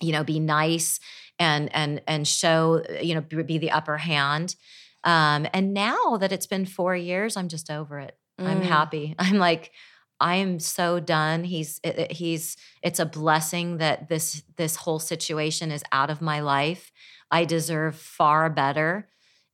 you 0.00 0.12
know, 0.12 0.24
be 0.24 0.40
nice 0.40 0.98
and 1.38 1.68
and 1.74 2.00
and 2.08 2.26
show, 2.26 2.82
you 3.02 3.14
know, 3.14 3.20
be 3.20 3.58
the 3.58 3.70
upper 3.70 3.98
hand. 3.98 4.56
Um, 5.04 5.46
and 5.52 5.72
now 5.72 6.16
that 6.18 6.32
it's 6.32 6.46
been 6.46 6.66
four 6.66 6.96
years, 6.96 7.36
I'm 7.36 7.48
just 7.48 7.70
over 7.70 7.98
it. 8.00 8.16
I'm 8.38 8.60
Mm. 8.62 8.64
happy. 8.64 9.14
I'm 9.18 9.38
like, 9.38 9.72
I 10.20 10.36
am 10.36 10.58
so 10.58 10.98
done. 11.00 11.44
He's 11.44 11.80
he's 12.10 12.56
it's 12.82 12.98
a 12.98 13.06
blessing 13.06 13.78
that 13.78 14.08
this 14.08 14.42
this 14.56 14.76
whole 14.76 14.98
situation 14.98 15.70
is 15.70 15.84
out 15.92 16.10
of 16.10 16.20
my 16.20 16.40
life. 16.40 16.90
I 17.30 17.44
deserve 17.44 17.94
far 17.96 18.50
better. 18.50 19.08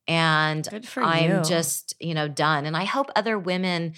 And 0.06 0.68
I'm 0.98 1.30
you. 1.38 1.42
just, 1.42 1.94
you 1.98 2.12
know, 2.12 2.28
done. 2.28 2.66
And 2.66 2.76
I 2.76 2.84
hope 2.84 3.06
other 3.16 3.38
women, 3.38 3.94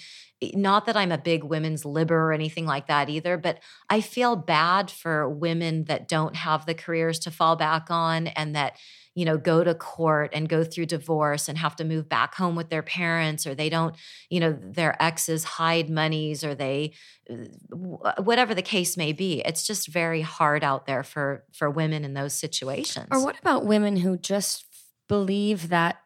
not 0.55 0.87
that 0.87 0.97
I'm 0.97 1.11
a 1.11 1.19
big 1.19 1.43
women's 1.43 1.85
liber 1.85 2.29
or 2.29 2.33
anything 2.33 2.65
like 2.65 2.87
that 2.87 3.09
either, 3.09 3.37
but 3.37 3.59
I 3.91 4.01
feel 4.01 4.37
bad 4.37 4.89
for 4.91 5.29
women 5.29 5.85
that 5.85 6.07
don't 6.07 6.37
have 6.37 6.65
the 6.65 6.75
careers 6.75 7.19
to 7.21 7.33
fall 7.33 7.57
back 7.57 7.87
on 7.91 8.29
and 8.29 8.55
that, 8.55 8.79
you 9.17 9.25
know, 9.25 9.39
go 9.39 9.65
to 9.65 9.75
court 9.75 10.31
and 10.35 10.47
go 10.47 10.63
through 10.63 10.85
divorce 10.85 11.49
and 11.49 11.57
have 11.57 11.75
to 11.75 11.85
move 11.85 12.07
back 12.07 12.35
home 12.35 12.55
with 12.55 12.69
their 12.69 12.83
parents 12.83 13.47
or 13.47 13.55
they 13.55 13.71
don't, 13.71 13.97
you 14.29 14.39
know, 14.39 14.53
their 14.53 15.03
exes 15.03 15.43
hide 15.43 15.89
monies 15.89 16.45
or 16.45 16.55
they 16.55 16.93
eh, 17.31 17.47
whatever 17.71 18.55
the 18.55 18.61
case 18.61 18.95
may 18.95 19.15
be. 19.15 19.41
It's 19.41 19.67
just 19.67 19.89
very 19.89 20.21
hard 20.21 20.63
out 20.63 20.85
there 20.85 21.03
for 21.03 21.45
for 21.55 21.71
women 21.71 22.05
in 22.05 22.13
those 22.13 22.35
situations. 22.35 23.09
Or 23.11 23.25
what 23.25 23.41
about 23.41 23.65
women 23.65 23.97
who 23.97 24.19
just 24.19 24.67
believe 25.09 25.71
that, 25.71 26.03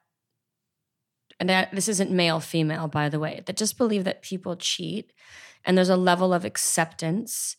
and 1.41 1.49
that, 1.49 1.73
this 1.73 1.89
isn't 1.89 2.13
male 2.13 2.39
female, 2.39 2.87
by 2.87 3.09
the 3.09 3.19
way, 3.19 3.43
that 3.47 3.57
just 3.57 3.77
believe 3.77 4.05
that 4.05 4.23
people 4.23 4.55
cheat 4.55 5.13
and 5.65 5.77
there's 5.77 5.89
a 5.89 5.97
level 5.97 6.33
of 6.33 6.45
acceptance 6.45 7.57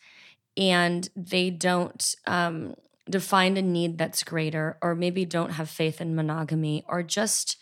and 0.55 1.09
they 1.13 1.49
don't 1.49 2.15
um, 2.25 2.73
define 3.09 3.57
a 3.57 3.61
need 3.61 3.97
that's 3.97 4.23
greater 4.23 4.77
or 4.81 4.95
maybe 4.95 5.25
don't 5.25 5.51
have 5.51 5.69
faith 5.69 6.01
in 6.01 6.15
monogamy 6.15 6.83
or 6.87 7.03
just 7.03 7.57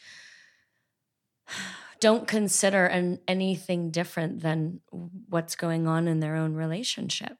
don't 1.99 2.27
consider 2.27 2.85
an, 2.85 3.19
anything 3.27 3.91
different 3.91 4.41
than 4.41 4.81
what's 5.29 5.55
going 5.55 5.87
on 5.87 6.07
in 6.07 6.19
their 6.19 6.35
own 6.35 6.53
relationship. 6.53 7.37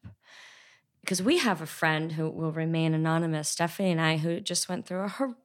Because 1.02 1.22
we 1.22 1.38
have 1.40 1.62
a 1.62 1.66
friend 1.66 2.12
who 2.12 2.30
will 2.30 2.52
remain 2.52 2.94
anonymous, 2.94 3.50
Stephanie 3.50 3.92
and 3.92 4.02
I, 4.02 4.18
who 4.18 4.40
just 4.40 4.68
went 4.68 4.86
through 4.86 5.04
a 5.04 5.36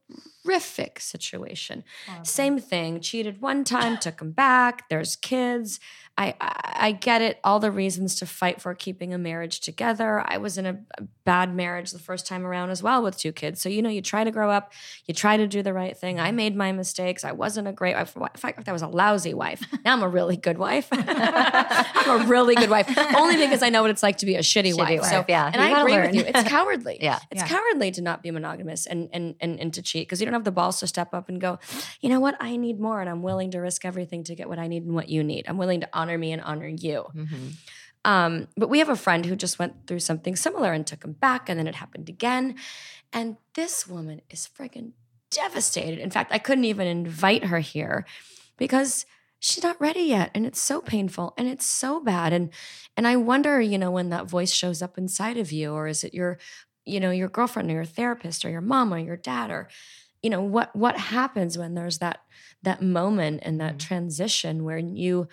horrific 0.45 1.01
situation. 1.01 1.85
Same 2.23 2.59
thing, 2.59 3.01
cheated 3.01 3.41
one 3.41 3.65
time, 3.65 3.97
took 3.97 4.21
him 4.21 4.33
back. 4.33 4.89
There's 4.89 5.17
kids. 5.17 5.81
I, 6.17 6.35
I 6.41 6.93
get 6.93 7.23
it, 7.23 7.41
all 7.43 7.59
the 7.59 7.73
reasons 7.73 8.15
to 8.17 8.27
fight 8.27 8.61
for 8.61 8.73
keeping 8.73 9.13
a 9.13 9.19
marriage 9.19 9.59
together. 9.59 10.23
I 10.25 10.37
was 10.37 10.57
in 10.57 10.67
a, 10.67 10.79
a, 10.97 11.03
bad 11.25 11.55
marriage 11.55 11.91
the 11.91 11.99
first 11.99 12.27
time 12.27 12.47
around 12.47 12.69
as 12.69 12.83
well 12.83 13.03
with 13.03 13.17
two 13.17 13.33
kids. 13.33 13.61
So, 13.61 13.71
you 13.71 13.81
know, 13.81 13.89
you 13.89 14.03
try 14.03 14.23
to 14.25 14.31
grow 14.31 14.51
up, 14.51 14.75
you 15.07 15.15
try 15.15 15.39
to 15.39 15.47
do 15.47 15.63
the 15.63 15.73
right 15.73 15.97
thing. 15.97 16.21
I 16.21 16.31
made 16.33 16.55
my 16.55 16.71
mistakes. 16.71 17.25
I 17.25 17.33
wasn't 17.33 17.67
a 17.67 17.73
great 17.73 17.97
wife. 17.97 18.15
In 18.15 18.29
fact, 18.37 18.69
I 18.69 18.73
was 18.73 18.83
a 18.83 18.89
lousy 18.89 19.35
wife. 19.35 19.63
Now 19.85 19.93
I'm 19.93 20.03
a 20.03 20.09
really 20.09 20.39
good 20.39 20.57
wife. 20.57 20.89
I'm 20.93 22.23
a 22.23 22.27
really 22.27 22.55
good 22.55 22.71
wife, 22.71 22.87
only 23.15 23.37
because 23.37 23.63
I 23.63 23.69
know 23.69 23.83
what 23.83 23.91
it's 23.91 24.03
like 24.03 24.19
to 24.19 24.27
be 24.27 24.35
a 24.35 24.39
shitty, 24.39 24.73
shitty 24.73 24.79
wife. 24.79 25.01
wife. 25.01 25.11
So, 25.11 25.25
yeah. 25.29 25.51
And 25.53 25.61
I 25.61 25.81
agree 25.81 25.93
learn. 25.93 26.07
with 26.07 26.15
you. 26.15 26.25
It's 26.27 26.49
cowardly. 26.49 26.99
yeah. 27.03 27.19
It's 27.31 27.43
yeah. 27.43 27.49
cowardly 27.49 27.91
to 27.93 28.03
not 28.03 28.23
be 28.23 28.31
monogamous 28.31 28.87
and, 28.87 29.11
and, 29.13 29.35
and, 29.41 29.61
and 29.61 29.75
to 29.75 29.83
cheat 29.83 29.94
because 30.01 30.21
you 30.21 30.27
don't 30.27 30.35
have 30.35 30.45
the 30.45 30.53
balls 30.53 30.81
to 30.81 30.87
step 30.87 31.13
up 31.13 31.29
and 31.29 31.41
go, 31.41 31.59
you 32.01 32.09
know 32.09 32.21
what? 32.21 32.37
I 32.41 32.57
need 32.57 32.79
more 32.79 33.01
and 33.01 33.11
I'm 33.11 33.23
willing 33.23 33.51
to 33.51 33.59
risk 33.59 33.85
everything 33.85 34.25
to 34.25 34.35
get 34.35 34.49
what 34.49 34.59
I 34.59 34.69
need 34.69 34.85
and 34.85 34.95
what 34.95 35.09
you 35.09 35.25
need. 35.25 35.47
I'm 35.49 35.59
willing 35.59 35.81
to 35.81 35.89
honor 35.93 36.17
me 36.17 36.33
and 36.33 36.41
honor 36.41 36.69
you 36.69 36.85
you. 36.85 37.07
Mm-hmm. 37.15 37.49
Um, 38.05 38.49
but 38.57 38.69
we 38.69 38.79
have 38.81 38.91
a 38.91 38.97
friend 38.97 39.25
who 39.25 39.35
just 39.35 39.59
went 39.59 39.87
through 39.87 40.01
something 40.01 40.37
similar 40.37 40.73
and 40.73 40.87
took 40.87 41.03
him 41.03 41.13
back, 41.13 41.49
and 41.49 41.59
then 41.59 41.67
it 41.67 41.75
happened 41.75 42.09
again. 42.09 42.57
And 43.13 43.39
this 43.55 43.89
woman 43.89 44.21
is 44.29 44.49
friggin' 44.57 44.93
devastated. 45.31 45.99
In 45.99 46.11
fact, 46.11 46.33
I 46.33 46.39
couldn't 46.39 46.67
even 46.67 46.87
invite 46.87 47.47
her 47.47 47.61
here 47.61 48.05
because 48.59 49.07
she's 49.41 49.63
not 49.63 49.81
ready 49.81 50.01
yet 50.01 50.31
and 50.35 50.47
it's 50.47 50.61
so 50.61 50.81
painful 50.81 51.35
and 51.37 51.47
it's 51.47 51.67
so 51.67 52.01
bad 52.01 52.33
and 52.33 52.49
and 52.97 53.07
i 53.07 53.15
wonder 53.15 53.61
you 53.61 53.77
know 53.77 53.91
when 53.91 54.09
that 54.09 54.25
voice 54.25 54.51
shows 54.51 54.81
up 54.81 54.97
inside 54.97 55.37
of 55.37 55.53
you 55.53 55.71
or 55.71 55.87
is 55.87 56.03
it 56.03 56.15
your 56.15 56.39
you 56.85 57.01
know 57.01 57.11
your 57.11 57.29
girlfriend 57.29 57.71
or 57.71 57.75
your 57.75 57.85
therapist 57.85 58.45
or 58.45 58.51
your 58.51 58.61
mom 58.61 58.93
or 58.93 58.99
your 58.99 59.17
dad 59.17 59.51
or 59.51 59.69
you 60.23 60.31
know 60.31 60.43
what 60.43 60.75
what 60.75 60.97
happens 60.97 61.59
when 61.59 61.75
there's 61.75 61.99
that 61.99 62.21
that 62.63 62.83
moment 62.83 63.41
and 63.43 63.61
that 63.61 63.77
mm-hmm. 63.77 63.87
transition 63.87 64.65
where 64.65 64.79
you 64.79 65.29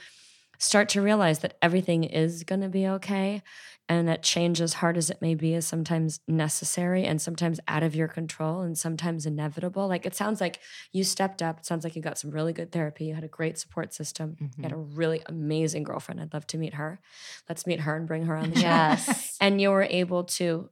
start 0.60 0.90
to 0.90 1.02
realize 1.02 1.40
that 1.40 1.58
everything 1.62 2.04
is 2.04 2.44
going 2.44 2.62
to 2.62 2.70
be 2.70 2.88
okay 2.88 3.42
and 3.90 4.08
that 4.08 4.24
change 4.24 4.62
as 4.62 4.76
hard 4.76 4.96
as 4.96 5.10
it 5.10 5.22
may 5.22 5.36
be 5.36 5.54
is 5.54 5.68
sometimes 5.68 6.22
necessary 6.28 7.04
and 7.04 7.22
sometimes 7.22 7.60
out 7.68 7.84
of 7.84 7.96
your 7.96 8.08
control 8.08 8.62
and 8.62 8.78
sometimes 8.78 9.26
inevitable. 9.26 9.88
Like 9.88 10.06
it 10.06 10.16
sounds 10.16 10.40
like 10.40 10.60
you 10.94 11.04
stepped 11.04 11.42
up. 11.42 11.60
It 11.60 11.66
sounds 11.66 11.84
like 11.84 11.96
you 11.96 12.02
got 12.02 12.18
some 12.18 12.32
really 12.32 12.54
good 12.54 12.72
therapy. 12.72 13.06
You 13.06 13.16
had 13.16 13.24
a 13.24 13.28
great 13.28 13.58
support 13.58 13.94
system. 13.94 14.38
Mm-hmm. 14.42 14.62
you 14.62 14.64
had 14.64 14.72
a 14.72 14.76
mm-hmm. 14.76 14.96
really 14.96 15.22
amazing 15.26 15.84
girlfriend. 15.84 16.22
I'd 16.22 16.34
love 16.34 16.48
to 16.48 16.58
meet 16.58 16.76
her. 16.76 17.02
Let's 17.50 17.68
meet 17.68 17.82
her 17.82 17.96
and 17.96 18.08
bring 18.08 18.28
her 18.28 18.38
on 18.38 18.52
the 18.52 18.56
show. 18.58 18.62
Yes. 18.62 19.38
And 19.42 19.60
you 19.60 19.72
were 19.72 19.84
able 19.84 20.24
to 20.24 20.70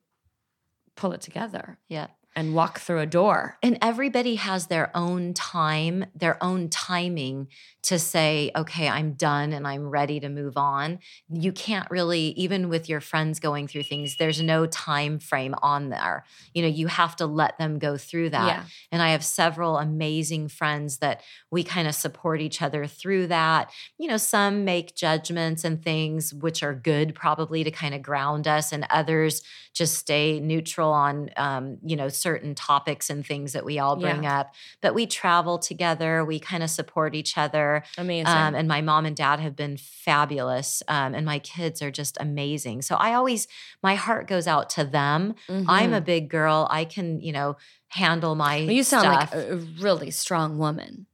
pull 0.99 1.13
it 1.13 1.21
together. 1.21 1.77
Yeah 1.87 2.07
and 2.39 2.55
walk 2.55 2.79
through 2.79 2.99
a 2.99 3.05
door. 3.05 3.57
And 3.61 3.77
everybody 3.81 4.35
has 4.35 4.67
their 4.67 4.95
own 4.95 5.33
time, 5.33 6.05
their 6.15 6.41
own 6.41 6.69
timing 6.69 7.49
to 7.81 7.99
say, 7.99 8.51
okay, 8.55 8.87
I'm 8.87 9.13
done 9.13 9.51
and 9.51 9.67
I'm 9.67 9.89
ready 9.89 10.19
to 10.21 10.29
move 10.29 10.55
on. 10.55 10.99
You 11.29 11.51
can't 11.51 11.89
really, 11.89 12.27
even 12.37 12.69
with 12.69 12.87
your 12.87 13.01
friends 13.01 13.41
going 13.41 13.67
through 13.67 13.83
things, 13.83 14.15
there's 14.17 14.41
no 14.41 14.65
time 14.65 15.19
frame 15.19 15.53
on 15.61 15.89
there. 15.89 16.25
You 16.53 16.61
know, 16.61 16.69
you 16.69 16.87
have 16.87 17.15
to 17.17 17.25
let 17.25 17.57
them 17.57 17.77
go 17.77 17.97
through 17.97 18.29
that. 18.29 18.47
Yeah. 18.47 18.63
And 18.91 19.01
I 19.01 19.09
have 19.09 19.23
several 19.23 19.77
amazing 19.77 20.47
friends 20.47 20.99
that 20.99 21.21
we 21.51 21.63
kind 21.63 21.89
of 21.89 21.95
support 21.95 22.39
each 22.39 22.61
other 22.61 22.87
through 22.87 23.27
that. 23.27 23.69
You 23.97 24.07
know, 24.07 24.17
some 24.17 24.63
make 24.63 24.95
judgments 24.95 25.65
and 25.65 25.83
things 25.83 26.33
which 26.33 26.63
are 26.63 26.73
good, 26.73 27.15
probably 27.15 27.65
to 27.65 27.71
kind 27.71 27.93
of 27.93 28.01
ground 28.01 28.47
us, 28.47 28.71
and 28.71 28.85
others 28.89 29.41
just 29.73 29.95
stay 29.95 30.39
neutral 30.39 30.91
on, 30.91 31.29
um, 31.37 31.77
you 31.83 31.95
know, 31.95 32.09
certain 32.09 32.28
topics 32.55 33.09
and 33.09 33.25
things 33.25 33.53
that 33.53 33.65
we 33.65 33.79
all 33.79 33.95
bring 33.95 34.23
yeah. 34.23 34.39
up. 34.39 34.53
But 34.81 34.93
we 34.93 35.05
travel 35.05 35.57
together, 35.57 36.23
we 36.25 36.39
kind 36.39 36.63
of 36.63 36.69
support 36.69 37.15
each 37.15 37.37
other. 37.37 37.83
Amazing. 37.97 38.27
Um, 38.27 38.55
and 38.55 38.67
my 38.67 38.81
mom 38.81 39.05
and 39.05 39.15
dad 39.15 39.39
have 39.39 39.55
been 39.55 39.77
fabulous. 39.77 40.83
Um, 40.87 41.13
and 41.15 41.25
my 41.25 41.39
kids 41.39 41.81
are 41.81 41.91
just 41.91 42.17
amazing. 42.19 42.81
So 42.81 42.95
I 42.95 43.13
always, 43.13 43.47
my 43.81 43.95
heart 43.95 44.27
goes 44.27 44.47
out 44.47 44.69
to 44.71 44.83
them. 44.83 45.35
Mm-hmm. 45.47 45.69
I'm 45.69 45.93
a 45.93 45.97
mm-hmm. 45.97 46.05
big 46.05 46.29
girl. 46.29 46.67
I 46.69 46.85
can, 46.85 47.19
you 47.21 47.31
know, 47.31 47.57
handle 47.89 48.35
my. 48.35 48.57
Well, 48.57 48.71
you 48.71 48.83
sound 48.83 49.03
stuff. 49.03 49.33
like 49.33 49.49
a 49.49 49.55
really 49.55 50.11
strong 50.11 50.57
woman. 50.57 51.07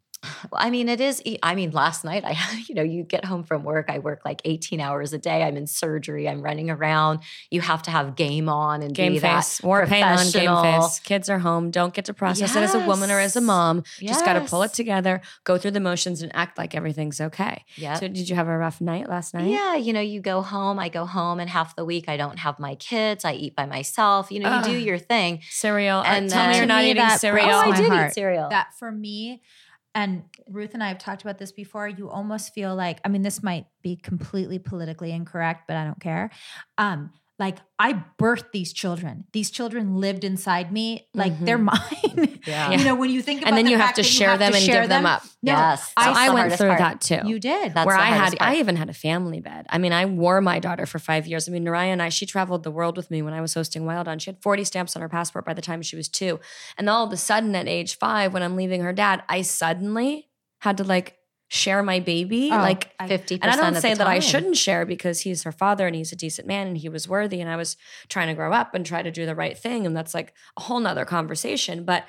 I 0.53 0.69
mean, 0.69 0.89
it 0.89 1.01
is. 1.01 1.21
I 1.43 1.55
mean, 1.55 1.71
last 1.71 2.03
night 2.03 2.23
I, 2.25 2.37
you 2.67 2.75
know, 2.75 2.83
you 2.83 3.03
get 3.03 3.25
home 3.25 3.43
from 3.43 3.63
work. 3.63 3.89
I 3.89 3.99
work 3.99 4.21
like 4.25 4.41
18 4.45 4.79
hours 4.79 5.13
a 5.13 5.17
day. 5.17 5.43
I'm 5.43 5.57
in 5.57 5.67
surgery. 5.67 6.27
I'm 6.27 6.41
running 6.41 6.69
around. 6.69 7.19
You 7.49 7.61
have 7.61 7.81
to 7.83 7.91
have 7.91 8.15
game 8.15 8.49
on 8.49 8.81
and 8.81 8.93
game 8.93 9.13
be 9.13 9.19
face. 9.19 9.61
War 9.61 9.85
paint 9.85 10.05
on 10.05 10.29
game 10.29 10.61
face. 10.61 10.99
Kids 10.99 11.29
are 11.29 11.39
home. 11.39 11.71
Don't 11.71 11.93
get 11.93 12.05
to 12.05 12.13
process 12.13 12.55
yes. 12.55 12.55
it 12.55 12.63
as 12.63 12.75
a 12.75 12.85
woman 12.85 13.11
or 13.11 13.19
as 13.19 13.35
a 13.35 13.41
mom. 13.41 13.83
Yes. 13.99 14.15
Just 14.15 14.25
got 14.25 14.33
to 14.33 14.41
pull 14.41 14.63
it 14.63 14.73
together, 14.73 15.21
go 15.43 15.57
through 15.57 15.71
the 15.71 15.79
motions, 15.79 16.21
and 16.21 16.35
act 16.35 16.57
like 16.57 16.75
everything's 16.75 17.19
okay. 17.19 17.65
Yeah. 17.75 17.95
So, 17.95 18.07
did 18.07 18.29
you 18.29 18.35
have 18.35 18.47
a 18.47 18.57
rough 18.57 18.81
night 18.81 19.09
last 19.09 19.33
night? 19.33 19.49
Yeah. 19.49 19.75
You 19.75 19.93
know, 19.93 20.01
you 20.01 20.21
go 20.21 20.41
home. 20.41 20.79
I 20.79 20.89
go 20.89 21.05
home, 21.05 21.39
and 21.39 21.49
half 21.49 21.75
the 21.75 21.85
week 21.85 22.09
I 22.09 22.17
don't 22.17 22.39
have 22.39 22.59
my 22.59 22.75
kids. 22.75 23.25
I 23.25 23.33
eat 23.33 23.55
by 23.55 23.65
myself. 23.65 24.31
You 24.31 24.39
know, 24.39 24.49
you 24.49 24.55
uh, 24.55 24.63
do 24.63 24.77
your 24.77 24.97
thing. 24.97 25.41
Cereal. 25.49 26.03
And 26.03 26.31
uh, 26.31 26.35
tell 26.35 26.49
me 26.49 26.57
you're 26.57 26.65
not 26.65 26.83
eating 26.83 27.09
cereal. 27.17 27.49
Oh, 27.49 27.71
I 27.71 27.75
did 27.75 27.91
eat 27.91 28.13
cereal. 28.13 28.49
That 28.49 28.73
for 28.73 28.91
me 28.91 29.41
and 29.95 30.23
Ruth 30.49 30.73
and 30.73 30.83
I 30.83 30.89
have 30.89 30.99
talked 30.99 31.21
about 31.21 31.37
this 31.37 31.51
before. 31.53 31.87
You 31.87 32.09
almost 32.09 32.53
feel 32.53 32.75
like, 32.75 32.99
I 33.05 33.07
mean, 33.07 33.21
this 33.21 33.41
might 33.41 33.65
be 33.81 33.95
completely 33.95 34.59
politically 34.59 35.11
incorrect, 35.11 35.63
but 35.67 35.77
I 35.77 35.85
don't 35.85 35.99
care. 35.99 36.29
Um, 36.77 37.11
like 37.37 37.57
I 37.77 38.01
birthed 38.17 38.51
these 38.53 38.71
children. 38.71 39.25
These 39.33 39.51
children 39.51 39.97
lived 39.97 40.23
inside 40.23 40.71
me, 40.71 41.07
like 41.13 41.33
mm-hmm. 41.33 41.45
they're 41.45 41.57
mine. 41.57 42.39
Yeah. 42.45 42.71
you 42.71 42.85
know, 42.85 42.95
when 42.95 43.09
you 43.09 43.21
think 43.21 43.41
about 43.41 43.49
and 43.49 43.57
then 43.57 43.65
the 43.65 43.71
you 43.71 43.77
have 43.77 43.95
to 43.95 44.03
share 44.03 44.37
them 44.37 44.53
and 44.53 44.63
share 44.63 44.81
give 44.81 44.89
them, 44.89 45.03
them 45.03 45.05
up. 45.05 45.23
No, 45.43 45.51
yes, 45.51 45.91
I, 45.97 46.27
I 46.27 46.29
went 46.29 46.53
through 46.53 46.69
part. 46.69 46.79
that 46.79 47.01
too. 47.01 47.27
You 47.27 47.39
did. 47.39 47.73
That's 47.73 47.85
where 47.85 47.97
I 47.97 48.05
had, 48.05 48.37
part. 48.37 48.41
I 48.41 48.55
even 48.57 48.77
had 48.77 48.89
a 48.89 48.93
family 48.93 49.41
bed. 49.41 49.65
I 49.69 49.77
mean, 49.77 49.91
I 49.91 50.05
wore 50.05 50.39
my 50.39 50.59
daughter 50.59 50.85
for 50.85 50.97
five 50.97 51.27
years. 51.27 51.49
I 51.49 51.51
mean, 51.51 51.65
Neriah 51.65 51.87
and 51.87 52.01
I, 52.01 52.09
she 52.09 52.25
traveled 52.25 52.63
the 52.63 52.71
world 52.71 52.95
with 52.95 53.11
me 53.11 53.21
when 53.21 53.33
I 53.33 53.41
was 53.41 53.53
hosting 53.53 53.85
Wild 53.85 54.07
On. 54.07 54.17
She 54.17 54.29
had 54.29 54.41
40 54.41 54.63
stamps 54.63 54.95
on 54.95 55.01
her 55.01 55.09
passport 55.09 55.45
by 55.45 55.53
the 55.53 55.61
time 55.61 55.81
she 55.81 55.97
was 55.97 56.07
two. 56.07 56.39
And 56.77 56.89
all 56.89 57.05
of 57.05 57.11
a 57.11 57.17
sudden, 57.17 57.53
at 57.55 57.67
age 57.67 57.97
five, 57.97 58.33
when 58.33 58.43
I'm 58.43 58.55
leaving 58.55 58.81
her 58.81 58.93
dad, 58.93 59.23
I 59.27 59.41
suddenly 59.41 60.29
had 60.59 60.77
to 60.77 60.83
like 60.83 61.17
share 61.47 61.83
my 61.83 61.99
baby 61.99 62.49
oh, 62.51 62.57
like 62.57 62.97
50% 62.97 63.39
and 63.41 63.51
i 63.51 63.55
don't 63.55 63.75
say 63.79 63.93
that 63.93 64.07
i 64.07 64.19
shouldn't 64.19 64.57
share 64.57 64.85
because 64.85 65.21
he's 65.21 65.43
her 65.43 65.51
father 65.51 65.85
and 65.85 65.95
he's 65.95 66.11
a 66.11 66.15
decent 66.15 66.47
man 66.47 66.67
and 66.67 66.77
he 66.77 66.89
was 66.89 67.07
worthy 67.07 67.39
and 67.39 67.49
i 67.49 67.55
was 67.55 67.77
trying 68.07 68.27
to 68.27 68.33
grow 68.33 68.51
up 68.51 68.73
and 68.73 68.85
try 68.85 69.03
to 69.03 69.11
do 69.11 69.25
the 69.25 69.35
right 69.35 69.57
thing 69.57 69.85
and 69.85 69.95
that's 69.95 70.13
like 70.13 70.33
a 70.57 70.61
whole 70.61 70.79
nother 70.79 71.05
conversation 71.05 71.83
but 71.83 72.05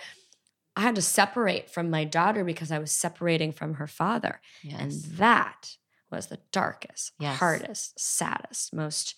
i 0.74 0.80
had 0.80 0.94
to 0.94 1.02
separate 1.02 1.68
from 1.68 1.90
my 1.90 2.02
daughter 2.02 2.44
because 2.44 2.72
i 2.72 2.78
was 2.78 2.90
separating 2.90 3.52
from 3.52 3.74
her 3.74 3.86
father 3.86 4.40
yes. 4.62 4.80
and 4.80 4.92
that 5.18 5.76
was 6.10 6.28
the 6.28 6.38
darkest 6.50 7.12
yes. 7.18 7.38
hardest 7.38 7.98
saddest 8.00 8.72
most 8.72 9.14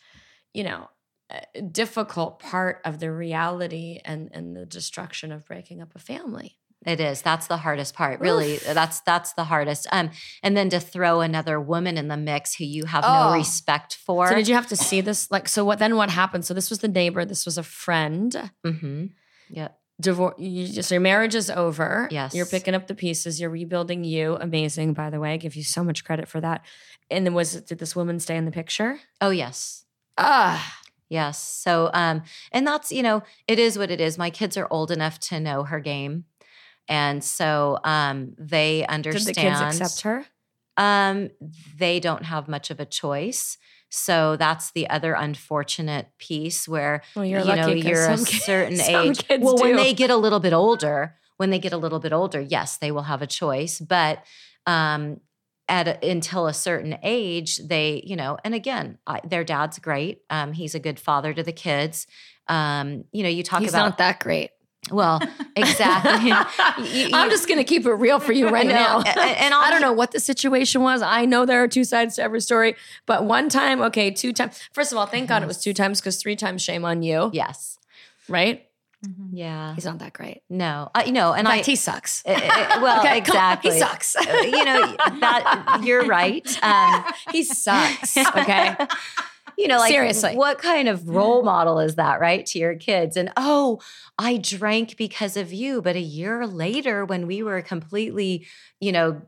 you 0.52 0.64
know 0.64 0.88
uh, 1.30 1.40
difficult 1.70 2.40
part 2.40 2.80
of 2.84 2.98
the 2.98 3.12
reality 3.12 4.00
and 4.04 4.30
and 4.32 4.56
the 4.56 4.66
destruction 4.66 5.30
of 5.30 5.46
breaking 5.46 5.80
up 5.80 5.94
a 5.94 5.98
family 5.98 6.58
it 6.86 7.00
is. 7.00 7.22
That's 7.22 7.48
the 7.48 7.56
hardest 7.56 7.94
part. 7.94 8.20
Really, 8.20 8.54
Oof. 8.54 8.64
that's 8.64 9.00
that's 9.00 9.32
the 9.32 9.44
hardest. 9.44 9.88
Um, 9.90 10.10
and 10.42 10.56
then 10.56 10.70
to 10.70 10.78
throw 10.78 11.20
another 11.20 11.60
woman 11.60 11.98
in 11.98 12.08
the 12.08 12.16
mix 12.16 12.54
who 12.54 12.64
you 12.64 12.84
have 12.84 13.04
oh. 13.04 13.30
no 13.30 13.34
respect 13.34 13.96
for. 13.96 14.28
So 14.28 14.36
did 14.36 14.48
you 14.48 14.54
have 14.54 14.68
to 14.68 14.76
see 14.76 15.00
this? 15.00 15.30
Like, 15.30 15.48
so 15.48 15.64
what? 15.64 15.80
Then 15.80 15.96
what 15.96 16.10
happened? 16.10 16.44
So 16.44 16.54
this 16.54 16.70
was 16.70 16.78
the 16.78 16.88
neighbor. 16.88 17.24
This 17.24 17.44
was 17.44 17.58
a 17.58 17.62
friend. 17.62 18.50
Mm-hmm. 18.64 19.06
Yeah. 19.50 19.68
Divorce. 20.00 20.36
You 20.38 20.68
just, 20.68 20.92
your 20.92 21.00
marriage 21.00 21.34
is 21.34 21.50
over. 21.50 22.06
Yes. 22.12 22.32
You're 22.32 22.46
picking 22.46 22.74
up 22.74 22.86
the 22.86 22.94
pieces. 22.94 23.40
You're 23.40 23.50
rebuilding 23.50 24.04
you. 24.04 24.36
Amazing, 24.40 24.92
by 24.92 25.10
the 25.10 25.18
way. 25.18 25.32
I 25.32 25.36
give 25.36 25.56
you 25.56 25.64
so 25.64 25.82
much 25.82 26.04
credit 26.04 26.28
for 26.28 26.40
that. 26.40 26.64
And 27.10 27.26
then 27.26 27.34
was 27.34 27.60
did 27.62 27.80
this 27.80 27.96
woman 27.96 28.20
stay 28.20 28.36
in 28.36 28.44
the 28.44 28.52
picture? 28.52 29.00
Oh 29.20 29.30
yes. 29.30 29.84
Ah. 30.16 30.78
Yes. 31.08 31.42
So, 31.42 31.90
um, 31.94 32.22
and 32.52 32.66
that's 32.66 32.92
you 32.92 33.02
know, 33.02 33.24
it 33.48 33.58
is 33.58 33.76
what 33.76 33.90
it 33.90 34.00
is. 34.00 34.16
My 34.16 34.30
kids 34.30 34.56
are 34.56 34.68
old 34.70 34.92
enough 34.92 35.18
to 35.20 35.40
know 35.40 35.64
her 35.64 35.80
game 35.80 36.26
and 36.88 37.22
so 37.22 37.78
um, 37.84 38.34
they 38.38 38.86
understand. 38.86 39.26
Did 39.26 39.34
the 39.34 39.40
kids 39.40 39.60
accept 39.60 40.00
her? 40.02 40.26
Um, 40.76 41.30
they 41.76 42.00
don't 42.00 42.24
have 42.24 42.48
much 42.48 42.70
of 42.70 42.80
a 42.80 42.86
choice. 42.86 43.58
So 43.90 44.36
that's 44.36 44.70
the 44.72 44.88
other 44.90 45.14
unfortunate 45.14 46.08
piece 46.18 46.68
where 46.68 47.02
well, 47.16 47.24
you're 47.24 47.40
you 47.40 47.56
know 47.56 47.68
you're 47.68 48.10
a 48.10 48.18
certain 48.18 48.80
age. 48.80 49.20
well, 49.28 49.56
do. 49.56 49.62
when 49.62 49.76
they 49.76 49.94
get 49.94 50.10
a 50.10 50.16
little 50.16 50.40
bit 50.40 50.52
older, 50.52 51.16
when 51.38 51.50
they 51.50 51.58
get 51.58 51.72
a 51.72 51.78
little 51.78 51.98
bit 51.98 52.12
older, 52.12 52.40
yes, 52.40 52.76
they 52.76 52.90
will 52.90 53.02
have 53.02 53.22
a 53.22 53.26
choice. 53.26 53.80
But 53.80 54.24
um, 54.66 55.20
at 55.68 55.88
a, 55.88 56.10
until 56.10 56.46
a 56.46 56.54
certain 56.54 56.98
age, 57.02 57.58
they 57.58 58.02
you 58.04 58.14
know, 58.14 58.36
and 58.44 58.54
again, 58.54 58.98
I, 59.06 59.20
their 59.24 59.44
dad's 59.44 59.78
great. 59.78 60.20
Um, 60.28 60.52
he's 60.52 60.74
a 60.74 60.80
good 60.80 61.00
father 61.00 61.32
to 61.32 61.42
the 61.42 61.52
kids. 61.52 62.06
Um, 62.46 63.04
you 63.12 63.22
know, 63.22 63.28
you 63.28 63.42
talk 63.42 63.60
he's 63.60 63.70
about 63.70 63.84
not 63.84 63.98
that 63.98 64.20
great. 64.20 64.50
Well, 64.90 65.20
exactly. 65.56 66.28
you, 66.88 67.08
you, 67.08 67.10
I'm 67.12 67.30
just 67.30 67.48
going 67.48 67.58
to 67.58 67.64
keep 67.64 67.86
it 67.86 67.92
real 67.92 68.20
for 68.20 68.32
you 68.32 68.48
right 68.48 68.66
now. 68.66 68.98
and, 68.98 69.18
and 69.18 69.54
I 69.54 69.70
don't 69.70 69.80
know 69.80 69.92
what 69.92 70.12
the 70.12 70.20
situation 70.20 70.82
was. 70.82 71.02
I 71.02 71.24
know 71.24 71.46
there 71.46 71.62
are 71.62 71.68
two 71.68 71.84
sides 71.84 72.16
to 72.16 72.22
every 72.22 72.40
story, 72.40 72.76
but 73.06 73.24
one 73.24 73.48
time, 73.48 73.80
okay, 73.82 74.10
two 74.10 74.32
times. 74.32 74.60
First 74.72 74.92
of 74.92 74.98
all, 74.98 75.06
thank 75.06 75.28
God 75.28 75.42
it 75.42 75.46
was 75.46 75.58
two 75.58 75.74
times 75.74 76.00
because 76.00 76.20
three 76.20 76.36
times 76.36 76.62
shame 76.62 76.84
on 76.84 77.02
you. 77.02 77.30
Yes. 77.32 77.78
Right? 78.28 78.68
Mm-hmm. 79.06 79.36
Yeah, 79.36 79.74
he's 79.76 79.84
not 79.84 80.00
that 80.00 80.12
great. 80.12 80.42
No, 80.50 80.90
uh, 80.92 81.04
you 81.06 81.12
know, 81.12 81.32
and 81.32 81.46
fact, 81.46 81.68
I 81.68 81.70
he 81.70 81.76
sucks. 81.76 82.24
Uh, 82.26 82.30
uh, 82.32 82.80
well, 82.82 82.98
okay, 83.04 83.18
exactly, 83.18 83.70
he 83.70 83.78
sucks. 83.78 84.16
uh, 84.16 84.20
you 84.42 84.64
know 84.64 84.96
that 85.20 85.82
you're 85.84 86.04
right. 86.04 86.64
Um, 86.64 87.04
he 87.30 87.44
sucks. 87.44 88.16
Okay. 88.16 88.74
You 89.58 89.66
know, 89.66 89.78
like 89.78 89.90
seriously, 89.90 90.36
what 90.36 90.58
kind 90.58 90.88
of 90.88 91.00
mm-hmm. 91.00 91.14
role 91.14 91.42
model 91.42 91.80
is 91.80 91.96
that, 91.96 92.20
right, 92.20 92.46
to 92.46 92.60
your 92.60 92.76
kids? 92.76 93.16
And 93.16 93.32
oh, 93.36 93.80
I 94.16 94.36
drank 94.36 94.96
because 94.96 95.36
of 95.36 95.52
you, 95.52 95.82
but 95.82 95.96
a 95.96 96.00
year 96.00 96.46
later, 96.46 97.04
when 97.04 97.26
we 97.26 97.42
were 97.42 97.60
completely, 97.60 98.46
you 98.80 98.92
know, 98.92 99.20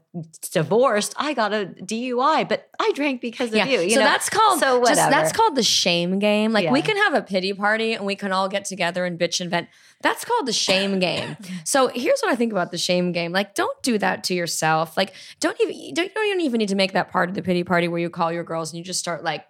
divorced, 0.52 1.14
I 1.16 1.34
got 1.34 1.52
a 1.52 1.66
DUI, 1.82 2.48
but 2.48 2.68
I 2.80 2.92
drank 2.94 3.20
because 3.20 3.52
yeah. 3.52 3.64
of 3.64 3.70
you. 3.70 3.80
you 3.80 3.90
so 3.90 3.96
know? 3.96 4.04
that's 4.06 4.28
called 4.28 4.60
so 4.60 4.84
just, 4.84 5.10
that's 5.10 5.32
called 5.32 5.56
the 5.56 5.64
shame 5.64 6.20
game. 6.20 6.52
Like 6.52 6.64
yeah. 6.64 6.72
we 6.72 6.82
can 6.82 6.96
have 6.96 7.14
a 7.14 7.22
pity 7.22 7.52
party 7.52 7.94
and 7.94 8.06
we 8.06 8.14
can 8.14 8.30
all 8.30 8.48
get 8.48 8.64
together 8.64 9.04
and 9.04 9.18
bitch 9.18 9.40
and 9.40 9.50
vent. 9.50 9.68
That's 10.00 10.24
called 10.24 10.46
the 10.46 10.52
shame 10.52 11.00
game. 11.00 11.36
so 11.64 11.88
here's 11.88 12.20
what 12.20 12.30
I 12.30 12.36
think 12.36 12.52
about 12.52 12.70
the 12.70 12.78
shame 12.78 13.10
game. 13.10 13.32
Like, 13.32 13.56
don't 13.56 13.80
do 13.82 13.98
that 13.98 14.22
to 14.24 14.34
yourself. 14.34 14.96
Like, 14.96 15.12
don't 15.40 15.60
even 15.60 15.94
don't, 15.94 16.06
you 16.06 16.14
don't 16.14 16.40
even 16.40 16.58
need 16.58 16.68
to 16.68 16.76
make 16.76 16.92
that 16.92 17.10
part 17.10 17.28
of 17.28 17.34
the 17.34 17.42
pity 17.42 17.64
party 17.64 17.88
where 17.88 18.00
you 18.00 18.10
call 18.10 18.32
your 18.32 18.44
girls 18.44 18.72
and 18.72 18.78
you 18.78 18.84
just 18.84 19.00
start 19.00 19.24
like. 19.24 19.44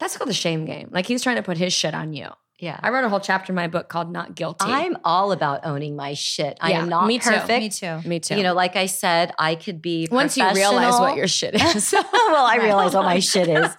That's 0.00 0.16
called 0.16 0.30
the 0.30 0.34
shame 0.34 0.64
game. 0.64 0.88
Like 0.90 1.06
he's 1.06 1.22
trying 1.22 1.36
to 1.36 1.42
put 1.42 1.58
his 1.58 1.72
shit 1.72 1.94
on 1.94 2.12
you. 2.14 2.28
Yeah. 2.58 2.78
I 2.82 2.90
wrote 2.90 3.04
a 3.04 3.08
whole 3.08 3.20
chapter 3.20 3.52
in 3.52 3.56
my 3.56 3.68
book 3.68 3.88
called 3.88 4.12
Not 4.12 4.34
Guilty. 4.34 4.66
I'm 4.66 4.96
all 5.02 5.32
about 5.32 5.64
owning 5.64 5.96
my 5.96 6.12
shit. 6.12 6.58
I 6.60 6.72
yeah, 6.72 6.82
am 6.82 6.88
not 6.88 7.06
me 7.06 7.18
too. 7.18 7.30
perfect. 7.30 7.60
Me 7.62 7.68
too. 7.70 8.08
Me 8.08 8.20
too. 8.20 8.36
You 8.36 8.42
know, 8.42 8.54
like 8.54 8.76
I 8.76 8.86
said, 8.86 9.32
I 9.38 9.54
could 9.54 9.80
be 9.80 10.08
Once 10.10 10.36
you 10.36 10.50
realize 10.52 10.98
what 11.00 11.16
your 11.16 11.28
shit 11.28 11.54
is. 11.54 11.92
well, 12.12 12.44
I 12.44 12.56
realize 12.56 12.94
what 12.94 13.04
my 13.04 13.18
shit 13.20 13.48
is. 13.48 13.70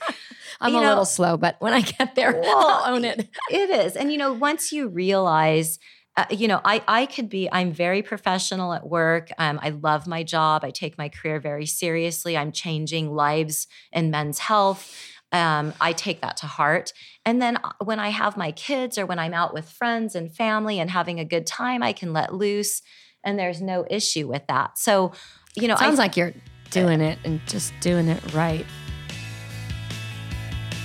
I'm 0.60 0.74
you 0.74 0.80
a 0.80 0.82
know, 0.82 0.90
little 0.90 1.06
slow, 1.06 1.38
but 1.38 1.58
when 1.60 1.74
I 1.74 1.82
get 1.82 2.16
there, 2.16 2.32
well, 2.42 2.68
I'll 2.68 2.96
own 2.96 3.06
it. 3.06 3.28
It 3.50 3.70
is. 3.70 3.96
And 3.96 4.12
you 4.12 4.18
know, 4.18 4.34
once 4.34 4.72
you 4.72 4.88
realize 4.88 5.80
uh, 6.18 6.26
you 6.30 6.50
know, 6.50 6.60
I 6.66 6.84
I 6.90 7.06
could 7.06 7.30
be. 7.30 7.48
I'm 7.50 7.72
very 7.72 8.02
professional 8.02 8.74
at 8.74 8.86
work. 8.86 9.30
Um, 9.38 9.62
I 9.64 9.70
love 9.70 10.08
my 10.08 10.24
job. 10.24 10.66
I 10.66 10.72
take 10.72 10.98
my 10.98 11.08
career 11.08 11.40
very 11.40 11.66
seriously. 11.66 12.36
I'm 12.36 12.52
changing 12.52 13.16
lives 13.16 13.66
and 13.94 14.12
men's 14.12 14.40
health 14.40 14.94
um, 15.32 15.74
I 15.80 15.94
take 15.94 16.22
that 16.22 16.38
to 16.38 16.48
heart. 16.48 16.94
And 17.26 17.42
then 17.42 17.58
uh, 17.58 17.72
when 17.84 18.00
I 18.00 18.10
have 18.10 18.38
my 18.38 18.52
kids 18.52 18.98
or 18.98 19.06
when 19.06 19.20
I'm 19.20 19.34
out 19.34 19.54
with 19.54 19.70
friends 19.70 20.16
and 20.16 20.34
family 20.34 20.80
and 20.80 20.90
having 20.90 21.20
a 21.20 21.26
good 21.26 21.48
time, 21.48 21.84
I 21.84 21.94
can 21.94 22.14
let 22.14 22.34
loose 22.34 22.82
and 23.24 23.38
there's 23.38 23.62
no 23.62 23.86
issue 23.90 24.28
with 24.28 24.46
that. 24.48 24.78
So, 24.78 25.12
you 25.56 25.68
know, 25.68 25.76
sounds 25.76 26.00
I, 26.00 26.04
like 26.04 26.18
you're 26.18 26.34
doing 26.72 27.02
it 27.02 27.20
and 27.24 27.40
just 27.48 27.74
doing 27.82 28.08
it 28.08 28.34
right. 28.34 28.66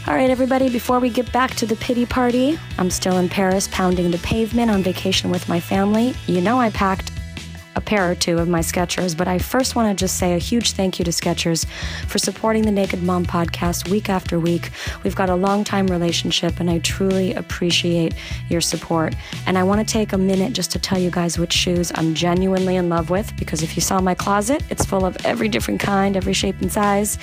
All 0.06 0.14
right, 0.14 0.30
everybody, 0.30 0.68
before 0.68 1.00
we 1.00 1.10
get 1.10 1.32
back 1.32 1.56
to 1.56 1.66
the 1.66 1.74
pity 1.76 2.06
party, 2.06 2.56
I'm 2.78 2.90
still 2.90 3.18
in 3.18 3.28
Paris 3.28 3.68
pounding 3.72 4.12
the 4.12 4.18
pavement 4.18 4.70
on 4.70 4.84
vacation 4.84 5.30
with 5.30 5.48
my 5.48 5.58
family. 5.58 6.14
You 6.28 6.40
know, 6.40 6.60
I 6.60 6.70
packed 6.70 7.10
pair 7.86 8.10
or 8.10 8.14
two 8.14 8.38
of 8.38 8.48
my 8.48 8.60
Skechers, 8.60 9.16
but 9.16 9.28
I 9.28 9.38
first 9.38 9.76
want 9.76 9.96
to 9.96 10.04
just 10.04 10.18
say 10.18 10.34
a 10.34 10.38
huge 10.38 10.72
thank 10.72 10.98
you 10.98 11.04
to 11.04 11.10
Skechers 11.12 11.64
for 12.08 12.18
supporting 12.18 12.64
the 12.64 12.72
Naked 12.72 13.02
Mom 13.02 13.24
podcast 13.24 13.88
week 13.88 14.10
after 14.10 14.38
week. 14.38 14.70
We've 15.04 15.14
got 15.14 15.30
a 15.30 15.34
long 15.34 15.64
time 15.64 15.86
relationship, 15.86 16.60
and 16.60 16.68
I 16.68 16.80
truly 16.80 17.32
appreciate 17.34 18.14
your 18.48 18.60
support. 18.60 19.14
And 19.46 19.56
I 19.56 19.62
want 19.62 19.86
to 19.86 19.90
take 19.90 20.12
a 20.12 20.18
minute 20.18 20.52
just 20.52 20.72
to 20.72 20.78
tell 20.78 20.98
you 20.98 21.10
guys 21.10 21.38
which 21.38 21.52
shoes 21.52 21.92
I'm 21.94 22.12
genuinely 22.14 22.76
in 22.76 22.88
love 22.88 23.08
with, 23.08 23.34
because 23.36 23.62
if 23.62 23.76
you 23.76 23.80
saw 23.80 24.00
my 24.00 24.14
closet, 24.14 24.62
it's 24.68 24.84
full 24.84 25.06
of 25.06 25.16
every 25.24 25.48
different 25.48 25.80
kind, 25.80 26.16
every 26.16 26.34
shape 26.34 26.60
and 26.60 26.72
size 26.72 27.16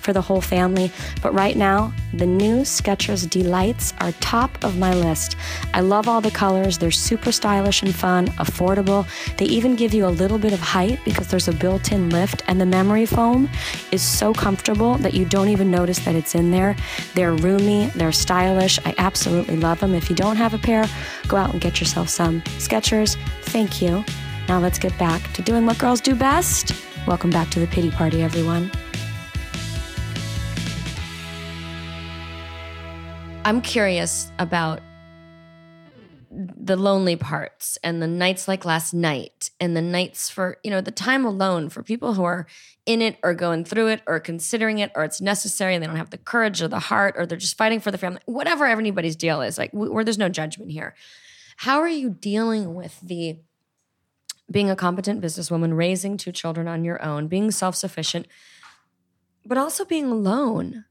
for 0.00 0.12
the 0.12 0.20
whole 0.20 0.40
family. 0.40 0.90
But 1.22 1.32
right 1.32 1.56
now, 1.56 1.92
the 2.12 2.26
new 2.26 2.62
Skechers 2.62 3.30
D'Lites 3.30 3.94
are 4.00 4.12
top 4.20 4.64
of 4.64 4.78
my 4.78 4.92
list. 4.94 5.36
I 5.72 5.80
love 5.80 6.08
all 6.08 6.20
the 6.20 6.32
colors, 6.32 6.78
they're 6.78 6.90
super 6.90 7.30
stylish 7.30 7.82
and 7.82 7.94
fun, 7.94 8.26
affordable. 8.38 9.06
They 9.36 9.44
even 9.44 9.76
give 9.76 9.94
you 9.94 10.07
a 10.08 10.10
little 10.10 10.38
bit 10.38 10.54
of 10.54 10.60
height 10.60 10.98
because 11.04 11.28
there's 11.28 11.48
a 11.48 11.52
built 11.52 11.92
in 11.92 12.08
lift, 12.08 12.42
and 12.48 12.58
the 12.58 12.66
memory 12.66 13.04
foam 13.04 13.48
is 13.92 14.02
so 14.02 14.32
comfortable 14.32 14.94
that 14.96 15.12
you 15.12 15.26
don't 15.26 15.48
even 15.48 15.70
notice 15.70 15.98
that 16.00 16.14
it's 16.14 16.34
in 16.34 16.50
there. 16.50 16.74
They're 17.14 17.34
roomy, 17.34 17.88
they're 17.94 18.10
stylish. 18.10 18.78
I 18.86 18.94
absolutely 18.96 19.56
love 19.56 19.80
them. 19.80 19.94
If 19.94 20.08
you 20.08 20.16
don't 20.16 20.36
have 20.36 20.54
a 20.54 20.58
pair, 20.58 20.86
go 21.28 21.36
out 21.36 21.52
and 21.52 21.60
get 21.60 21.78
yourself 21.78 22.08
some. 22.08 22.40
Skechers, 22.56 23.16
thank 23.42 23.82
you. 23.82 24.02
Now 24.48 24.58
let's 24.60 24.78
get 24.78 24.98
back 24.98 25.30
to 25.34 25.42
doing 25.42 25.66
what 25.66 25.78
girls 25.78 26.00
do 26.00 26.14
best. 26.14 26.72
Welcome 27.06 27.28
back 27.30 27.50
to 27.50 27.60
the 27.60 27.66
pity 27.66 27.90
party, 27.90 28.22
everyone. 28.22 28.70
I'm 33.44 33.60
curious 33.60 34.32
about 34.38 34.80
the 36.38 36.76
lonely 36.76 37.16
parts 37.16 37.78
and 37.82 38.00
the 38.00 38.06
nights 38.06 38.46
like 38.46 38.64
last 38.64 38.94
night 38.94 39.50
and 39.58 39.76
the 39.76 39.82
nights 39.82 40.30
for, 40.30 40.58
you 40.62 40.70
know, 40.70 40.80
the 40.80 40.92
time 40.92 41.24
alone 41.24 41.68
for 41.68 41.82
people 41.82 42.14
who 42.14 42.22
are 42.22 42.46
in 42.86 43.02
it 43.02 43.18
or 43.24 43.34
going 43.34 43.64
through 43.64 43.88
it 43.88 44.02
or 44.06 44.20
considering 44.20 44.78
it 44.78 44.92
or 44.94 45.02
it's 45.02 45.20
necessary 45.20 45.74
and 45.74 45.82
they 45.82 45.88
don't 45.88 45.96
have 45.96 46.10
the 46.10 46.18
courage 46.18 46.62
or 46.62 46.68
the 46.68 46.78
heart 46.78 47.16
or 47.18 47.26
they're 47.26 47.36
just 47.36 47.58
fighting 47.58 47.80
for 47.80 47.90
the 47.90 47.98
family, 47.98 48.20
whatever 48.26 48.66
anybody's 48.66 49.16
deal 49.16 49.42
is, 49.42 49.58
like 49.58 49.72
where 49.72 50.04
there's 50.04 50.16
no 50.16 50.28
judgment 50.28 50.70
here. 50.70 50.94
How 51.56 51.80
are 51.80 51.88
you 51.88 52.10
dealing 52.10 52.76
with 52.76 53.00
the 53.00 53.40
being 54.48 54.70
a 54.70 54.76
competent 54.76 55.20
businesswoman, 55.20 55.76
raising 55.76 56.16
two 56.16 56.30
children 56.30 56.68
on 56.68 56.84
your 56.84 57.02
own, 57.02 57.26
being 57.26 57.50
self 57.50 57.74
sufficient, 57.74 58.28
but 59.44 59.58
also 59.58 59.84
being 59.84 60.04
alone? 60.04 60.84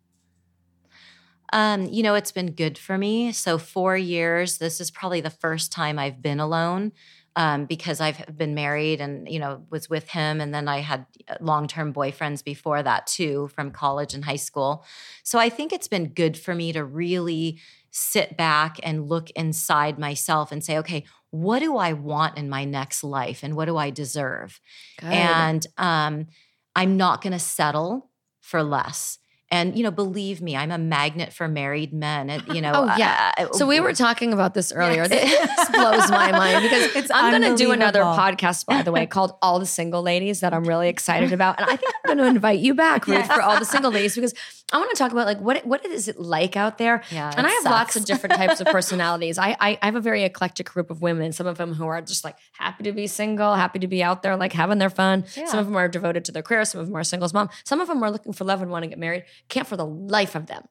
Um, 1.54 1.88
you 1.88 2.04
know, 2.04 2.16
it's 2.16 2.32
been 2.32 2.52
good 2.52 2.78
for 2.78 2.98
me. 2.98 3.32
So, 3.32 3.58
four 3.58 3.96
years, 3.98 4.58
this 4.58 4.82
is 4.82 4.92
probably 4.92 5.22
the 5.22 5.30
first 5.30 5.72
time 5.72 5.98
I've 5.98 6.22
been 6.22 6.40
alone 6.40 6.92
um, 7.36 7.66
because 7.66 8.02
I've 8.02 8.38
been 8.38 8.56
married 8.56 9.00
and, 9.00 9.30
you 9.30 9.40
know, 9.40 9.64
was 9.70 9.90
with 9.90 10.10
him. 10.10 10.42
And 10.42 10.54
then 10.54 10.68
I 10.68 10.80
had 10.80 11.06
uh, 11.28 11.36
long 11.40 11.68
term 11.68 11.94
boyfriends 11.94 12.44
before 12.44 12.84
that 12.84 13.08
too 13.08 13.50
from 13.56 13.72
college 13.72 14.14
and 14.14 14.26
high 14.26 14.38
school. 14.38 14.86
So, 15.24 15.40
I 15.40 15.50
think 15.50 15.72
it's 15.72 15.88
been 15.88 16.10
good 16.10 16.38
for 16.38 16.54
me 16.54 16.74
to 16.74 16.84
really 16.84 17.60
sit 17.92 18.38
back 18.38 18.78
and 18.84 19.08
look 19.08 19.30
inside 19.32 19.98
myself 19.98 20.52
and 20.52 20.64
say, 20.64 20.78
okay, 20.78 21.06
what 21.32 21.60
do 21.60 21.78
I 21.78 21.94
want 21.94 22.38
in 22.38 22.50
my 22.50 22.64
next 22.64 23.04
life 23.04 23.44
and 23.44 23.56
what 23.56 23.66
do 23.66 23.78
I 23.78 23.90
deserve? 23.90 24.60
Good. 25.00 25.12
And 25.12 25.68
um, 25.78 26.28
I'm 26.76 26.98
not 26.98 27.22
going 27.22 27.34
to 27.34 27.40
settle 27.40 28.10
for 28.42 28.64
less 28.64 29.18
and 29.50 29.78
you 29.78 29.84
know, 29.84 29.92
believe 29.92 30.42
me, 30.42 30.56
I'm 30.56 30.72
a 30.72 30.78
magnet 30.78 31.32
for 31.32 31.48
married 31.48 31.94
men. 31.94 32.30
And, 32.30 32.44
you 32.50 32.62
know, 32.62 32.74
oh 32.76 32.96
yeah. 32.98 33.32
Uh, 33.38 33.52
so 33.54 33.66
we 33.66 33.80
were 33.80 33.94
talking 33.94 34.34
about 34.34 34.54
this 34.54 34.72
earlier. 34.74 35.08
this 35.08 35.70
blows 35.70 36.12
my 36.12 36.32
mind 36.34 36.64
because 36.64 36.96
it's 36.96 37.12
I'm 37.12 37.40
going 37.42 37.56
to 37.56 37.62
do 37.62 37.72
another 37.72 38.02
podcast, 38.02 38.66
by 38.66 38.82
the 38.82 38.92
way, 38.92 39.06
called 39.08 39.38
"All 39.42 39.60
the 39.60 39.66
Single 39.66 40.02
Ladies" 40.02 40.42
that 40.42 40.54
I'm 40.54 40.66
really 40.66 40.90
excited 40.90 41.32
about, 41.32 41.60
and 41.60 41.70
I 41.70 41.78
think 41.78 41.94
I'm 42.04 42.18
going 42.18 42.18
to 42.18 42.26
invite 42.26 42.60
you 42.60 42.74
back, 42.74 43.08
Ruth, 43.08 43.20
yes. 43.20 43.34
for 43.34 43.42
all 43.42 43.58
the 43.58 43.66
single 43.66 43.92
ladies 43.92 44.16
because 44.16 44.34
I 44.74 44.80
want 44.80 44.90
to 44.92 44.98
talk 44.98 45.14
about 45.14 45.26
like 45.26 45.40
what 45.40 45.66
what 45.66 45.86
is 45.86 46.10
it 46.10 46.20
like 46.20 46.58
out 46.58 46.78
there. 46.78 47.02
Yeah, 47.10 47.34
and 47.38 47.48
I 47.48 47.50
have 47.50 47.64
sucks. 47.64 47.72
lots 47.72 47.96
of 47.96 48.06
different 48.06 48.36
types 48.36 48.60
of 48.60 48.68
personalities. 48.72 49.38
I, 49.38 49.56
I 49.62 49.80
I 49.82 49.86
have 49.86 49.96
a 49.96 50.02
very 50.02 50.24
eclectic 50.24 50.70
group 50.70 50.92
of 50.92 51.02
women. 51.02 51.32
Some 51.32 51.48
of 51.48 51.58
them 51.58 51.74
who 51.74 51.88
are 51.88 52.02
just 52.02 52.26
like 52.26 52.36
happy 52.52 52.84
to 52.84 52.92
be 52.92 53.08
single, 53.08 53.56
happy 53.56 53.80
to 53.80 53.88
be 53.88 54.04
out 54.04 54.24
there, 54.24 54.36
like 54.36 54.52
having 54.52 54.78
their 54.78 54.90
fun. 54.90 55.24
Yeah. 55.38 55.46
Some 55.46 55.60
of 55.60 55.68
them 55.68 55.78
are 55.78 55.88
devoted 55.88 56.26
to 56.26 56.34
their 56.34 56.44
career. 56.44 56.66
Some 56.66 56.82
of 56.82 56.88
them 56.88 56.98
are 56.98 57.06
singles 57.06 57.34
mom. 57.34 57.50
Some 57.64 57.80
of 57.80 57.88
them 57.88 58.04
are 58.04 58.12
looking 58.12 58.34
for 58.34 58.44
love 58.44 58.62
and 58.62 58.70
want 58.70 58.84
to 58.84 58.90
get 58.90 59.00
married 59.00 59.24
can't 59.50 59.68
for 59.68 59.78
the 59.78 59.86
life 59.86 60.36
of 60.36 60.48
them 60.48 60.68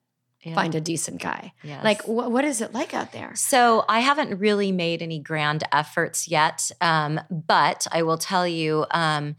yeah. 0.47 0.55
find 0.55 0.75
a 0.75 0.81
decent 0.81 1.21
guy. 1.21 1.53
Yes. 1.63 1.85
Like, 1.85 2.03
wh- 2.03 2.31
what 2.31 2.45
is 2.45 2.61
it 2.61 2.73
like 2.73 2.95
out 2.95 3.13
there? 3.13 3.35
So, 3.35 3.85
I 3.89 4.01
haven't 4.01 4.39
really 4.39 4.73
made 4.73 5.03
any 5.03 5.19
grand 5.19 5.65
efforts 5.73 6.29
yet, 6.29 6.71
um, 6.81 7.21
but 7.31 7.87
I 7.91 8.03
will 8.03 8.19
tell 8.19 8.47
you. 8.47 8.87
Um, 8.91 9.37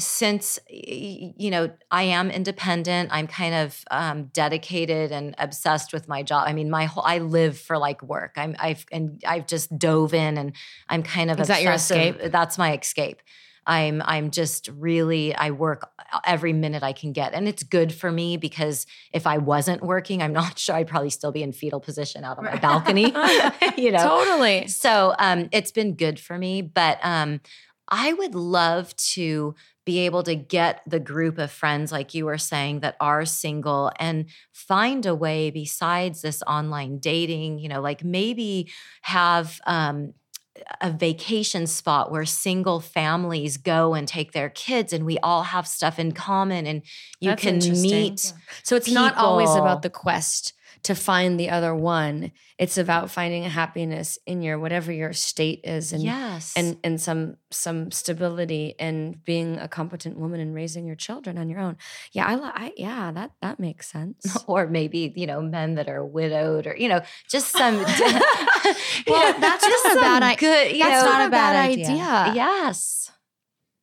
since 0.00 0.58
you 0.68 1.50
know 1.50 1.70
i 1.90 2.02
am 2.02 2.30
independent 2.30 3.10
i'm 3.12 3.26
kind 3.26 3.54
of 3.54 3.84
um, 3.90 4.24
dedicated 4.32 5.12
and 5.12 5.34
obsessed 5.38 5.92
with 5.92 6.08
my 6.08 6.22
job 6.22 6.44
i 6.48 6.52
mean 6.52 6.70
my 6.70 6.86
whole 6.86 7.04
i 7.04 7.18
live 7.18 7.56
for 7.58 7.76
like 7.78 8.02
work 8.02 8.32
i'm 8.36 8.56
i've 8.58 8.84
and 8.90 9.22
i've 9.28 9.46
just 9.46 9.78
dove 9.78 10.14
in 10.14 10.38
and 10.38 10.56
i'm 10.88 11.02
kind 11.02 11.30
of 11.30 11.38
is 11.38 11.46
that 11.46 11.62
your 11.62 11.74
escape 11.74 12.18
that's 12.32 12.56
my 12.56 12.76
escape 12.76 13.20
I'm 13.66 14.02
I'm 14.04 14.30
just 14.30 14.68
really 14.68 15.34
I 15.34 15.50
work 15.50 15.88
every 16.26 16.52
minute 16.52 16.82
I 16.82 16.92
can 16.92 17.12
get 17.12 17.32
and 17.32 17.46
it's 17.48 17.62
good 17.62 17.92
for 17.92 18.10
me 18.10 18.36
because 18.36 18.86
if 19.12 19.26
I 19.26 19.38
wasn't 19.38 19.82
working 19.82 20.22
I'm 20.22 20.32
not 20.32 20.58
sure 20.58 20.76
I'd 20.76 20.88
probably 20.88 21.10
still 21.10 21.32
be 21.32 21.42
in 21.42 21.52
fetal 21.52 21.80
position 21.80 22.24
out 22.24 22.38
on 22.38 22.44
my 22.44 22.56
balcony 22.56 23.04
you 23.76 23.92
know? 23.92 23.98
Totally. 23.98 24.66
So 24.68 25.14
um 25.18 25.48
it's 25.52 25.70
been 25.70 25.94
good 25.94 26.18
for 26.18 26.38
me 26.38 26.62
but 26.62 26.98
um 27.02 27.40
I 27.88 28.12
would 28.12 28.34
love 28.34 28.96
to 28.96 29.54
be 29.84 30.00
able 30.00 30.22
to 30.22 30.34
get 30.34 30.80
the 30.86 31.00
group 31.00 31.38
of 31.38 31.50
friends 31.50 31.90
like 31.90 32.14
you 32.14 32.24
were 32.24 32.38
saying 32.38 32.80
that 32.80 32.96
are 33.00 33.24
single 33.24 33.90
and 33.98 34.26
find 34.52 35.04
a 35.06 35.14
way 35.14 35.50
besides 35.50 36.22
this 36.22 36.42
online 36.46 36.98
dating 36.98 37.58
you 37.58 37.68
know 37.68 37.80
like 37.80 38.04
maybe 38.04 38.70
have 39.02 39.60
um 39.66 40.14
a 40.80 40.90
vacation 40.90 41.66
spot 41.66 42.10
where 42.10 42.24
single 42.24 42.80
families 42.80 43.56
go 43.56 43.94
and 43.94 44.06
take 44.06 44.32
their 44.32 44.48
kids 44.50 44.92
and 44.92 45.04
we 45.04 45.18
all 45.18 45.44
have 45.44 45.66
stuff 45.66 45.98
in 45.98 46.12
common 46.12 46.66
and 46.66 46.82
you 47.20 47.30
That's 47.30 47.42
can 47.42 47.58
meet 47.58 48.24
yeah. 48.24 48.40
so 48.62 48.76
it's 48.76 48.88
people. 48.88 49.02
not 49.02 49.16
always 49.16 49.50
about 49.54 49.82
the 49.82 49.90
quest 49.90 50.54
to 50.84 50.94
find 50.94 51.38
the 51.38 51.50
other 51.50 51.74
one. 51.74 52.32
It's 52.58 52.76
about 52.76 53.10
finding 53.10 53.44
a 53.44 53.48
happiness 53.48 54.18
in 54.26 54.42
your 54.42 54.58
whatever 54.58 54.92
your 54.92 55.12
state 55.12 55.60
is 55.64 55.92
and 55.92 56.02
yes. 56.02 56.54
and 56.56 56.76
and 56.82 57.00
some 57.00 57.36
some 57.50 57.90
stability 57.90 58.74
and 58.78 59.22
being 59.24 59.58
a 59.58 59.68
competent 59.68 60.18
woman 60.18 60.40
and 60.40 60.54
raising 60.54 60.86
your 60.86 60.96
children 60.96 61.38
on 61.38 61.48
your 61.48 61.60
own. 61.60 61.76
Yeah, 62.12 62.26
I, 62.26 62.64
I 62.66 62.72
yeah, 62.76 63.12
that 63.12 63.32
that 63.40 63.60
makes 63.60 63.90
sense. 63.90 64.36
Or 64.46 64.66
maybe, 64.66 65.12
you 65.14 65.26
know, 65.26 65.40
men 65.40 65.76
that 65.76 65.88
are 65.88 66.04
widowed 66.04 66.66
or 66.66 66.76
you 66.76 66.88
know, 66.88 67.00
just 67.28 67.52
some 67.52 67.76
well, 69.06 69.40
that's 69.40 69.66
just 69.66 69.96
a 69.96 70.00
bad 70.00 70.38
good, 70.38 70.80
that's 70.80 71.04
know, 71.04 71.10
not 71.10 71.26
a 71.26 71.30
bad, 71.30 71.52
bad 71.52 71.70
idea. 71.70 71.86
idea. 71.86 72.32
Yes. 72.34 73.11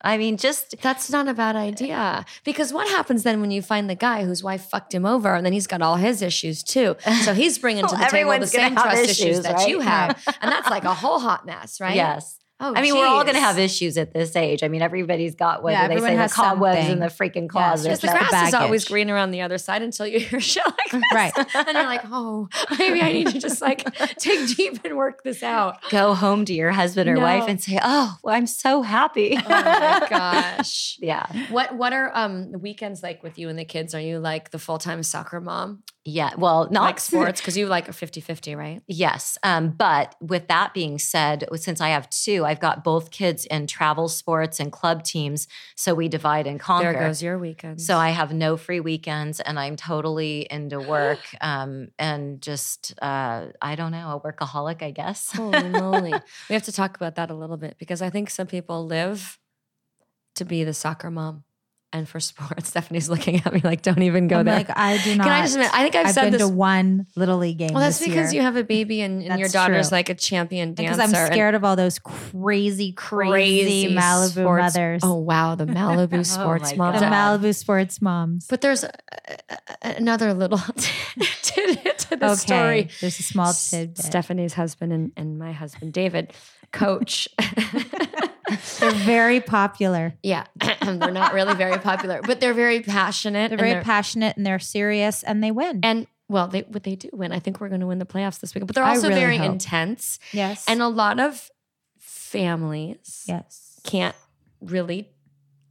I 0.02 0.18
mean, 0.18 0.38
just 0.38 0.80
that's 0.82 1.10
not 1.10 1.28
a 1.28 1.34
bad 1.34 1.56
idea. 1.56 2.26
Because 2.43 2.72
what 2.72 2.88
happens 2.88 3.24
then 3.24 3.41
when 3.41 3.52
you 3.52 3.62
find 3.62 3.89
the 3.89 3.95
guy 3.95 4.24
whose 4.24 4.43
wife 4.43 4.64
fucked 4.70 4.93
him 4.93 5.06
over, 5.06 5.36
and 5.36 5.45
then 5.45 5.54
he's 5.54 5.68
got 5.68 5.82
all 5.82 5.97
his 5.97 6.22
issues 6.22 6.64
too? 6.64 6.95
So 7.24 7.34
he's 7.34 7.58
bringing 7.58 7.86
to 7.86 7.95
the 7.97 8.08
table 8.10 8.38
the 8.39 8.47
same 8.47 8.74
trust 8.74 9.04
issues, 9.04 9.20
issues 9.20 9.41
that 9.41 9.56
right? 9.56 9.70
you 9.70 9.80
have, 9.82 10.22
and 10.41 10.52
that's 10.52 10.70
like 10.70 10.86
a 10.86 10.93
whole 10.93 11.20
hot 11.20 11.45
mess, 11.45 11.82
right? 11.82 11.95
Yes. 11.95 12.38
Oh, 12.62 12.74
I 12.76 12.82
mean, 12.82 12.93
geez. 12.93 12.95
we're 12.95 13.07
all 13.07 13.24
going 13.24 13.36
to 13.36 13.41
have 13.41 13.57
issues 13.57 13.97
at 13.97 14.14
this 14.14 14.36
age. 14.36 14.64
I 14.64 14.68
mean, 14.68 14.82
everybody's 14.82 15.34
got 15.34 15.64
what 15.64 15.72
yeah, 15.72 15.88
they 15.88 15.97
say 15.97 16.18
the 16.18 16.28
cobwebs 16.28 16.78
something. 16.78 16.91
in 16.91 16.99
the 16.99 17.05
freaking 17.05 17.47
closet. 17.47 17.88
Yes, 17.88 18.01
the 18.01 18.07
grass 18.07 18.32
the 18.32 18.47
is 18.47 18.53
always 18.53 18.86
green 18.86 19.10
around 19.10 19.32
the 19.32 19.41
other 19.41 19.57
side 19.57 19.82
until 19.82 20.05
you 20.05 20.20
hear 20.30 20.41
shit 20.41 20.66
like 20.66 20.76
this. 20.91 21.01
Right. 21.14 21.32
and 21.38 21.68
you're 21.74 21.84
like, 21.86 22.01
oh, 22.05 22.49
maybe 22.78 23.01
I 23.01 23.14
need 23.14 23.28
to 23.28 23.39
just 23.39 23.62
like 23.62 23.86
take 24.18 24.57
deep 24.57 24.84
and 24.84 24.97
work 24.97 25.24
this 25.24 25.41
out. 25.41 25.78
Go 25.89 26.14
home 26.14 26.43
to 26.45 26.53
your 26.53 26.72
husband 26.72 27.10
or 27.10 27.16
no. 27.16 27.22
wife 27.22 27.45
and 27.47 27.62
say, 27.62 27.80
oh, 27.82 28.18
well, 28.24 28.36
I'm 28.36 28.47
so 28.47 28.82
happy. 28.82 29.38
oh 29.38 29.49
my 29.49 30.07
gosh. 30.10 30.97
yeah. 31.01 31.28
What 31.51 31.76
What 31.76 31.93
are 31.93 32.12
um 32.14 32.51
weekends 32.60 33.01
like 33.01 33.24
with 33.24 33.39
you 33.39 33.47
and 33.47 33.57
the 33.57 33.66
kids? 33.66 33.95
Are 33.95 34.01
you 34.01 34.20
like 34.20 34.51
the 34.51 34.60
full 34.60 34.80
time 34.80 35.01
soccer 35.03 35.39
mom? 35.39 35.84
Yeah. 36.06 36.32
Well, 36.38 36.70
not 36.72 36.84
like 36.84 37.00
sports 37.00 37.41
because 37.41 37.58
you 37.58 37.68
like 37.68 37.89
a 37.89 37.93
50 37.93 38.22
50, 38.22 38.56
right? 38.56 38.82
Yes. 38.88 39.38
Um, 39.43 39.72
but 39.72 40.16
with 40.22 40.47
that 40.47 40.74
being 40.74 40.97
said, 40.97 41.45
since 41.56 41.82
I 41.82 41.89
have 41.89 42.10
two, 42.10 42.45
I've 42.45 42.60
got 42.60 42.84
both 42.84 43.12
kids 43.12 43.45
in 43.45 43.68
travel 43.68 44.08
sports 44.08 44.60
and 44.60 44.72
club 44.72 45.04
teams. 45.04 45.47
So 45.76 45.93
we 45.93 46.08
divide 46.08 46.47
and 46.47 46.60
conquer. 46.60 46.93
There 46.93 47.02
goes 47.08 47.22
your 47.22 47.38
weekend. 47.38 47.82
So 47.82 47.97
I 47.97 48.10
have 48.10 48.34
no 48.34 48.56
free 48.56 48.80
weekends 48.80 49.39
and 49.41 49.60
I'm 49.60 49.76
totally 49.76 50.47
into 50.50 50.80
work 50.80 51.20
um, 51.41 51.89
and 52.00 52.41
just, 52.41 52.93
uh, 53.02 53.47
I 53.62 53.76
don't 53.76 53.91
know, 53.91 54.22
a 54.24 54.34
workaholic, 54.34 54.82
I 54.82 54.91
guess. 54.91 55.32
Holy 55.34 55.70
moly. 55.70 56.14
We 56.50 56.54
have 56.54 56.64
to 56.64 56.72
talk 56.72 56.95
about 56.95 57.16
that 57.16 57.30
a 57.30 57.34
little 57.34 57.58
bit 57.58 57.76
because 57.78 58.02
I 58.02 58.10
think 58.10 58.30
some 58.30 58.47
people 58.47 58.86
live 58.86 59.38
to 60.36 60.45
be 60.45 60.64
the 60.64 60.74
soccer 60.74 61.12
mom 61.12 61.43
and 61.92 62.08
for 62.08 62.20
sports. 62.20 62.70
Stephanie's 62.70 63.10
looking 63.10 63.42
at 63.46 63.54
me 63.54 63.62
like, 63.64 63.82
don't 63.82 64.02
even 64.02 64.28
go 64.28 64.40
I'm 64.40 64.46
there. 64.46 64.56
Like, 64.56 64.70
I 64.76 64.98
do 65.04 65.16
not. 65.16 65.26
Can 65.26 65.34
I 65.34 65.42
just 65.42 65.56
admit, 65.56 65.72
I 65.74 65.84
think 65.84 65.96
I've, 65.96 66.08
I've 66.08 66.14
said 66.14 66.24
been 66.24 66.34
this. 66.34 66.42
to 66.42 66.48
one 66.48 67.08
little 67.16 67.38
league 67.38 67.58
game. 67.58 67.74
Well, 67.74 67.84
that's 67.84 68.00
because 68.00 68.34
year. 68.34 68.42
you 68.42 68.46
have 68.46 68.56
a 68.56 68.64
baby 68.64 69.02
and, 69.02 69.24
and 69.24 69.40
your 69.40 69.50
daughter's 69.50 69.90
true. 69.90 69.98
like 69.98 70.10
a 70.10 70.16
champion 70.16 70.74
dancer. 70.74 70.96
Because 70.96 71.14
I'm 71.14 71.32
scared 71.32 71.56
of 71.56 71.64
all 71.64 71.76
those 71.76 72.00
crazy, 72.00 72.92
crazy, 72.94 73.30
crazy 73.32 73.96
Malibu 73.96 74.42
sports. 74.42 74.76
mothers. 74.76 75.02
Oh 75.04 75.16
wow, 75.16 75.56
the 75.56 75.66
Malibu 75.66 76.26
sports 76.26 76.72
oh 76.74 76.76
moms. 76.76 77.00
The 77.00 77.06
Malibu 77.06 77.56
sports 77.56 78.02
moms. 78.02 78.48
But 78.48 78.62
there's 78.62 78.84
a, 78.84 78.92
a, 79.50 79.96
another 79.98 80.34
little 80.34 80.58
tidbit 81.42 81.98
to 82.00 82.16
the 82.16 82.26
okay. 82.26 82.36
story. 82.36 82.90
There's 83.02 83.20
a 83.20 83.24
small 83.24 83.54
tidbit. 83.54 83.98
Stephanie's 83.98 84.54
husband 84.54 84.94
and, 84.94 85.12
and 85.18 85.40
my 85.40 85.52
husband, 85.52 85.94
David, 85.94 86.34
coach. 86.72 87.28
they're 88.80 88.92
very 88.92 89.40
popular. 89.40 90.14
Yeah, 90.24 90.46
they're 90.82 91.12
not 91.12 91.34
really 91.34 91.56
very 91.56 91.78
popular, 91.78 92.22
but 92.22 92.40
they're 92.40 92.54
very 92.54 92.82
passionate. 92.82 93.50
They're 93.50 93.58
very 93.58 93.74
they're, 93.74 93.84
passionate 93.84 94.38
and 94.38 94.46
they're 94.46 94.60
serious 94.60 95.24
and 95.24 95.44
they 95.44 95.52
win. 95.52 95.80
And 95.84 96.08
well, 96.28 96.48
they 96.48 96.62
what 96.62 96.84
they 96.84 96.96
do 96.96 97.10
win. 97.14 97.32
I 97.32 97.40
think 97.40 97.60
we're 97.60 97.70
going 97.70 97.82
to 97.82 97.88
win 97.88 98.00
the 98.00 98.06
playoffs 98.06 98.40
this 98.40 98.54
weekend. 98.54 98.68
But 98.68 98.76
they're 98.76 98.86
also 98.86 99.10
really 99.10 99.20
very 99.20 99.38
hope. 99.38 99.52
intense. 99.52 100.20
Yes, 100.32 100.66
and 100.68 100.82
a 100.82 100.88
lot 100.88 101.20
of 101.20 101.50
families. 101.98 103.26
Yes, 103.28 103.80
can't 103.84 104.16
really 104.62 105.10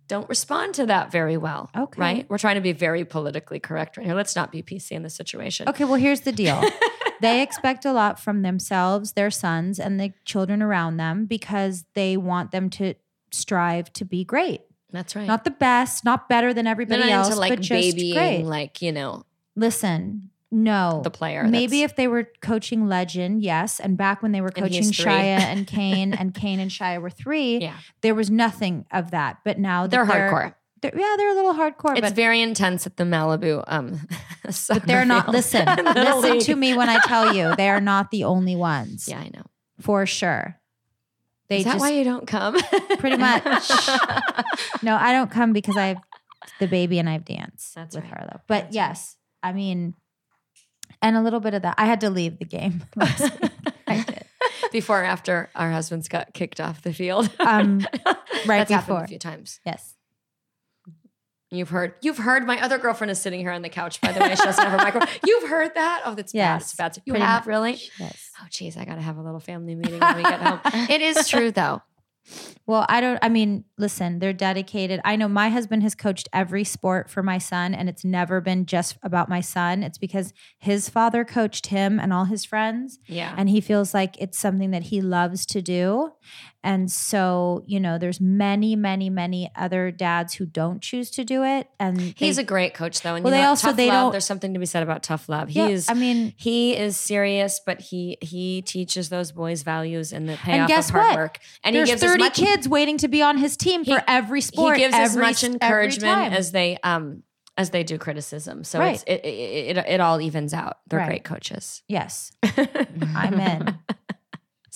don't 0.08 0.28
respond 0.28 0.74
to 0.74 0.86
that 0.86 1.12
very 1.12 1.36
well. 1.36 1.70
Okay. 1.76 2.00
Right? 2.00 2.26
We're 2.30 2.38
trying 2.38 2.56
to 2.56 2.60
be 2.60 2.72
very 2.72 3.04
politically 3.04 3.60
correct 3.60 3.96
right 3.96 4.06
here. 4.06 4.14
Let's 4.14 4.34
not 4.34 4.50
be 4.50 4.62
PC 4.62 4.92
in 4.92 5.02
this 5.02 5.14
situation. 5.14 5.68
Okay, 5.68 5.84
well, 5.84 5.94
here's 5.94 6.22
the 6.22 6.32
deal. 6.32 6.62
they 7.20 7.42
expect 7.42 7.84
a 7.84 7.92
lot 7.92 8.20
from 8.20 8.42
themselves, 8.42 9.12
their 9.12 9.30
sons, 9.30 9.78
and 9.78 9.98
the 10.00 10.12
children 10.24 10.62
around 10.62 10.96
them 10.96 11.26
because 11.26 11.84
they 11.94 12.16
want 12.16 12.50
them 12.50 12.70
to 12.70 12.94
strive 13.30 13.92
to 13.94 14.04
be 14.04 14.24
great. 14.24 14.62
That's 14.90 15.14
right. 15.14 15.26
Not 15.26 15.44
the 15.44 15.50
best, 15.50 16.04
not 16.04 16.28
better 16.28 16.54
than 16.54 16.66
everybody 16.66 17.10
else, 17.10 17.28
into 17.28 17.40
like 17.40 17.50
but 17.50 17.60
just 17.60 17.96
babying, 17.96 18.14
great. 18.14 18.42
like 18.44 18.80
you 18.80 18.92
know. 18.92 19.24
Listen, 19.54 20.30
no, 20.50 21.02
the 21.04 21.10
player. 21.10 21.44
Maybe 21.44 21.82
if 21.82 21.94
they 21.94 22.08
were 22.08 22.28
coaching 22.40 22.88
Legend, 22.88 23.42
yes, 23.42 23.80
and 23.80 23.98
back 23.98 24.22
when 24.22 24.32
they 24.32 24.40
were 24.40 24.50
coaching 24.50 24.84
Shaya 24.84 25.40
and 25.40 25.66
Kane, 25.66 26.14
and 26.14 26.32
Kane 26.32 26.58
and 26.58 26.70
Shaya 26.70 27.02
were 27.02 27.10
three, 27.10 27.58
yeah. 27.58 27.76
there 28.00 28.14
was 28.14 28.30
nothing 28.30 28.86
of 28.90 29.10
that. 29.10 29.38
But 29.44 29.58
now 29.58 29.86
they're, 29.86 30.06
they're 30.06 30.30
hardcore. 30.30 30.54
They're, 30.80 30.96
yeah, 30.96 31.14
they're 31.16 31.30
a 31.30 31.34
little 31.34 31.54
hardcore. 31.54 31.98
It's 31.98 32.12
very 32.12 32.40
intense 32.40 32.86
at 32.86 32.96
the 32.96 33.04
Malibu. 33.04 33.64
Um, 33.66 34.00
but 34.68 34.86
they're 34.86 35.04
not. 35.04 35.28
Listen, 35.28 35.66
listen 35.94 36.32
league. 36.32 36.42
to 36.42 36.54
me 36.54 36.76
when 36.76 36.88
I 36.88 37.00
tell 37.00 37.34
you 37.34 37.54
they 37.56 37.68
are 37.68 37.80
not 37.80 38.10
the 38.10 38.24
only 38.24 38.56
ones. 38.56 39.08
Yeah, 39.08 39.18
I 39.18 39.30
know 39.34 39.44
for 39.80 40.06
sure. 40.06 40.60
They 41.48 41.58
Is 41.58 41.64
that 41.64 41.74
just, 41.74 41.80
why 41.80 41.90
you 41.90 42.04
don't 42.04 42.26
come? 42.26 42.58
pretty 42.98 43.16
much. 43.16 43.42
no, 44.82 44.96
I 44.96 45.12
don't 45.12 45.30
come 45.30 45.52
because 45.52 45.76
I 45.76 45.86
have 45.88 45.98
the 46.60 46.66
baby 46.66 46.98
and 46.98 47.08
I 47.08 47.12
have 47.12 47.24
dance 47.24 47.72
That's 47.74 47.96
with 47.96 48.04
right. 48.04 48.12
her 48.12 48.28
though. 48.30 48.40
But 48.46 48.64
That's 48.64 48.74
yes, 48.74 49.16
right. 49.42 49.50
I 49.50 49.52
mean, 49.54 49.94
and 51.00 51.16
a 51.16 51.22
little 51.22 51.40
bit 51.40 51.54
of 51.54 51.62
that. 51.62 51.76
I 51.78 51.86
had 51.86 52.02
to 52.02 52.10
leave 52.10 52.38
the 52.38 52.44
game 52.44 52.84
I 53.00 54.04
did. 54.06 54.24
Before 54.72 55.00
or 55.00 55.04
after 55.04 55.48
our 55.54 55.70
husbands 55.70 56.08
got 56.08 56.34
kicked 56.34 56.60
off 56.60 56.82
the 56.82 56.92
field. 56.92 57.30
Um, 57.38 57.86
right 58.46 58.68
That's 58.68 58.84
before. 58.84 59.04
a 59.04 59.08
few 59.08 59.18
times. 59.18 59.60
Yes. 59.64 59.94
You've 61.50 61.70
heard. 61.70 61.94
You've 62.02 62.18
heard. 62.18 62.46
My 62.46 62.60
other 62.62 62.76
girlfriend 62.76 63.10
is 63.10 63.20
sitting 63.20 63.40
here 63.40 63.52
on 63.52 63.62
the 63.62 63.70
couch. 63.70 64.00
By 64.02 64.12
the 64.12 64.20
way, 64.20 64.34
she 64.34 64.42
doesn't 64.42 64.62
have 64.62 64.72
her 64.72 64.84
microphone. 64.84 65.08
You've 65.26 65.48
heard 65.48 65.74
that? 65.74 66.02
Oh, 66.04 66.14
that's 66.14 66.34
yes, 66.34 66.74
bad. 66.74 66.88
It's 66.88 66.98
bad. 66.98 67.02
You 67.06 67.14
have 67.14 67.42
much. 67.42 67.46
really? 67.46 67.80
Yes. 67.98 68.30
Oh, 68.40 68.46
geez, 68.50 68.76
I 68.76 68.84
got 68.84 68.96
to 68.96 69.00
have 69.00 69.16
a 69.16 69.22
little 69.22 69.40
family 69.40 69.74
meeting 69.74 70.00
when 70.00 70.16
we 70.16 70.22
get 70.22 70.40
home. 70.40 70.60
it 70.90 71.00
is 71.00 71.26
true, 71.26 71.50
though. 71.50 71.82
Well, 72.66 72.84
I 72.88 73.00
don't, 73.00 73.18
I 73.22 73.30
mean, 73.30 73.64
listen, 73.78 74.18
they're 74.18 74.34
dedicated. 74.34 75.00
I 75.02 75.16
know 75.16 75.28
my 75.28 75.48
husband 75.48 75.82
has 75.82 75.94
coached 75.94 76.28
every 76.34 76.64
sport 76.64 77.08
for 77.08 77.22
my 77.22 77.38
son, 77.38 77.74
and 77.74 77.88
it's 77.88 78.04
never 78.04 78.42
been 78.42 78.66
just 78.66 78.98
about 79.02 79.30
my 79.30 79.40
son. 79.40 79.82
It's 79.82 79.96
because 79.96 80.34
his 80.58 80.90
father 80.90 81.24
coached 81.24 81.68
him 81.68 81.98
and 81.98 82.12
all 82.12 82.26
his 82.26 82.44
friends. 82.44 82.98
Yeah. 83.06 83.34
And 83.38 83.48
he 83.48 83.62
feels 83.62 83.94
like 83.94 84.20
it's 84.20 84.38
something 84.38 84.70
that 84.72 84.84
he 84.84 85.00
loves 85.00 85.46
to 85.46 85.62
do. 85.62 86.12
And 86.64 86.90
so, 86.90 87.62
you 87.66 87.78
know, 87.78 87.98
there's 87.98 88.20
many, 88.20 88.74
many, 88.74 89.10
many 89.10 89.50
other 89.54 89.92
dads 89.92 90.34
who 90.34 90.44
don't 90.44 90.82
choose 90.82 91.10
to 91.12 91.24
do 91.24 91.44
it. 91.44 91.68
And 91.78 92.00
he's 92.16 92.36
they, 92.36 92.42
a 92.42 92.44
great 92.44 92.74
coach, 92.74 93.00
though. 93.02 93.14
And 93.14 93.24
well, 93.24 93.32
they 93.32 93.44
also 93.44 93.72
they 93.72 93.86
love, 93.86 94.06
don't. 94.06 94.12
There's 94.12 94.26
something 94.26 94.54
to 94.54 94.60
be 94.60 94.66
said 94.66 94.82
about 94.82 95.04
tough 95.04 95.28
love. 95.28 95.50
Yeah, 95.50 95.68
he 95.68 95.72
is. 95.74 95.88
I 95.88 95.94
mean, 95.94 96.34
he 96.36 96.76
is 96.76 96.96
serious, 96.96 97.60
but 97.64 97.80
he 97.80 98.18
he 98.20 98.62
teaches 98.62 99.08
those 99.08 99.30
boys 99.30 99.62
values 99.62 100.12
and 100.12 100.28
the 100.28 100.34
payoff 100.36 100.58
and 100.58 100.68
guess 100.68 100.88
of 100.88 100.96
hard 100.96 101.06
what? 101.06 101.16
work. 101.16 101.38
And 101.62 101.76
there's 101.76 101.88
he 101.88 101.92
gives 101.92 102.02
30 102.02 102.18
much, 102.18 102.34
kids 102.34 102.68
waiting 102.68 102.98
to 102.98 103.08
be 103.08 103.22
on 103.22 103.38
his 103.38 103.56
team 103.56 103.84
he, 103.84 103.94
for 103.94 104.02
every 104.08 104.40
sport. 104.40 104.76
He 104.76 104.82
gives 104.82 104.94
every, 104.94 105.04
as 105.04 105.16
much 105.16 105.44
encouragement 105.44 106.34
as 106.34 106.50
they 106.50 106.78
um 106.82 107.22
as 107.56 107.70
they 107.70 107.82
do 107.82 107.98
criticism. 107.98 108.62
So 108.62 108.78
right. 108.78 109.02
it, 109.06 109.24
it, 109.24 109.76
it, 109.76 109.84
it 109.86 110.00
all 110.00 110.20
evens 110.20 110.54
out. 110.54 110.78
They're 110.86 111.00
right. 111.00 111.08
great 111.08 111.24
coaches. 111.24 111.82
Yes. 111.88 112.30
I'm 113.14 113.34
in. 113.34 113.78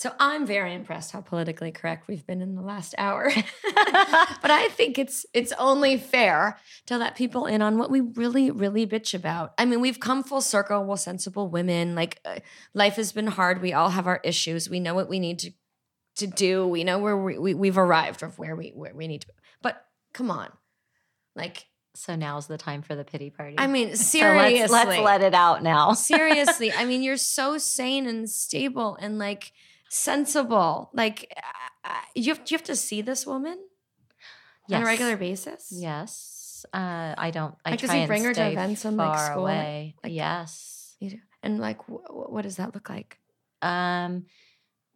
So 0.03 0.11
I'm 0.19 0.45
very 0.45 0.73
impressed 0.73 1.13
how 1.13 1.21
politically 1.21 1.71
correct 1.71 2.09
we've 2.09 2.27
been 2.27 2.41
in 2.41 2.55
the 2.55 2.61
last 2.61 2.93
hour. 2.97 3.31
but 3.63 4.51
I 4.51 4.67
think 4.67 4.99
it's 4.99 5.25
it's 5.33 5.53
only 5.53 5.95
fair 5.95 6.59
to 6.87 6.97
let 6.97 7.15
people 7.15 7.45
in 7.45 7.61
on 7.61 7.77
what 7.77 7.89
we 7.89 8.01
really 8.01 8.51
really 8.51 8.85
bitch 8.85 9.13
about. 9.13 9.53
I 9.57 9.63
mean, 9.63 9.79
we've 9.79 10.01
come 10.01 10.21
full 10.21 10.41
circle. 10.41 10.83
We're 10.83 10.97
sensible 10.97 11.47
women. 11.47 11.95
Like 11.95 12.19
uh, 12.25 12.39
life 12.73 12.97
has 12.97 13.13
been 13.13 13.27
hard. 13.27 13.61
We 13.61 13.71
all 13.71 13.91
have 13.91 14.05
our 14.05 14.19
issues. 14.25 14.69
We 14.69 14.81
know 14.81 14.93
what 14.93 15.07
we 15.07 15.19
need 15.19 15.39
to 15.39 15.53
to 16.17 16.27
do. 16.27 16.67
We 16.67 16.83
know 16.83 16.99
where 16.99 17.15
we, 17.15 17.37
we 17.37 17.53
we've 17.53 17.77
arrived 17.77 18.23
of 18.23 18.37
where 18.37 18.57
we 18.57 18.73
where 18.75 18.93
we 18.93 19.07
need 19.07 19.21
to. 19.21 19.27
But 19.61 19.85
come 20.13 20.29
on, 20.29 20.51
like 21.33 21.65
so 21.95 22.17
now's 22.17 22.47
the 22.47 22.57
time 22.57 22.81
for 22.81 22.93
the 22.93 23.05
pity 23.05 23.29
party. 23.29 23.55
I 23.57 23.67
mean, 23.67 23.95
seriously, 23.95 24.57
so 24.67 24.73
let's, 24.73 24.89
let's 24.89 25.01
let 25.01 25.21
it 25.21 25.33
out 25.33 25.63
now. 25.63 25.93
seriously, 25.93 26.73
I 26.73 26.83
mean, 26.83 27.03
you're 27.03 27.15
so 27.15 27.57
sane 27.57 28.05
and 28.05 28.29
stable 28.29 28.97
and 28.99 29.17
like 29.17 29.53
sensible. 29.93 30.89
Like 30.93 31.31
uh, 31.37 31.89
uh, 31.89 32.01
you 32.15 32.33
have, 32.33 32.41
you 32.47 32.57
have 32.57 32.63
to 32.65 32.75
see 32.75 33.01
this 33.01 33.25
woman 33.25 33.57
yes. 34.67 34.77
on 34.77 34.83
a 34.83 34.85
regular 34.85 35.17
basis. 35.17 35.71
Yes, 35.71 36.65
uh, 36.73 37.13
I 37.17 37.31
don't. 37.31 37.55
I 37.63 37.71
like, 37.71 37.79
try 37.79 37.87
does 37.87 37.93
he 37.93 37.99
and 37.99 38.07
bring 38.07 38.23
her 38.23 38.33
to 38.33 38.51
events 38.51 38.85
and 38.85 38.97
like 38.97 39.19
school? 39.19 39.43
Away. 39.43 39.95
Like, 40.03 40.13
yes, 40.13 40.95
you 40.99 41.11
do. 41.11 41.17
And 41.43 41.59
like, 41.59 41.81
wh- 41.83 42.31
what 42.31 42.41
does 42.41 42.57
that 42.57 42.73
look 42.73 42.89
like? 42.89 43.19
Um, 43.61 44.25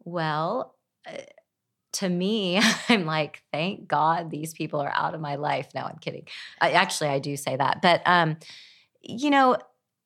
well. 0.04 0.74
Uh, 1.06 1.18
to 1.90 2.08
me, 2.08 2.60
I'm 2.90 3.06
like, 3.06 3.42
thank 3.50 3.88
God 3.88 4.30
these 4.30 4.52
people 4.52 4.80
are 4.80 4.92
out 4.94 5.14
of 5.14 5.22
my 5.22 5.36
life. 5.36 5.68
No, 5.74 5.80
I'm 5.80 5.96
kidding. 5.98 6.28
I, 6.60 6.72
actually, 6.72 7.08
I 7.08 7.18
do 7.18 7.34
say 7.34 7.56
that, 7.56 7.80
but 7.80 8.02
um, 8.04 8.36
you 9.00 9.30
know, 9.30 9.56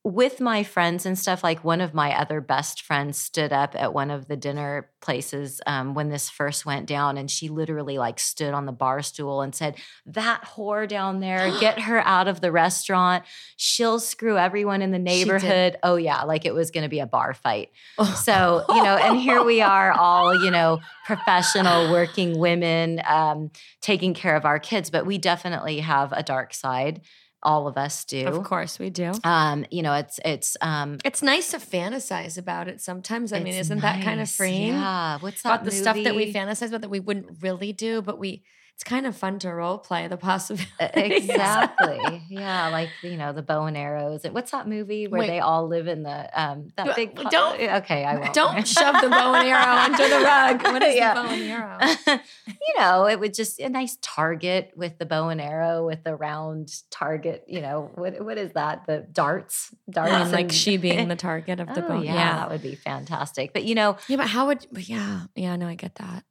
with 0.05 0.41
my 0.41 0.63
friends 0.63 1.05
and 1.05 1.17
stuff, 1.17 1.45
like 1.45 1.63
one 1.63 1.79
of 1.79 1.93
my 1.93 2.13
other 2.19 2.41
best 2.41 2.81
friends 2.81 3.17
stood 3.17 3.53
up 3.53 3.73
at 3.73 3.93
one 3.93 4.11
of 4.11 4.27
the 4.27 4.35
dinner 4.35 4.89
places 4.99 5.61
um, 5.65 5.93
when 5.93 6.09
this 6.09 6.29
first 6.29 6.65
went 6.65 6.87
down, 6.87 7.17
and 7.17 7.31
she 7.31 7.47
literally 7.47 7.97
like 7.97 8.19
stood 8.19 8.53
on 8.53 8.65
the 8.65 8.73
bar 8.73 9.01
stool 9.01 9.41
and 9.41 9.55
said, 9.55 9.77
"That 10.05 10.43
whore 10.43 10.87
down 10.89 11.21
there, 11.21 11.49
get 11.59 11.79
her 11.79 11.99
out 12.01 12.27
of 12.27 12.41
the 12.41 12.51
restaurant. 12.51 13.23
She'll 13.55 13.99
screw 13.99 14.37
everyone 14.37 14.81
in 14.81 14.91
the 14.91 14.99
neighborhood." 14.99 15.77
Oh 15.83 15.95
yeah, 15.95 16.23
like 16.23 16.45
it 16.45 16.53
was 16.53 16.69
going 16.69 16.83
to 16.83 16.89
be 16.89 16.99
a 16.99 17.07
bar 17.07 17.33
fight. 17.33 17.69
Oh. 17.97 18.21
So 18.23 18.65
you 18.69 18.83
know, 18.83 18.97
and 18.97 19.17
here 19.17 19.41
we 19.41 19.61
are, 19.61 19.93
all 19.93 20.43
you 20.43 20.51
know, 20.51 20.81
professional 21.05 21.89
working 21.91 22.37
women 22.37 23.01
um, 23.07 23.51
taking 23.79 24.13
care 24.13 24.35
of 24.35 24.43
our 24.43 24.59
kids, 24.59 24.89
but 24.89 25.05
we 25.05 25.17
definitely 25.17 25.79
have 25.79 26.11
a 26.11 26.23
dark 26.23 26.53
side 26.53 27.01
all 27.43 27.67
of 27.67 27.77
us 27.77 28.05
do. 28.05 28.25
Of 28.27 28.43
course 28.43 28.79
we 28.79 28.89
do. 28.89 29.11
Um, 29.23 29.65
you 29.69 29.81
know, 29.81 29.93
it's 29.93 30.19
it's 30.25 30.57
um 30.61 30.97
it's 31.05 31.21
nice 31.21 31.51
to 31.51 31.57
fantasize 31.57 32.37
about 32.37 32.67
it 32.67 32.81
sometimes. 32.81 33.33
I 33.33 33.39
mean, 33.39 33.53
isn't 33.53 33.79
nice. 33.79 33.97
that 33.97 34.03
kind 34.03 34.21
of 34.21 34.29
freeing? 34.29 34.69
Yeah. 34.69 35.19
What's 35.19 35.41
that 35.43 35.49
about 35.49 35.65
movie? 35.65 35.75
the 35.77 35.81
stuff 35.81 36.03
that 36.03 36.15
we 36.15 36.33
fantasize 36.33 36.69
about 36.69 36.81
that 36.81 36.89
we 36.89 36.99
wouldn't 36.99 37.41
really 37.41 37.73
do, 37.73 38.01
but 38.01 38.17
we 38.17 38.43
it's 38.75 38.83
kind 38.83 39.05
of 39.05 39.15
fun 39.15 39.37
to 39.39 39.53
role 39.53 39.77
play 39.77 40.07
the 40.07 40.17
possibility. 40.29 40.67
Exactly. 40.79 42.23
yeah, 42.29 42.69
like 42.69 42.89
you 43.03 43.17
know 43.17 43.31
the 43.31 43.43
bow 43.43 43.65
and 43.65 43.77
arrows. 43.77 44.25
And 44.25 44.33
what's 44.33 44.51
that 44.51 44.67
movie 44.67 45.07
where 45.07 45.21
Wait. 45.21 45.27
they 45.27 45.39
all 45.39 45.67
live 45.67 45.87
in 45.87 46.03
the 46.03 46.29
um 46.39 46.69
that 46.75 46.95
big? 46.95 47.15
Po- 47.15 47.29
don't 47.29 47.61
okay, 47.61 48.03
I 48.03 48.15
won't. 48.15 48.33
Don't 48.33 48.67
shove 48.67 48.99
the 49.01 49.09
bow 49.09 49.35
and 49.35 49.47
arrow 49.47 49.83
under 49.83 50.07
the 50.07 50.23
rug. 50.23 50.63
What 50.63 50.83
is 50.83 50.95
yeah. 50.95 51.13
the 51.13 51.21
bow 51.21 51.33
and 51.33 51.43
arrow? 51.43 52.19
you 52.47 52.79
know, 52.79 53.07
it 53.07 53.19
would 53.19 53.33
just 53.33 53.59
a 53.59 53.69
nice 53.69 53.97
target 54.01 54.71
with 54.75 54.97
the 54.97 55.05
bow 55.05 55.29
and 55.29 55.39
arrow 55.39 55.85
with 55.85 56.03
the 56.03 56.15
round 56.15 56.73
target. 56.89 57.43
You 57.47 57.61
know, 57.61 57.91
what 57.93 58.23
what 58.25 58.37
is 58.39 58.53
that? 58.53 58.87
The 58.87 59.05
darts, 59.11 59.73
darts, 59.89 60.11
and, 60.11 60.31
like 60.31 60.51
she 60.51 60.77
being 60.77 61.07
the 61.09 61.15
target 61.15 61.59
of 61.59 61.67
the 61.67 61.85
oh, 61.85 61.89
bow. 61.89 62.01
Yeah, 62.01 62.13
yeah, 62.15 62.35
that 62.37 62.49
would 62.49 62.63
be 62.63 62.75
fantastic. 62.75 63.53
But 63.53 63.65
you 63.65 63.75
know, 63.75 63.97
yeah, 64.07 64.17
but 64.17 64.27
how 64.27 64.47
would? 64.47 64.65
But 64.71 64.89
yeah, 64.89 65.25
yeah, 65.35 65.55
no, 65.57 65.67
I 65.67 65.75
get 65.75 65.95
that. 65.95 66.23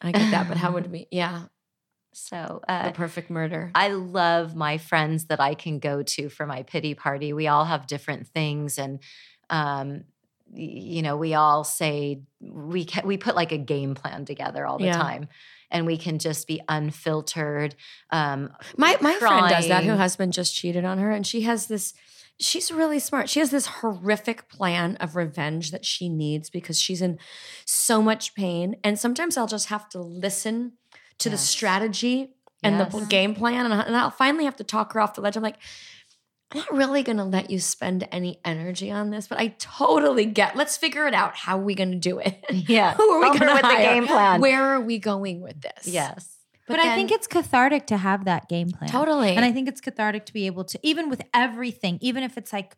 I 0.00 0.12
get 0.12 0.30
that, 0.32 0.48
but 0.48 0.56
how 0.56 0.72
would 0.72 0.90
we? 0.90 1.06
Yeah, 1.10 1.44
so, 2.14 2.62
uh, 2.68 2.88
the 2.88 2.94
perfect 2.94 3.28
murder. 3.28 3.72
I 3.74 3.88
love 3.88 4.54
my 4.54 4.78
friends 4.78 5.26
that 5.26 5.40
I 5.40 5.54
can 5.54 5.80
go 5.80 6.02
to 6.02 6.28
for 6.28 6.46
my 6.46 6.62
pity 6.62 6.94
party. 6.94 7.32
We 7.32 7.48
all 7.48 7.64
have 7.64 7.88
different 7.88 8.28
things, 8.28 8.78
and 8.78 9.00
um, 9.50 10.04
you 10.52 11.02
know, 11.02 11.16
we 11.16 11.34
all 11.34 11.64
say 11.64 12.22
we 12.40 12.84
ca- 12.84 13.02
we 13.04 13.16
put 13.16 13.34
like 13.34 13.50
a 13.50 13.58
game 13.58 13.94
plan 13.94 14.24
together 14.24 14.64
all 14.64 14.78
the 14.78 14.86
yeah. 14.86 14.96
time, 14.96 15.28
and 15.70 15.86
we 15.86 15.96
can 15.96 16.20
just 16.20 16.46
be 16.46 16.60
unfiltered. 16.68 17.74
Um, 18.10 18.52
my 18.76 18.96
my 19.00 19.14
friend 19.14 19.48
does 19.48 19.66
that. 19.68 19.84
Her 19.84 19.96
husband 19.96 20.32
just 20.32 20.54
cheated 20.54 20.84
on 20.84 20.98
her, 20.98 21.10
and 21.10 21.26
she 21.26 21.42
has 21.42 21.66
this. 21.66 21.94
She's 22.38 22.72
really 22.72 22.98
smart. 22.98 23.28
She 23.28 23.40
has 23.40 23.50
this 23.50 23.66
horrific 23.66 24.48
plan 24.48 24.96
of 24.96 25.14
revenge 25.14 25.70
that 25.70 25.84
she 25.84 26.08
needs 26.08 26.50
because 26.50 26.80
she's 26.80 27.00
in 27.00 27.18
so 27.64 28.02
much 28.02 28.34
pain. 28.34 28.74
And 28.82 28.98
sometimes 28.98 29.36
I'll 29.36 29.46
just 29.46 29.68
have 29.68 29.88
to 29.90 30.00
listen 30.00 30.72
to 31.18 31.30
yes. 31.30 31.40
the 31.40 31.46
strategy 31.46 32.34
and 32.62 32.76
yes. 32.76 32.92
the 32.92 33.06
game 33.06 33.34
plan. 33.34 33.70
And, 33.70 33.74
and 33.74 33.96
I'll 33.96 34.10
finally 34.10 34.44
have 34.44 34.56
to 34.56 34.64
talk 34.64 34.92
her 34.92 35.00
off 35.00 35.14
the 35.14 35.20
ledge. 35.20 35.36
I'm 35.36 35.42
like, 35.42 35.58
I'm 36.52 36.60
not 36.60 36.72
really 36.72 37.02
going 37.02 37.16
to 37.16 37.24
let 37.24 37.50
you 37.50 37.58
spend 37.58 38.06
any 38.12 38.38
energy 38.44 38.90
on 38.90 39.10
this, 39.10 39.26
but 39.26 39.38
I 39.38 39.54
totally 39.58 40.24
get. 40.24 40.56
Let's 40.56 40.76
figure 40.76 41.06
it 41.06 41.14
out. 41.14 41.34
How 41.34 41.58
are 41.58 41.62
we 41.62 41.74
going 41.74 41.90
to 41.90 41.98
do 41.98 42.18
it? 42.18 42.44
Yeah. 42.66 42.94
Who 42.94 43.02
are 43.02 43.20
we 43.20 43.38
going 43.38 43.48
to 43.48 43.54
with 43.54 43.62
hire? 43.62 43.76
the 43.76 43.82
game 43.82 44.06
plan? 44.06 44.40
Where 44.40 44.62
are 44.62 44.80
we 44.80 44.98
going 44.98 45.40
with 45.40 45.60
this? 45.60 45.86
Yes. 45.86 46.38
But, 46.66 46.76
but 46.76 46.82
then, 46.82 46.92
I 46.92 46.94
think 46.94 47.10
it's 47.10 47.26
cathartic 47.26 47.88
to 47.88 47.96
have 47.96 48.24
that 48.24 48.48
game 48.48 48.70
plan. 48.70 48.88
Totally. 48.88 49.34
And 49.34 49.44
I 49.44 49.52
think 49.52 49.68
it's 49.68 49.80
cathartic 49.80 50.24
to 50.26 50.32
be 50.32 50.46
able 50.46 50.64
to, 50.64 50.78
even 50.82 51.10
with 51.10 51.22
everything, 51.34 51.98
even 52.00 52.22
if 52.22 52.38
it's 52.38 52.52
like 52.52 52.76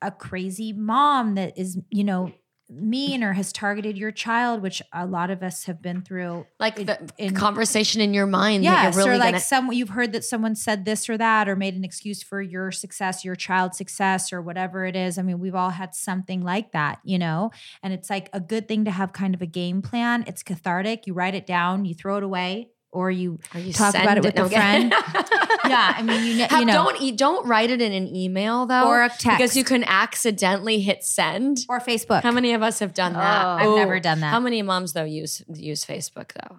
a 0.00 0.10
crazy 0.10 0.72
mom 0.72 1.34
that 1.34 1.58
is, 1.58 1.78
you 1.90 2.04
know, 2.04 2.32
mean 2.72 3.22
or 3.22 3.32
has 3.34 3.52
targeted 3.52 3.98
your 3.98 4.10
child, 4.10 4.62
which 4.62 4.82
a 4.92 5.06
lot 5.06 5.30
of 5.30 5.42
us 5.42 5.64
have 5.64 5.82
been 5.82 6.02
through. 6.02 6.46
Like 6.58 6.76
the 6.76 7.12
in, 7.18 7.34
conversation 7.34 8.00
in 8.00 8.14
your 8.14 8.26
mind. 8.26 8.64
Yes, 8.64 8.96
really 8.96 9.10
or 9.10 9.18
like 9.18 9.32
gonna- 9.32 9.40
some 9.40 9.72
you've 9.72 9.90
heard 9.90 10.12
that 10.12 10.24
someone 10.24 10.54
said 10.54 10.84
this 10.84 11.08
or 11.08 11.18
that, 11.18 11.48
or 11.48 11.56
made 11.56 11.74
an 11.74 11.84
excuse 11.84 12.22
for 12.22 12.40
your 12.40 12.70
success, 12.72 13.24
your 13.24 13.36
child's 13.36 13.76
success, 13.76 14.32
or 14.32 14.40
whatever 14.40 14.84
it 14.86 14.96
is. 14.96 15.18
I 15.18 15.22
mean, 15.22 15.38
we've 15.38 15.54
all 15.54 15.70
had 15.70 15.94
something 15.94 16.42
like 16.42 16.72
that, 16.72 16.98
you 17.04 17.18
know. 17.18 17.50
And 17.82 17.92
it's 17.92 18.08
like 18.10 18.28
a 18.32 18.40
good 18.40 18.68
thing 18.68 18.84
to 18.86 18.90
have 18.90 19.12
kind 19.12 19.34
of 19.34 19.42
a 19.42 19.46
game 19.46 19.82
plan. 19.82 20.24
It's 20.26 20.42
cathartic. 20.42 21.06
You 21.06 21.14
write 21.14 21.34
it 21.34 21.46
down, 21.46 21.84
you 21.84 21.94
throw 21.94 22.16
it 22.16 22.22
away, 22.22 22.70
or 22.92 23.10
you, 23.10 23.38
you 23.54 23.72
talk 23.72 23.94
about 23.94 24.18
it 24.18 24.22
with 24.22 24.38
a 24.38 24.48
friend. 24.48 24.90
yeah, 25.64 25.94
I 25.96 26.02
mean, 26.02 26.24
you, 26.24 26.46
know, 26.46 26.58
you 26.58 26.64
know, 26.66 26.72
don't 26.72 27.16
don't 27.16 27.46
write 27.46 27.70
it 27.70 27.80
in 27.80 27.92
an 27.92 28.14
email 28.14 28.66
though, 28.66 28.86
or 28.86 29.02
a 29.02 29.08
text, 29.08 29.24
because 29.24 29.56
you 29.56 29.64
can 29.64 29.82
accidentally 29.84 30.80
hit 30.80 31.02
send 31.02 31.58
or 31.68 31.80
Facebook. 31.80 32.22
How 32.22 32.30
many 32.30 32.52
of 32.52 32.62
us 32.62 32.78
have 32.80 32.92
done 32.92 33.14
that? 33.14 33.44
Oh, 33.44 33.48
I've 33.48 33.76
never 33.76 33.98
done 33.98 34.20
that. 34.20 34.30
How 34.30 34.40
many 34.40 34.60
moms 34.62 34.92
though 34.92 35.04
use 35.04 35.42
use 35.54 35.84
Facebook 35.84 36.32
though? 36.34 36.58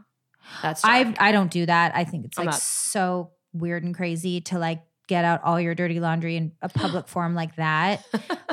That's 0.62 0.84
I 0.84 1.14
I 1.20 1.32
don't 1.32 1.52
do 1.52 1.66
that. 1.68 1.96
I 1.96 2.04
think 2.04 2.26
it's 2.26 2.38
like 2.38 2.54
so 2.54 3.32
weird 3.54 3.84
and 3.84 3.96
crazy 3.96 4.42
to 4.42 4.58
like 4.58 4.82
get 5.08 5.24
out 5.26 5.44
all 5.44 5.62
your 5.62 5.76
dirty 5.76 6.00
laundry 6.00 6.36
in 6.36 6.52
a 6.62 6.70
public 6.70 7.08
forum 7.14 7.36
like 7.36 7.56
that, 7.56 8.04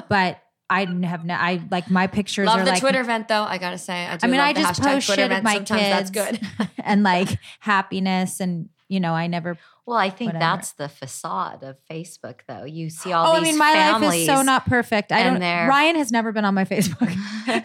but. 0.09 0.41
I 0.71 0.87
have 1.05 1.25
no. 1.25 1.35
I 1.35 1.61
like 1.71 1.91
my 1.91 2.07
pictures. 2.07 2.47
Love 2.47 2.61
are 2.61 2.65
the 2.65 2.71
like, 2.71 2.81
Twitter 2.81 3.01
event 3.01 3.29
though. 3.29 3.43
I 3.43 3.59
gotta 3.59 3.77
say, 3.77 4.07
I, 4.07 4.19
I 4.23 4.27
mean, 4.29 4.41
I 4.41 4.53
just 4.53 4.81
post 4.81 5.07
Twitter 5.07 5.23
shit 5.23 5.33
of 5.33 5.43
my 5.43 5.55
Sometimes 5.57 6.11
kids. 6.11 6.11
That's 6.11 6.41
good, 6.41 6.69
and 6.85 7.03
like 7.03 7.39
happiness, 7.59 8.41
and 8.41 8.69
you 8.89 9.01
know, 9.01 9.13
I 9.13 9.27
never 9.27 9.59
well, 9.91 9.99
I 9.99 10.09
think 10.09 10.29
Whatever. 10.29 10.41
that's 10.41 10.73
the 10.75 10.89
facade 10.89 11.65
of 11.65 11.77
Facebook, 11.91 12.43
though. 12.47 12.63
You 12.63 12.91
see 12.91 13.13
all 13.13 13.33
these. 13.33 13.35
oh. 13.35 13.41
I 13.41 13.43
mean, 13.43 13.59
my 13.59 13.99
life 13.99 14.15
is 14.15 14.25
so 14.25 14.43
not 14.43 14.65
perfect. 14.67 15.11
I 15.11 15.25
don't. 15.25 15.41
Ryan 15.41 15.97
has 15.97 16.13
never 16.13 16.31
been 16.31 16.45
on 16.45 16.55
my 16.55 16.65
Facebook. 16.65 17.09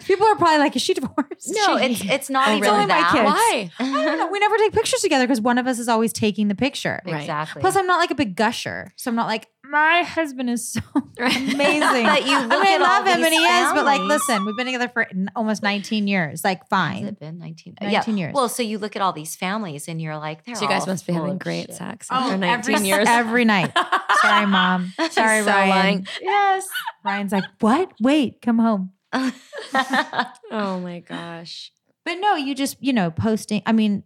People 0.06 0.26
are 0.26 0.34
probably 0.34 0.58
like, 0.58 0.74
"Is 0.74 0.82
she 0.82 0.92
divorced?" 0.94 1.52
No, 1.52 1.78
she, 1.78 1.84
it's 1.84 2.04
it's 2.04 2.30
not 2.30 2.48
oh, 2.48 2.56
even 2.56 2.68
really 2.68 2.86
that. 2.86 3.12
Why? 3.14 3.70
I 3.78 4.04
don't 4.04 4.18
know. 4.18 4.26
We 4.26 4.40
never 4.40 4.56
take 4.56 4.72
pictures 4.72 5.02
together 5.02 5.24
because 5.24 5.40
one 5.40 5.56
of 5.56 5.68
us 5.68 5.78
is 5.78 5.86
always 5.86 6.12
taking 6.12 6.48
the 6.48 6.56
picture. 6.56 7.00
Exactly. 7.06 7.60
Plus, 7.60 7.76
I'm 7.76 7.86
not 7.86 7.98
like 7.98 8.10
a 8.10 8.16
big 8.16 8.34
gusher, 8.34 8.92
so 8.96 9.08
I'm 9.08 9.14
not 9.14 9.28
like 9.28 9.46
my 9.70 10.02
husband 10.02 10.50
is 10.50 10.68
so 10.68 10.80
amazing. 11.18 12.06
but 12.06 12.26
you 12.26 12.38
look 12.38 12.52
I 12.52 12.62
mean, 12.62 12.82
I 12.82 12.84
love 12.98 13.06
him 13.06 13.24
and 13.24 13.32
he 13.32 13.38
families. 13.38 13.68
is, 13.68 13.72
but 13.74 13.84
like, 13.84 14.00
listen, 14.02 14.44
we've 14.44 14.56
been 14.56 14.66
together 14.66 14.88
for 14.88 15.06
almost 15.34 15.62
19 15.62 16.06
years. 16.06 16.44
Like, 16.44 16.68
fine. 16.68 17.02
Has 17.02 17.12
it 17.12 17.20
been 17.20 17.38
19? 17.38 17.76
19 17.80 17.88
uh, 17.88 17.90
yeah. 17.90 18.14
years. 18.14 18.34
Well, 18.34 18.48
so 18.48 18.62
you 18.62 18.78
look 18.78 18.96
at 18.96 19.02
all 19.02 19.12
these 19.12 19.36
families 19.36 19.88
and 19.88 20.00
you're 20.00 20.16
like, 20.16 20.40
so 20.44 20.62
you 20.62 20.68
guys 20.68 20.86
must 20.86 21.06
be 21.06 21.12
having 21.12 21.38
great 21.38 21.66
shit. 21.66 21.76
sex 21.76 22.08
oh, 22.10 22.14
after 22.14 22.36
19 22.36 22.74
every, 22.74 22.88
years. 22.88 23.06
Every 23.08 23.44
night. 23.44 23.72
Sorry, 24.22 24.46
mom. 24.46 24.92
Sorry, 25.10 25.42
so 25.42 25.46
Ryan. 25.46 25.70
Lying. 25.70 26.06
Yes. 26.20 26.66
Ryan's 27.04 27.32
like, 27.32 27.44
what? 27.60 27.92
Wait, 28.00 28.40
come 28.42 28.58
home. 28.58 28.92
oh 29.12 30.80
my 30.80 31.00
gosh. 31.00 31.72
But 32.04 32.14
no, 32.14 32.36
you 32.36 32.54
just, 32.54 32.76
you 32.80 32.92
know, 32.92 33.10
posting. 33.10 33.62
I 33.66 33.72
mean, 33.72 34.04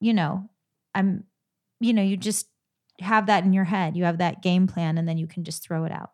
you 0.00 0.14
know, 0.14 0.48
I'm, 0.94 1.24
you 1.80 1.92
know, 1.92 2.02
you 2.02 2.16
just 2.16 2.48
have 3.00 3.26
that 3.26 3.44
in 3.44 3.52
your 3.52 3.64
head. 3.64 3.96
You 3.96 4.04
have 4.04 4.18
that 4.18 4.42
game 4.42 4.66
plan 4.66 4.98
and 4.98 5.08
then 5.08 5.18
you 5.18 5.26
can 5.26 5.44
just 5.44 5.62
throw 5.62 5.84
it 5.84 5.92
out. 5.92 6.10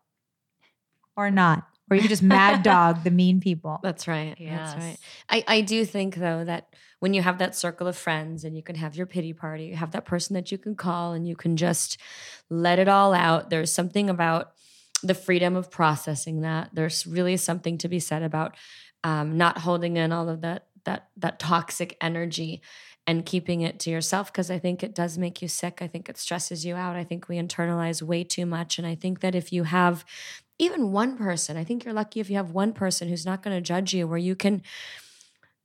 Or 1.15 1.29
not. 1.29 1.67
Or 1.89 1.95
you 1.95 2.01
can 2.01 2.09
just 2.09 2.23
mad 2.23 2.63
dog 2.63 3.03
the 3.03 3.11
mean 3.11 3.39
people. 3.39 3.79
That's 3.83 4.07
right. 4.07 4.35
Yes. 4.39 4.73
That's 4.73 4.83
right. 4.83 4.97
I, 5.29 5.43
I 5.57 5.61
do 5.61 5.85
think 5.85 6.15
though 6.15 6.43
that 6.43 6.73
when 6.99 7.13
you 7.13 7.21
have 7.21 7.37
that 7.39 7.55
circle 7.55 7.87
of 7.87 7.97
friends 7.97 8.43
and 8.45 8.55
you 8.55 8.63
can 8.63 8.75
have 8.75 8.95
your 8.95 9.05
pity 9.05 9.33
party, 9.33 9.65
you 9.65 9.75
have 9.75 9.91
that 9.91 10.05
person 10.05 10.33
that 10.35 10.51
you 10.51 10.57
can 10.57 10.75
call 10.75 11.13
and 11.13 11.27
you 11.27 11.35
can 11.35 11.57
just 11.57 11.99
let 12.49 12.79
it 12.79 12.87
all 12.87 13.13
out. 13.13 13.49
There's 13.49 13.73
something 13.73 14.09
about 14.09 14.53
the 15.03 15.13
freedom 15.13 15.55
of 15.55 15.69
processing 15.69 16.41
that. 16.41 16.69
There's 16.73 17.05
really 17.05 17.37
something 17.37 17.77
to 17.79 17.89
be 17.89 17.99
said 17.99 18.23
about 18.23 18.55
um, 19.03 19.37
not 19.37 19.59
holding 19.59 19.97
in 19.97 20.11
all 20.11 20.29
of 20.29 20.41
that 20.41 20.67
that 20.85 21.09
that 21.17 21.39
toxic 21.39 21.97
energy 22.01 22.61
and 23.05 23.25
keeping 23.25 23.61
it 23.61 23.79
to 23.79 23.89
yourself 23.89 24.31
because 24.31 24.49
I 24.49 24.59
think 24.59 24.81
it 24.81 24.95
does 24.95 25.17
make 25.17 25.41
you 25.41 25.47
sick. 25.47 25.79
I 25.81 25.87
think 25.87 26.07
it 26.07 26.17
stresses 26.17 26.65
you 26.65 26.75
out. 26.75 26.95
I 26.95 27.03
think 27.03 27.27
we 27.27 27.37
internalize 27.37 28.01
way 28.01 28.23
too 28.23 28.45
much. 28.45 28.77
And 28.77 28.87
I 28.87 28.95
think 28.95 29.19
that 29.19 29.35
if 29.35 29.51
you 29.51 29.63
have 29.63 30.05
even 30.57 30.91
one 30.91 31.17
person, 31.17 31.57
I 31.57 31.63
think 31.63 31.83
you're 31.83 31.93
lucky 31.93 32.19
if 32.19 32.29
you 32.29 32.37
have 32.37 32.51
one 32.51 32.73
person 32.73 33.09
who's 33.09 33.25
not 33.25 33.43
going 33.43 33.55
to 33.55 33.61
judge 33.61 33.93
you, 33.93 34.07
where 34.07 34.17
you 34.17 34.35
can 34.35 34.61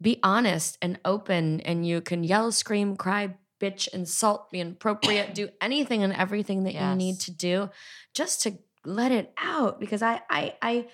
be 0.01 0.18
honest 0.22 0.78
and 0.82 0.99
open 1.05 1.61
and 1.61 1.86
you 1.86 2.01
can 2.01 2.24
yell, 2.24 2.51
scream, 2.51 2.97
cry, 2.97 3.34
bitch, 3.61 3.89
insult, 3.89 4.51
be 4.51 4.61
inappropriate, 4.61 5.34
do 5.34 5.49
anything 5.61 6.03
and 6.03 6.12
everything 6.12 6.64
that 6.64 6.74
yes. 6.74 6.82
you 6.82 6.97
need 6.97 7.20
to 7.20 7.30
do 7.30 7.70
just 8.14 8.43
to 8.43 8.59
let 8.84 9.12
it 9.12 9.32
out. 9.36 9.78
Because 9.78 10.03
I, 10.03 10.20
I, 10.30 10.55
I, 10.62 10.86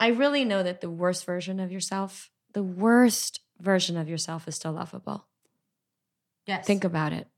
I 0.00 0.08
really 0.08 0.44
know 0.44 0.62
that 0.62 0.80
the 0.80 0.90
worst 0.90 1.24
version 1.24 1.60
of 1.60 1.70
yourself, 1.70 2.30
the 2.52 2.62
worst 2.62 3.40
version 3.60 3.96
of 3.96 4.08
yourself 4.08 4.48
is 4.48 4.56
still 4.56 4.72
lovable. 4.72 5.26
Yes. 6.46 6.66
Think 6.66 6.84
about 6.84 7.12
it. 7.12 7.28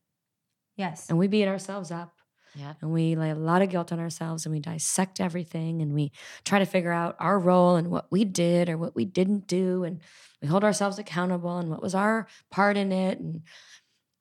Yes. 0.77 1.09
And 1.09 1.19
we 1.19 1.29
beat 1.29 1.47
ourselves 1.47 1.91
up. 1.91 2.15
Yeah. 2.55 2.75
And 2.81 2.93
we 2.93 3.17
lay 3.17 3.31
a 3.31 3.35
lot 3.35 3.63
of 3.63 3.69
guilt 3.69 3.93
on 3.93 3.99
ourselves 3.99 4.47
and 4.47 4.53
we 4.55 4.61
dissect 4.61 5.21
everything 5.21 5.83
and 5.83 5.93
we 5.93 6.13
try 6.45 6.61
to 6.61 6.67
figure 6.67 6.93
out 6.93 7.17
our 7.19 7.39
role 7.39 7.75
and 7.75 7.91
what 7.91 8.07
we 8.13 8.25
did 8.25 8.69
or 8.69 8.79
what 8.79 8.95
we 8.95 9.05
didn't 9.05 9.49
do. 9.49 9.83
And 9.83 10.01
we 10.41 10.47
hold 10.47 10.63
ourselves 10.63 10.99
accountable 10.99 11.59
and 11.59 11.69
what 11.69 11.83
was 11.83 11.95
our 11.95 12.29
part 12.51 12.77
in 12.77 12.93
it. 12.93 13.19
And 13.19 13.43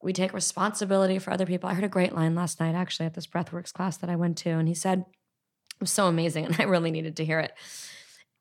we 0.02 0.14
take 0.14 0.34
responsibility 0.34 1.20
for 1.20 1.32
other 1.32 1.46
people. 1.46 1.70
I 1.70 1.76
heard 1.76 1.84
a 1.84 1.90
great 1.90 2.16
line 2.16 2.34
last 2.34 2.60
night 2.60 2.76
actually 2.76 3.06
at 3.06 3.14
this 3.14 3.28
breathworks 3.28 3.72
class 3.72 3.98
that 3.98 4.10
I 4.10 4.16
went 4.16 4.38
to. 4.40 4.50
And 4.50 4.68
he 4.68 4.74
said, 4.74 5.00
it 5.00 5.82
was 5.82 5.92
so 5.92 6.08
amazing. 6.08 6.46
And 6.46 6.56
I 6.60 6.64
really 6.64 6.92
needed 6.92 7.18
to 7.18 7.26
hear 7.26 7.40
it. 7.40 7.54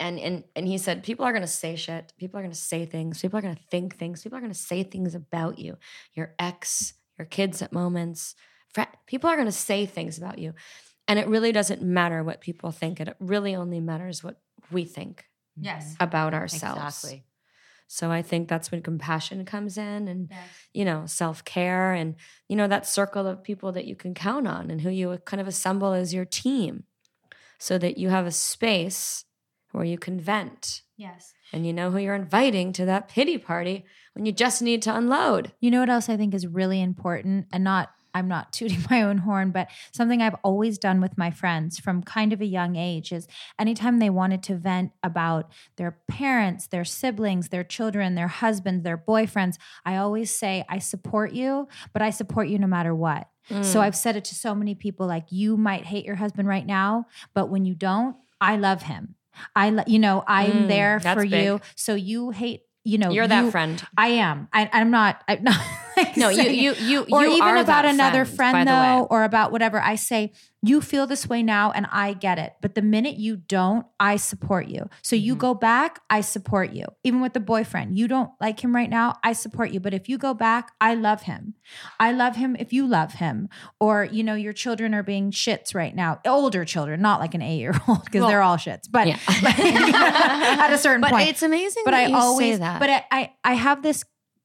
And, 0.02 0.18
and, 0.18 0.44
and 0.56 0.66
he 0.66 0.78
said, 0.78 1.04
people 1.04 1.24
are 1.24 1.30
going 1.30 1.42
to 1.42 1.46
say 1.48 1.76
shit. 1.76 2.12
People 2.18 2.40
are 2.40 2.42
going 2.42 2.52
to 2.52 2.58
say 2.58 2.84
things. 2.84 3.22
People 3.22 3.38
are 3.38 3.42
going 3.42 3.54
to 3.54 3.62
think 3.70 3.96
things. 3.96 4.24
People 4.24 4.36
are 4.36 4.40
going 4.40 4.52
to 4.52 4.58
say 4.58 4.82
things 4.82 5.14
about 5.14 5.60
you, 5.60 5.78
your 6.12 6.34
ex, 6.40 6.94
your 7.16 7.26
kids 7.26 7.62
at 7.62 7.72
moments. 7.72 8.34
People 9.06 9.30
are 9.30 9.36
going 9.36 9.46
to 9.46 9.52
say 9.52 9.86
things 9.86 10.18
about 10.18 10.40
you. 10.40 10.54
And 11.06 11.20
it 11.20 11.28
really 11.28 11.52
doesn't 11.52 11.82
matter 11.82 12.24
what 12.24 12.40
people 12.40 12.72
think. 12.72 12.98
It 12.98 13.14
really 13.20 13.54
only 13.54 13.78
matters 13.78 14.24
what 14.24 14.40
we 14.72 14.84
think 14.84 15.24
yes. 15.56 15.94
about 16.00 16.34
ourselves. 16.34 16.80
Exactly. 16.80 17.24
So 17.86 18.10
I 18.10 18.22
think 18.22 18.48
that's 18.48 18.72
when 18.72 18.82
compassion 18.82 19.44
comes 19.44 19.78
in 19.78 20.08
and, 20.08 20.28
yes. 20.32 20.48
you 20.74 20.84
know, 20.84 21.04
self 21.06 21.44
care 21.44 21.92
and, 21.92 22.16
you 22.48 22.56
know, 22.56 22.66
that 22.66 22.88
circle 22.88 23.28
of 23.28 23.44
people 23.44 23.70
that 23.72 23.84
you 23.84 23.94
can 23.94 24.14
count 24.14 24.48
on 24.48 24.68
and 24.68 24.80
who 24.80 24.90
you 24.90 25.16
kind 25.26 25.40
of 25.40 25.46
assemble 25.46 25.92
as 25.92 26.12
your 26.12 26.24
team 26.24 26.84
so 27.58 27.78
that 27.78 27.98
you 27.98 28.08
have 28.08 28.26
a 28.26 28.32
space 28.32 29.26
where 29.72 29.84
you 29.84 29.98
can 29.98 30.20
vent. 30.20 30.82
Yes. 30.96 31.32
And 31.52 31.66
you 31.66 31.72
know 31.72 31.90
who 31.90 31.98
you're 31.98 32.14
inviting 32.14 32.72
to 32.74 32.84
that 32.86 33.08
pity 33.08 33.38
party 33.38 33.84
when 34.14 34.24
you 34.24 34.32
just 34.32 34.62
need 34.62 34.82
to 34.82 34.94
unload. 34.94 35.52
You 35.60 35.70
know 35.70 35.80
what 35.80 35.90
else 35.90 36.08
I 36.08 36.16
think 36.16 36.34
is 36.34 36.46
really 36.46 36.80
important 36.80 37.46
and 37.52 37.64
not 37.64 37.90
I'm 38.14 38.28
not 38.28 38.52
tooting 38.52 38.84
my 38.90 39.02
own 39.02 39.18
horn, 39.18 39.50
but 39.50 39.68
something 39.92 40.20
I've 40.20 40.36
always 40.42 40.78
done 40.78 41.00
with 41.00 41.16
my 41.16 41.30
friends 41.30 41.78
from 41.78 42.02
kind 42.02 42.32
of 42.32 42.40
a 42.40 42.46
young 42.46 42.76
age 42.76 43.12
is 43.12 43.26
anytime 43.58 43.98
they 43.98 44.10
wanted 44.10 44.42
to 44.44 44.56
vent 44.56 44.92
about 45.02 45.50
their 45.76 45.98
parents, 46.08 46.66
their 46.66 46.84
siblings, 46.84 47.48
their 47.48 47.64
children, 47.64 48.14
their 48.14 48.28
husbands, 48.28 48.84
their 48.84 48.98
boyfriends, 48.98 49.56
I 49.84 49.96
always 49.96 50.34
say, 50.34 50.64
I 50.68 50.78
support 50.78 51.32
you, 51.32 51.68
but 51.92 52.02
I 52.02 52.10
support 52.10 52.48
you 52.48 52.58
no 52.58 52.66
matter 52.66 52.94
what. 52.94 53.28
Mm. 53.50 53.64
So 53.64 53.80
I've 53.80 53.96
said 53.96 54.16
it 54.16 54.24
to 54.26 54.34
so 54.34 54.54
many 54.54 54.74
people 54.74 55.06
like, 55.06 55.26
you 55.30 55.56
might 55.56 55.86
hate 55.86 56.04
your 56.04 56.16
husband 56.16 56.48
right 56.48 56.66
now, 56.66 57.06
but 57.34 57.48
when 57.48 57.64
you 57.64 57.74
don't, 57.74 58.16
I 58.40 58.56
love 58.56 58.82
him. 58.82 59.16
I, 59.54 59.84
you 59.86 59.98
know, 59.98 60.24
I'm 60.26 60.64
mm, 60.64 60.68
there 60.68 61.00
for 61.00 61.26
big. 61.26 61.32
you. 61.32 61.60
So 61.76 61.94
you 61.94 62.30
hate 62.30 62.62
you 62.84 62.98
know, 62.98 63.10
you're 63.10 63.28
that 63.28 63.52
friend. 63.52 63.82
I 63.96 64.08
am. 64.08 64.48
I, 64.52 64.68
am 64.72 64.90
not. 64.90 65.22
I'm 65.28 65.44
not. 65.44 65.60
Like 66.02 66.16
no, 66.16 66.28
you, 66.30 66.42
you, 66.42 66.74
you, 66.74 67.06
or 67.12 67.24
you 67.24 67.36
even 67.36 67.58
about 67.58 67.84
another 67.84 68.24
friend, 68.24 68.52
friend 68.52 68.68
though, 68.68 69.06
or 69.10 69.24
about 69.24 69.52
whatever. 69.52 69.80
I 69.80 69.96
say, 69.96 70.32
you 70.64 70.80
feel 70.80 71.08
this 71.08 71.28
way 71.28 71.42
now 71.42 71.72
and 71.72 71.86
I 71.90 72.12
get 72.12 72.38
it. 72.38 72.54
But 72.60 72.76
the 72.76 72.82
minute 72.82 73.16
you 73.16 73.36
don't, 73.36 73.84
I 73.98 74.16
support 74.16 74.68
you. 74.68 74.88
So 75.02 75.16
you 75.16 75.32
mm-hmm. 75.32 75.40
go 75.40 75.54
back, 75.54 76.00
I 76.08 76.20
support 76.20 76.72
you. 76.72 76.84
Even 77.02 77.20
with 77.20 77.32
the 77.32 77.40
boyfriend, 77.40 77.98
you 77.98 78.06
don't 78.06 78.30
like 78.40 78.62
him 78.62 78.74
right 78.74 78.88
now, 78.88 79.18
I 79.24 79.32
support 79.32 79.72
you. 79.72 79.80
But 79.80 79.92
if 79.92 80.08
you 80.08 80.18
go 80.18 80.34
back, 80.34 80.70
I 80.80 80.94
love 80.94 81.22
him. 81.22 81.54
I 81.98 82.12
love 82.12 82.36
him 82.36 82.56
if 82.60 82.72
you 82.72 82.86
love 82.86 83.14
him. 83.14 83.48
Or, 83.80 84.04
you 84.04 84.22
know, 84.22 84.34
your 84.34 84.52
children 84.52 84.94
are 84.94 85.02
being 85.02 85.32
shits 85.32 85.74
right 85.74 85.94
now. 85.94 86.20
Older 86.24 86.64
children, 86.64 87.02
not 87.02 87.18
like 87.18 87.34
an 87.34 87.42
eight 87.42 87.58
year 87.58 87.74
old, 87.88 88.04
because 88.04 88.20
well, 88.20 88.28
they're 88.28 88.42
all 88.42 88.56
shits. 88.56 88.88
But 88.88 89.08
yeah. 89.08 89.18
at 89.28 90.72
a 90.72 90.78
certain 90.78 91.00
but 91.00 91.10
point. 91.10 91.28
It's 91.28 91.42
amazing. 91.42 91.82
But 91.84 91.94
I 91.94 92.12
always, 92.12 92.60
that. 92.60 92.78
but 92.78 92.88
I, 92.88 93.04
I, 93.10 93.32
I 93.42 93.54
have 93.54 93.82
this 93.82 94.04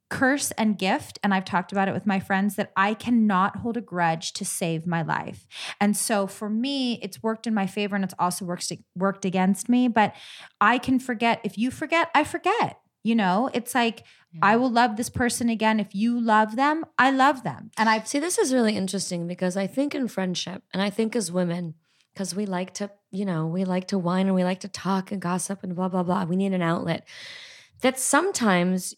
curse 0.09 0.51
and 0.51 0.77
gift 0.77 1.19
and 1.21 1.33
I've 1.33 1.45
talked 1.45 1.71
about 1.71 1.89
it 1.89 1.93
with 1.93 2.05
my 2.05 2.19
friends 2.19 2.55
that 2.55 2.71
I 2.77 2.93
cannot 2.93 3.57
hold 3.57 3.75
a 3.75 3.81
grudge 3.81 4.31
to 4.33 4.45
save 4.45 4.87
my 4.87 5.01
life. 5.01 5.45
And 5.81 5.97
so 5.97 6.27
for 6.27 6.49
me 6.49 6.99
it's 7.01 7.21
worked 7.21 7.45
in 7.45 7.53
my 7.53 7.67
favor 7.67 7.95
and 7.95 8.05
it's 8.05 8.13
also 8.17 8.45
worked 8.45 8.71
worked 8.95 9.25
against 9.25 9.67
me, 9.67 9.87
but 9.87 10.15
I 10.61 10.77
can 10.77 10.99
forget 10.99 11.41
if 11.43 11.57
you 11.57 11.71
forget, 11.71 12.09
I 12.15 12.23
forget. 12.23 12.79
You 13.03 13.15
know, 13.15 13.49
it's 13.53 13.73
like 13.73 14.03
yeah. 14.33 14.39
I 14.43 14.55
will 14.57 14.71
love 14.71 14.97
this 14.97 15.09
person 15.09 15.49
again 15.49 15.79
if 15.79 15.93
you 15.93 16.19
love 16.19 16.55
them, 16.55 16.85
I 16.97 17.11
love 17.11 17.43
them. 17.43 17.71
And 17.77 17.89
I 17.89 18.01
See 18.03 18.19
this 18.19 18.37
is 18.37 18.53
really 18.53 18.75
interesting 18.75 19.27
because 19.27 19.57
I 19.57 19.67
think 19.67 19.93
in 19.93 20.07
friendship 20.07 20.63
and 20.73 20.81
I 20.81 20.89
think 20.89 21.15
as 21.15 21.31
women 21.31 21.75
because 22.13 22.33
we 22.33 22.45
like 22.45 22.73
to, 22.75 22.89
you 23.11 23.25
know, 23.25 23.45
we 23.45 23.63
like 23.63 23.87
to 23.89 23.97
whine 23.97 24.25
and 24.25 24.35
we 24.35 24.43
like 24.43 24.61
to 24.61 24.67
talk 24.67 25.11
and 25.11 25.21
gossip 25.21 25.63
and 25.63 25.75
blah 25.75 25.89
blah 25.89 26.03
blah. 26.03 26.23
We 26.23 26.35
need 26.35 26.53
an 26.53 26.61
outlet. 26.61 27.07
That 27.81 27.99
sometimes 27.99 28.95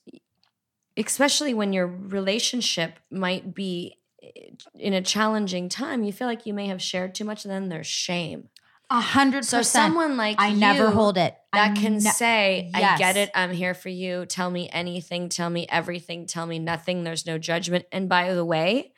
especially 1.07 1.53
when 1.53 1.73
your 1.73 1.87
relationship 1.87 2.99
might 3.09 3.53
be 3.53 3.97
eh, 4.21 4.51
in 4.75 4.93
a 4.93 5.01
challenging 5.01 5.69
time, 5.69 6.03
you 6.03 6.11
feel 6.11 6.27
like 6.27 6.45
you 6.45 6.53
may 6.53 6.67
have 6.67 6.81
shared 6.81 7.15
too 7.15 7.25
much, 7.25 7.45
and 7.45 7.51
then 7.51 7.69
there's 7.69 7.87
shame. 7.87 8.49
A 8.91 8.99
hundred 8.99 9.39
percent. 9.39 9.65
So 9.65 9.69
someone 9.69 10.17
like 10.17 10.37
I 10.39 10.51
never 10.51 10.89
hold 10.89 11.17
it. 11.17 11.35
That 11.53 11.71
I 11.71 11.79
can 11.79 11.95
ne- 11.95 11.99
say, 11.99 12.71
yes. 12.73 12.95
"I 12.95 12.97
get 12.97 13.17
it. 13.17 13.29
I'm 13.35 13.51
here 13.51 13.75
for 13.75 13.89
you. 13.89 14.25
Tell 14.25 14.49
me 14.49 14.67
anything. 14.71 15.29
Tell 15.29 15.49
me 15.49 15.67
everything. 15.69 16.25
Tell 16.25 16.47
me 16.47 16.57
nothing. 16.57 17.03
There's 17.03 17.25
no 17.25 17.37
judgment." 17.37 17.85
And 17.91 18.09
by 18.09 18.33
the 18.33 18.43
way, 18.43 18.93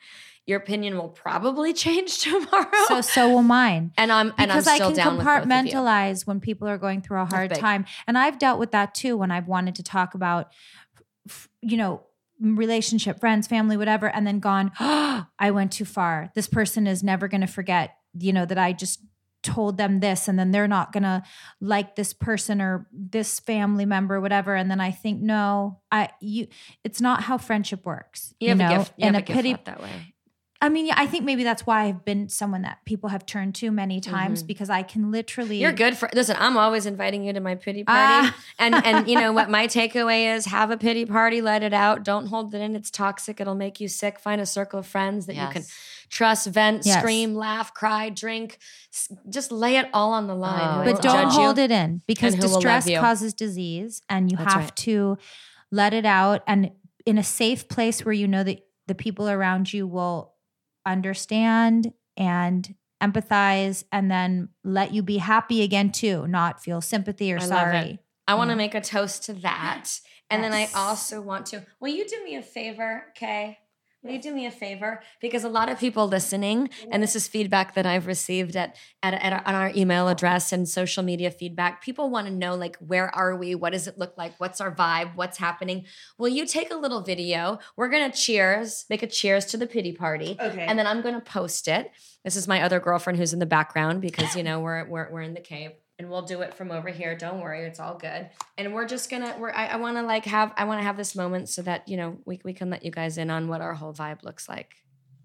your 0.46 0.58
opinion 0.58 0.96
will 0.96 1.08
probably 1.08 1.72
change 1.86 2.18
tomorrow. 2.18 2.66
So 2.88 3.00
so 3.00 3.30
will 3.30 3.42
mine. 3.42 3.92
And 3.96 4.10
I'm 4.10 4.32
and 4.38 4.50
because 4.50 4.66
I'm 4.66 4.76
still 4.76 4.88
I 4.88 4.94
can 4.94 5.18
compartmentalize 5.18 6.26
when 6.26 6.40
people 6.40 6.68
are 6.68 6.78
going 6.78 7.00
through 7.02 7.20
a 7.20 7.26
hard 7.26 7.54
time. 7.54 7.84
And 8.06 8.18
I've 8.18 8.38
dealt 8.38 8.58
with 8.58 8.72
that 8.72 8.94
too 8.94 9.16
when 9.16 9.30
I've 9.30 9.46
wanted 9.46 9.74
to 9.76 9.82
talk 9.82 10.14
about 10.14 10.52
you 11.60 11.76
know, 11.76 12.02
relationship, 12.40 13.20
friends, 13.20 13.46
family, 13.46 13.76
whatever, 13.76 14.08
and 14.08 14.26
then 14.26 14.40
gone, 14.40 14.72
oh, 14.80 15.26
I 15.38 15.50
went 15.50 15.72
too 15.72 15.84
far. 15.84 16.30
This 16.34 16.48
person 16.48 16.86
is 16.86 17.02
never 17.02 17.28
going 17.28 17.40
to 17.40 17.46
forget, 17.46 17.96
you 18.18 18.32
know, 18.32 18.44
that 18.44 18.58
I 18.58 18.72
just 18.72 19.00
told 19.42 19.76
them 19.76 20.00
this 20.00 20.28
and 20.28 20.38
then 20.38 20.52
they're 20.52 20.68
not 20.68 20.92
going 20.92 21.02
to 21.02 21.22
like 21.60 21.96
this 21.96 22.12
person 22.12 22.60
or 22.60 22.86
this 22.92 23.40
family 23.40 23.84
member 23.84 24.20
whatever 24.20 24.54
and 24.54 24.70
then 24.70 24.80
i 24.80 24.90
think 24.90 25.20
no 25.20 25.80
i 25.90 26.08
you 26.20 26.46
it's 26.84 27.00
not 27.00 27.24
how 27.24 27.36
friendship 27.36 27.84
works 27.84 28.34
you, 28.38 28.50
you 28.50 28.54
know 28.54 28.78
gift, 28.78 28.92
you 28.96 29.06
and 29.06 29.16
a, 29.16 29.18
a 29.18 29.22
pity 29.22 29.56
that 29.64 29.82
way 29.82 30.11
I 30.62 30.68
mean, 30.68 30.92
I 30.92 31.08
think 31.08 31.24
maybe 31.24 31.42
that's 31.42 31.66
why 31.66 31.82
I've 31.82 32.04
been 32.04 32.28
someone 32.28 32.62
that 32.62 32.78
people 32.84 33.08
have 33.08 33.26
turned 33.26 33.56
to 33.56 33.72
many 33.72 34.00
times 34.00 34.38
mm-hmm. 34.38 34.46
because 34.46 34.70
I 34.70 34.84
can 34.84 35.10
literally. 35.10 35.56
You're 35.56 35.72
good 35.72 35.96
for. 35.96 36.08
Listen, 36.14 36.36
I'm 36.38 36.56
always 36.56 36.86
inviting 36.86 37.24
you 37.24 37.32
to 37.32 37.40
my 37.40 37.56
pity 37.56 37.82
party, 37.82 38.28
uh, 38.28 38.30
and 38.60 38.74
and 38.76 39.08
you 39.08 39.16
know 39.16 39.32
what 39.32 39.50
my 39.58 39.66
takeaway 39.66 40.36
is: 40.36 40.46
have 40.46 40.70
a 40.70 40.76
pity 40.76 41.04
party, 41.04 41.40
let 41.40 41.64
it 41.64 41.72
out, 41.72 42.04
don't 42.04 42.26
hold 42.26 42.54
it 42.54 42.60
in. 42.60 42.76
It's 42.76 42.92
toxic. 42.92 43.40
It'll 43.40 43.56
make 43.56 43.80
you 43.80 43.88
sick. 43.88 44.20
Find 44.20 44.40
a 44.40 44.46
circle 44.46 44.78
of 44.78 44.86
friends 44.86 45.26
that 45.26 45.34
yes. 45.34 45.48
you 45.48 45.52
can 45.52 45.68
trust, 46.10 46.46
vent, 46.46 46.86
yes. 46.86 47.00
scream, 47.00 47.34
laugh, 47.34 47.74
cry, 47.74 48.08
drink. 48.08 48.58
Just 49.28 49.50
lay 49.50 49.78
it 49.78 49.88
all 49.92 50.12
on 50.12 50.28
the 50.28 50.36
line. 50.36 50.86
Oh, 50.86 50.92
but 50.92 51.02
don't 51.02 51.32
hold 51.32 51.58
it 51.58 51.72
in 51.72 52.02
because 52.06 52.36
distress 52.36 52.88
causes 52.88 53.34
disease, 53.34 54.00
and 54.08 54.30
you 54.30 54.36
that's 54.36 54.52
have 54.52 54.62
right. 54.62 54.76
to 54.76 55.18
let 55.72 55.92
it 55.92 56.06
out 56.06 56.44
and 56.46 56.70
in 57.04 57.18
a 57.18 57.24
safe 57.24 57.66
place 57.66 58.04
where 58.04 58.12
you 58.12 58.28
know 58.28 58.44
that 58.44 58.64
the 58.86 58.94
people 58.94 59.28
around 59.28 59.72
you 59.72 59.88
will 59.88 60.31
understand 60.86 61.92
and 62.16 62.74
empathize 63.02 63.84
and 63.90 64.10
then 64.10 64.48
let 64.64 64.94
you 64.94 65.02
be 65.02 65.18
happy 65.18 65.62
again 65.62 65.90
too, 65.90 66.26
not 66.28 66.62
feel 66.62 66.80
sympathy 66.80 67.32
or 67.32 67.38
I 67.38 67.40
sorry. 67.40 67.98
I 68.28 68.34
want 68.34 68.50
to 68.50 68.56
make 68.56 68.74
a 68.74 68.80
toast 68.80 69.24
to 69.24 69.32
that. 69.34 69.90
And 70.30 70.42
yes. 70.42 70.50
then 70.50 70.58
I 70.58 70.80
also 70.80 71.20
want 71.20 71.46
to, 71.46 71.66
will 71.80 71.88
you 71.88 72.06
do 72.06 72.22
me 72.24 72.36
a 72.36 72.42
favor, 72.42 73.06
Kay? 73.14 73.58
Will 74.02 74.10
you 74.10 74.20
do 74.20 74.34
me 74.34 74.46
a 74.46 74.50
favor? 74.50 75.00
Because 75.20 75.44
a 75.44 75.48
lot 75.48 75.68
of 75.68 75.78
people 75.78 76.08
listening, 76.08 76.70
and 76.90 77.00
this 77.00 77.14
is 77.14 77.28
feedback 77.28 77.74
that 77.74 77.86
I've 77.86 78.08
received 78.08 78.56
at, 78.56 78.74
at, 79.00 79.14
at 79.14 79.32
our, 79.32 79.42
on 79.46 79.54
our 79.54 79.70
email 79.76 80.08
address 80.08 80.52
and 80.52 80.68
social 80.68 81.04
media 81.04 81.30
feedback. 81.30 81.84
People 81.84 82.10
want 82.10 82.26
to 82.26 82.32
know, 82.32 82.56
like, 82.56 82.76
where 82.78 83.14
are 83.14 83.36
we? 83.36 83.54
What 83.54 83.72
does 83.72 83.86
it 83.86 83.98
look 83.98 84.18
like? 84.18 84.34
What's 84.38 84.60
our 84.60 84.74
vibe? 84.74 85.14
What's 85.14 85.38
happening? 85.38 85.84
Will 86.18 86.28
you 86.28 86.46
take 86.46 86.72
a 86.72 86.76
little 86.76 87.00
video? 87.00 87.60
We're 87.76 87.90
going 87.90 88.10
to 88.10 88.16
cheers, 88.16 88.86
make 88.90 89.04
a 89.04 89.06
cheers 89.06 89.44
to 89.46 89.56
the 89.56 89.68
pity 89.68 89.92
party. 89.92 90.36
Okay. 90.40 90.66
And 90.66 90.76
then 90.76 90.88
I'm 90.88 91.00
going 91.00 91.14
to 91.14 91.20
post 91.20 91.68
it. 91.68 91.92
This 92.24 92.34
is 92.34 92.48
my 92.48 92.62
other 92.62 92.80
girlfriend 92.80 93.20
who's 93.20 93.32
in 93.32 93.38
the 93.38 93.46
background 93.46 94.00
because, 94.00 94.34
you 94.34 94.42
know, 94.42 94.58
we're, 94.58 94.84
we're, 94.84 95.12
we're 95.12 95.22
in 95.22 95.34
the 95.34 95.40
cave 95.40 95.72
and 96.02 96.10
we'll 96.10 96.22
do 96.22 96.42
it 96.42 96.52
from 96.54 96.70
over 96.70 96.88
here. 96.88 97.16
Don't 97.16 97.40
worry, 97.40 97.64
it's 97.64 97.80
all 97.80 97.96
good. 97.96 98.28
And 98.58 98.74
we're 98.74 98.86
just 98.86 99.08
gonna 99.08 99.36
we're 99.38 99.52
I, 99.52 99.68
I 99.68 99.76
wanna 99.76 100.02
like 100.02 100.24
have 100.26 100.52
I 100.56 100.64
wanna 100.64 100.82
have 100.82 100.96
this 100.96 101.14
moment 101.14 101.48
so 101.48 101.62
that, 101.62 101.88
you 101.88 101.96
know, 101.96 102.18
we 102.24 102.40
we 102.44 102.52
can 102.52 102.70
let 102.70 102.84
you 102.84 102.90
guys 102.90 103.18
in 103.18 103.30
on 103.30 103.48
what 103.48 103.60
our 103.60 103.74
whole 103.74 103.94
vibe 103.94 104.22
looks 104.22 104.48
like. 104.48 104.74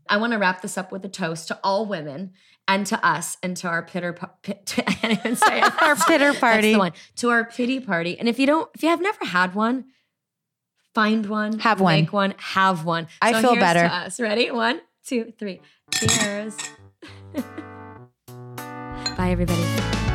I 0.09 0.17
want 0.17 0.31
to 0.33 0.39
wrap 0.39 0.61
this 0.61 0.77
up 0.77 0.91
with 0.91 1.03
a 1.03 1.09
toast 1.09 1.49
to 1.49 1.59
all 1.63 1.85
women 1.85 2.31
and 2.67 2.85
to 2.87 3.05
us 3.05 3.35
and 3.43 3.57
to 3.57 3.67
our 3.67 3.83
pitter 3.83 4.17
pit, 4.41 4.65
to, 4.65 4.83
I 4.87 5.33
say 5.33 5.59
it. 5.59 5.81
our 5.81 5.95
pitter 5.95 6.33
party. 6.33 6.75
one. 6.75 6.93
To 7.17 7.29
our 7.29 7.43
pity 7.43 7.81
party. 7.81 8.17
And 8.17 8.29
if 8.29 8.39
you 8.39 8.45
don't, 8.45 8.69
if 8.73 8.83
you 8.83 8.89
have 8.89 9.01
never 9.01 9.25
had 9.25 9.53
one, 9.53 9.85
find 10.93 11.25
one, 11.25 11.59
have 11.59 11.81
one, 11.81 11.95
make 12.01 12.13
one, 12.13 12.35
have 12.37 12.85
one. 12.85 13.07
I 13.21 13.33
so 13.33 13.41
feel 13.41 13.55
better. 13.55 13.81
To 13.81 13.93
us. 13.93 14.19
Ready? 14.19 14.49
One, 14.51 14.81
two, 15.05 15.33
three. 15.37 15.61
Cheers. 15.93 16.57
Bye, 19.17 19.31
everybody. 19.31 20.06